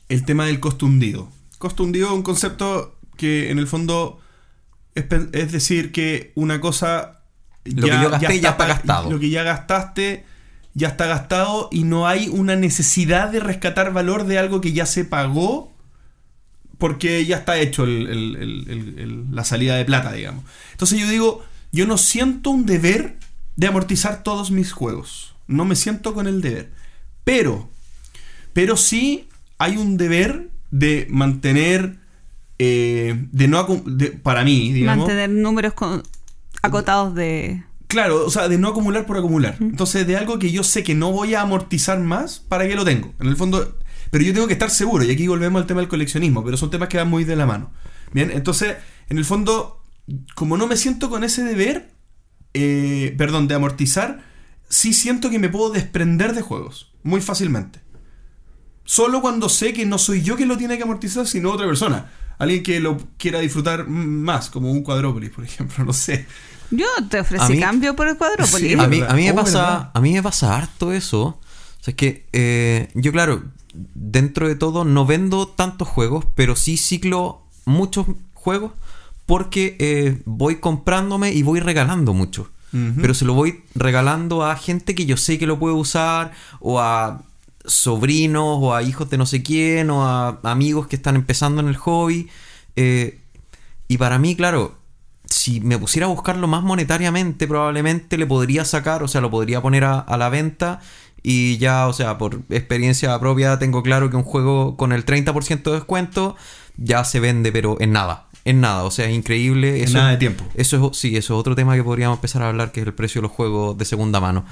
[0.09, 1.29] el tema del costo hundido.
[1.57, 4.19] Costo hundido es un concepto que en el fondo
[4.93, 5.09] es,
[5.51, 7.21] decir que una cosa
[7.63, 9.09] Lo que yo gasté ya está pa- gastado.
[9.11, 10.25] Lo que ya gastaste
[10.75, 14.85] ya está gastado y no hay una necesidad de rescatar valor de algo que ya
[14.85, 15.73] se pagó
[16.77, 20.43] porque ya está hecho la salida de plata, digamos.
[20.73, 23.17] Entonces yo digo, yo no siento un deber
[23.55, 25.33] de amortizar todos mis juegos.
[25.47, 26.71] No me siento con el deber.
[27.23, 27.69] Pero,
[28.51, 31.95] pero sí hay un deber de mantener,
[32.59, 33.65] eh, de no
[34.21, 35.07] para mí, digamos.
[35.07, 35.73] Mantener números
[36.61, 37.63] acotados de...
[37.87, 39.57] Claro, o sea, de no acumular por acumular.
[39.59, 42.83] Entonces, de algo que yo sé que no voy a amortizar más, ¿para qué lo
[42.83, 43.13] tengo?
[43.19, 43.77] En el fondo,
[44.11, 46.71] pero yo tengo que estar seguro, y aquí volvemos al tema del coleccionismo, pero son
[46.71, 47.71] temas que van muy de la mano.
[48.11, 48.77] Bien, entonces,
[49.09, 49.83] en el fondo,
[50.35, 51.91] como no me siento con ese deber,
[52.53, 54.23] eh, perdón, de amortizar,
[54.69, 57.81] sí siento que me puedo desprender de juegos, muy fácilmente.
[58.83, 62.11] Solo cuando sé que no soy yo quien lo tiene que amortizar, sino otra persona.
[62.37, 66.27] Alguien que lo quiera disfrutar más, como un cuadrópolis, por ejemplo, no sé.
[66.71, 68.67] Yo te A ofrecí mí- cambio por el cuadrópolis.
[68.71, 69.91] Sí, a mí, a mí me Oh, pasa verdad.
[69.93, 71.39] a mí me pasa harto eso o
[71.81, 73.43] sea, es que eh, yo claro
[73.93, 78.71] dentro de todo no vendo tantos juegos pero sí ciclo muchos juegos
[79.25, 82.49] porque eh, voy comprándome y voy regalando mucho
[83.01, 86.81] pero se lo voy regalando a gente que yo sé que lo puede usar o
[86.81, 87.21] a
[87.63, 91.67] sobrinos o a hijos de no sé quién o a amigos que están empezando en
[91.69, 92.27] el hobby
[92.75, 93.19] eh,
[93.87, 94.75] y para mí claro
[95.29, 99.61] si me pusiera a buscarlo más monetariamente, probablemente le podría sacar, o sea, lo podría
[99.61, 100.79] poner a, a la venta.
[101.27, 105.63] Y ya, o sea, por experiencia propia, tengo claro que un juego con el 30%
[105.63, 106.35] de descuento
[106.77, 108.27] ya se vende, pero en nada.
[108.43, 109.77] En nada, o sea, es increíble.
[109.79, 110.43] En Eso, nada de tiempo.
[110.53, 112.93] Eso es, sí, eso es otro tema que podríamos empezar a hablar, que es el
[112.93, 114.45] precio de los juegos de segunda mano.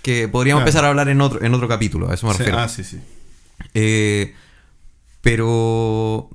[0.00, 0.68] Que podríamos Claro.
[0.70, 2.58] empezar a hablar en otro, en otro capítulo, a eso me Sí, refiero.
[2.58, 3.00] ah, sí, sí.
[3.74, 4.34] Eh,
[5.20, 6.30] pero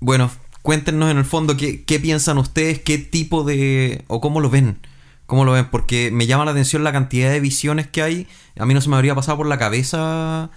[0.00, 0.30] bueno,
[0.66, 4.02] cuéntenos en el fondo qué, qué piensan ustedes, qué tipo de...
[4.08, 4.80] o cómo lo ven.
[5.26, 5.70] ¿Cómo lo ven?
[5.70, 8.26] Porque me llama la atención la cantidad de visiones que hay.
[8.58, 10.50] A mí no se me habría pasado por la cabeza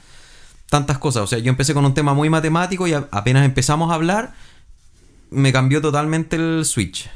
[0.68, 1.22] tantas cosas.
[1.22, 4.34] O sea, yo empecé con un tema muy matemático y apenas empezamos a hablar,
[5.30, 7.08] me cambió totalmente el switch.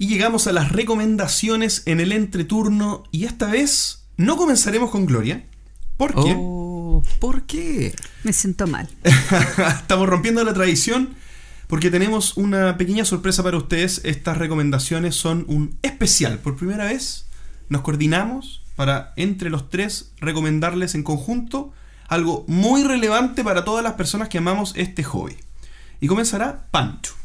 [0.00, 3.04] Y llegamos a las recomendaciones en el entreturno.
[3.10, 5.44] Y esta vez no comenzaremos con Gloria.
[5.98, 7.94] Porque Oh, ¿Por qué?
[8.24, 8.88] Me siento mal.
[9.04, 11.16] estamos rompiendo la tradición.
[11.66, 14.00] Porque tenemos una pequeña sorpresa para ustedes.
[14.04, 16.38] Estas recomendaciones son un especial.
[16.38, 17.26] Por primera vez
[17.68, 21.74] nos coordinamos para entre los tres recomendarles en conjunto
[22.08, 25.36] algo muy relevante para todas las personas que amamos este hobby.
[26.00, 27.19] Y comenzará Pancho.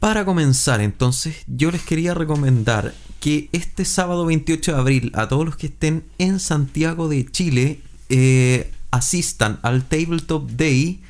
[0.00, 5.44] Para comenzar, entonces, yo les quería recomendar que este sábado 28 de abril, a todos
[5.44, 11.02] los que estén en Santiago de Chile, eh, asistan al Tabletop Day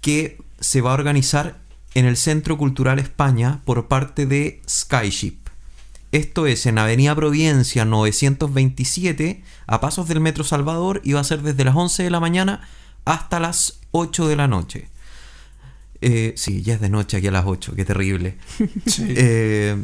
[0.00, 1.58] que se va a organizar
[1.94, 5.36] en el Centro Cultural España por parte de Skyship.
[6.12, 11.42] Esto es en Avenida Providencia 927, a pasos del Metro Salvador, y va a ser
[11.42, 12.68] desde las 11 de la mañana
[13.04, 14.88] hasta las 8 de la noche.
[16.06, 18.36] Eh, sí, ya es de noche aquí a las 8, qué terrible.
[18.98, 19.82] Eh,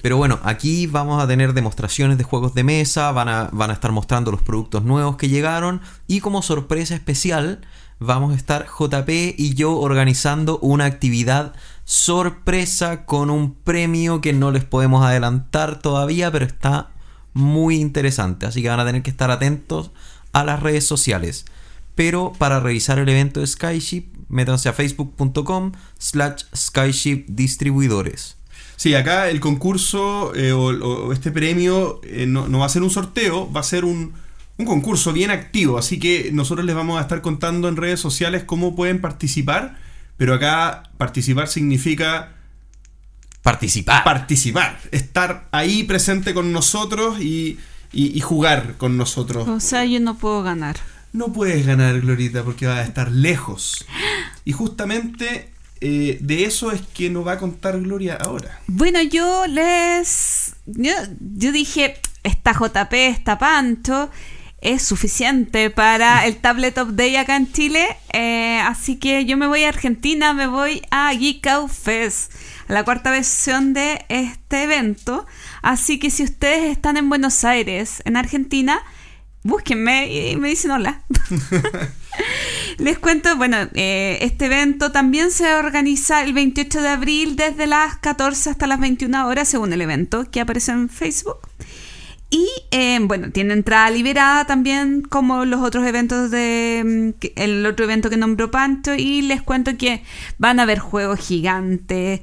[0.00, 3.74] pero bueno, aquí vamos a tener demostraciones de juegos de mesa, van a, van a
[3.74, 7.60] estar mostrando los productos nuevos que llegaron y como sorpresa especial
[8.00, 11.52] vamos a estar JP y yo organizando una actividad
[11.84, 16.90] sorpresa con un premio que no les podemos adelantar todavía, pero está
[17.34, 19.90] muy interesante, así que van a tener que estar atentos
[20.32, 21.44] a las redes sociales.
[21.94, 28.36] Pero para revisar el evento de Skyship, métanse a facebook.com slash Skyship Distribuidores.
[28.76, 32.82] Sí, acá el concurso eh, o, o este premio eh, no, no va a ser
[32.82, 34.12] un sorteo, va a ser un,
[34.58, 35.78] un concurso bien activo.
[35.78, 39.78] Así que nosotros les vamos a estar contando en redes sociales cómo pueden participar.
[40.16, 42.32] Pero acá participar significa
[43.42, 44.04] Participar.
[44.04, 47.58] participar, estar ahí presente con nosotros y,
[47.92, 49.48] y- y jugar con nosotros.
[49.48, 50.76] O sea, yo no puedo ganar.
[51.12, 53.84] No puedes ganar, Glorita, porque vas a estar lejos.
[54.44, 55.52] Y justamente
[55.84, 58.60] eh, de eso es que nos va a contar Gloria ahora.
[58.68, 60.54] Bueno, yo les.
[60.66, 64.08] Yo, yo dije, esta JP, esta Pancho,
[64.60, 67.96] es suficiente para el Tabletop Day acá en Chile.
[68.12, 72.32] eh, así que yo me voy a Argentina, me voy a Geek Out Fest,
[72.68, 75.26] a la cuarta versión de este evento.
[75.62, 78.80] Así que si ustedes están en Buenos Aires, en Argentina,
[79.42, 81.02] búsquenme y me dicen hola.
[82.78, 87.96] Les cuento, bueno, eh, este evento también se organiza el 28 de abril desde las
[87.98, 91.38] 14 hasta las 21 horas, según el evento que aparece en Facebook.
[92.30, 97.84] Y eh, bueno, tiene entrada liberada también como los otros eventos de mm, el otro
[97.84, 100.02] evento que nombró Pancho y les cuento que
[100.38, 102.22] van a haber juegos gigantes,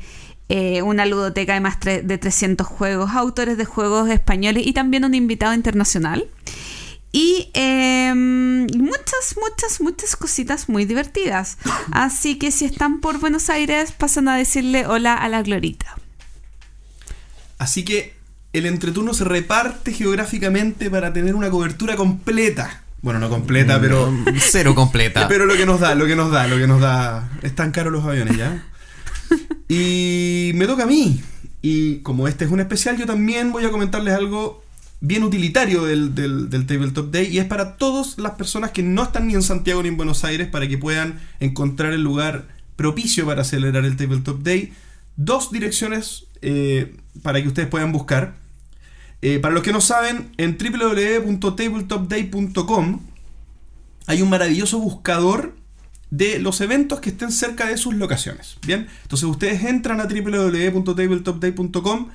[0.50, 5.14] eh, una ludoteca de más de 300 juegos, autores de juegos españoles y también un
[5.14, 6.26] invitado internacional.
[7.12, 11.58] Y eh, muchas, muchas, muchas cositas muy divertidas.
[11.92, 15.98] Así que si están por Buenos Aires, pasan a decirle hola a la Glorita.
[17.58, 18.14] Así que
[18.54, 22.84] el entreturno se reparte geográficamente para tener una cobertura completa.
[23.02, 25.28] Bueno, no completa, pero, Cero completa.
[25.30, 27.30] pero lo que nos da, lo que nos da, lo que nos da.
[27.42, 28.66] Están caros los aviones ya.
[29.72, 31.22] Y me toca a mí.
[31.62, 34.64] Y como este es un especial, yo también voy a comentarles algo
[35.02, 37.28] bien utilitario del, del, del Tabletop Day.
[37.28, 40.24] Y es para todas las personas que no están ni en Santiago ni en Buenos
[40.24, 44.74] Aires para que puedan encontrar el lugar propicio para celebrar el Tabletop Day.
[45.16, 48.36] Dos direcciones eh, para que ustedes puedan buscar.
[49.22, 53.02] Eh, para los que no saben, en www.tabletopday.com
[54.08, 55.54] hay un maravilloso buscador
[56.10, 58.58] de los eventos que estén cerca de sus locaciones.
[58.66, 62.10] Bien, entonces ustedes entran a www.tabletopday.com,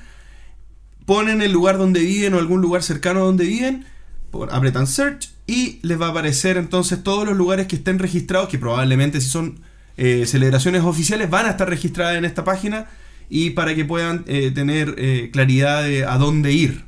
[1.07, 3.85] ponen el lugar donde viven o algún lugar cercano a donde viven,
[4.31, 8.49] por- apretan search y les va a aparecer entonces todos los lugares que estén registrados,
[8.49, 9.61] que probablemente si son
[9.97, 12.87] eh, celebraciones oficiales van a estar registradas en esta página
[13.29, 16.85] y para que puedan eh, tener eh, claridad de a dónde ir.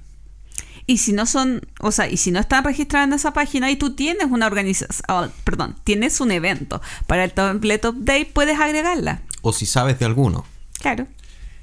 [0.88, 3.76] Y si no son, o sea, y si no están registrados en esa página y
[3.76, 9.22] tú tienes una organización, oh, perdón, tienes un evento para el Tabletop Day, puedes agregarla.
[9.43, 10.44] O si sabes de alguno.
[10.80, 11.09] Claro.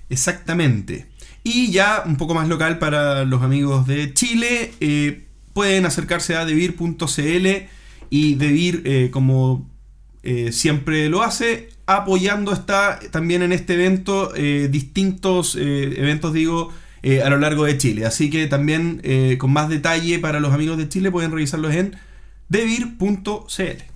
[0.09, 1.07] Exactamente.
[1.43, 6.45] Y ya un poco más local para los amigos de Chile, eh, pueden acercarse a
[6.45, 7.47] devir.cl
[8.09, 9.69] y Devir, eh, como
[10.23, 16.71] eh, siempre lo hace, apoyando está también en este evento eh, distintos eventos, digo,
[17.23, 18.05] a lo largo de Chile.
[18.05, 19.01] Así que también
[19.37, 21.95] con más detalle para los amigos de Chile pueden revisarlos en
[22.47, 23.92] devir.cl.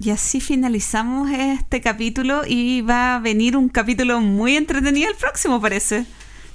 [0.00, 5.60] Y así finalizamos este capítulo y va a venir un capítulo muy entretenido el próximo,
[5.60, 6.04] parece.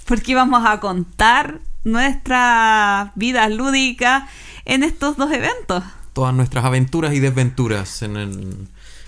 [0.06, 4.28] Porque vamos a contar nuestra vida lúdica
[4.66, 5.84] en estos dos eventos.
[6.14, 8.58] Todas nuestras aventuras y desventuras en el,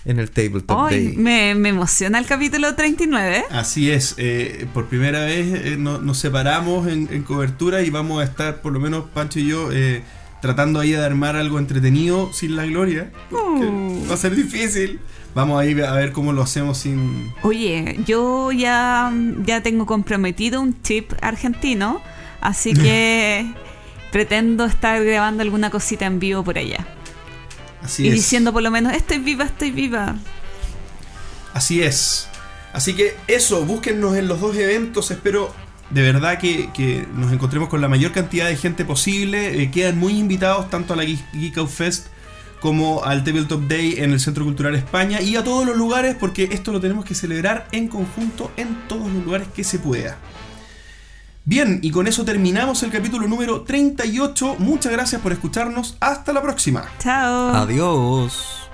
[0.04, 1.16] en el Tabletop Ay, Day.
[1.16, 3.44] me, me emociona el capítulo 39.
[3.50, 8.20] Así es, eh, por primera vez eh, no- nos separamos en, en cobertura y vamos
[8.22, 10.02] a estar, por lo menos Pancho y yo, eh,
[10.42, 13.12] tratando ahí de armar algo entretenido sin la gloria.
[13.30, 14.04] Uh.
[14.10, 15.00] Va a ser difícil.
[15.34, 17.32] Vamos a ir a ver cómo lo hacemos sin...
[17.42, 19.10] Oye, yo ya,
[19.46, 22.02] ya tengo comprometido un chip argentino,
[22.42, 23.46] así que
[24.10, 26.86] pretendo estar grabando alguna cosita en vivo por allá.
[27.80, 28.14] Así y es.
[28.14, 30.16] diciendo por lo menos, estoy viva, estoy viva.
[31.54, 32.28] Así es.
[32.72, 35.10] Así que eso, búsquennos en los dos eventos.
[35.12, 35.54] Espero
[35.92, 39.62] de verdad que, que nos encontremos con la mayor cantidad de gente posible.
[39.62, 42.06] Eh, quedan muy invitados tanto a la Geek Geek Out Fest
[42.60, 46.48] como al Tabletop Day en el Centro Cultural España y a todos los lugares porque
[46.52, 50.16] esto lo tenemos que celebrar en conjunto en todos los lugares que se pueda.
[51.44, 54.56] Bien, y con eso terminamos el capítulo número 38.
[54.60, 55.96] Muchas gracias por escucharnos.
[55.98, 56.84] Hasta la próxima.
[57.00, 57.56] Chao.
[57.56, 58.70] Adiós.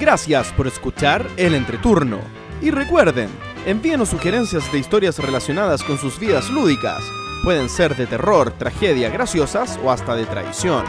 [0.00, 2.20] Gracias por escuchar El Entreturno.
[2.62, 3.28] Y recuerden,
[3.66, 7.02] envíenos sugerencias de historias relacionadas con sus vidas lúdicas.
[7.42, 10.84] Pueden ser de terror, tragedia, graciosas o hasta de traición.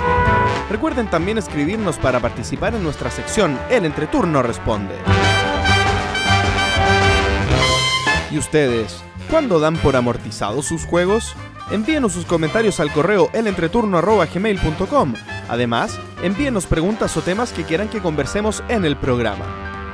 [0.69, 4.95] Recuerden también escribirnos para participar en nuestra sección El Entreturno Responde.
[8.31, 9.03] ¿Y ustedes?
[9.30, 11.35] ¿Cuándo dan por amortizados sus juegos?
[11.72, 15.14] Envíenos sus comentarios al correo elentreturno.gmail.com.
[15.49, 19.74] Además, envíenos preguntas o temas que quieran que conversemos en el programa.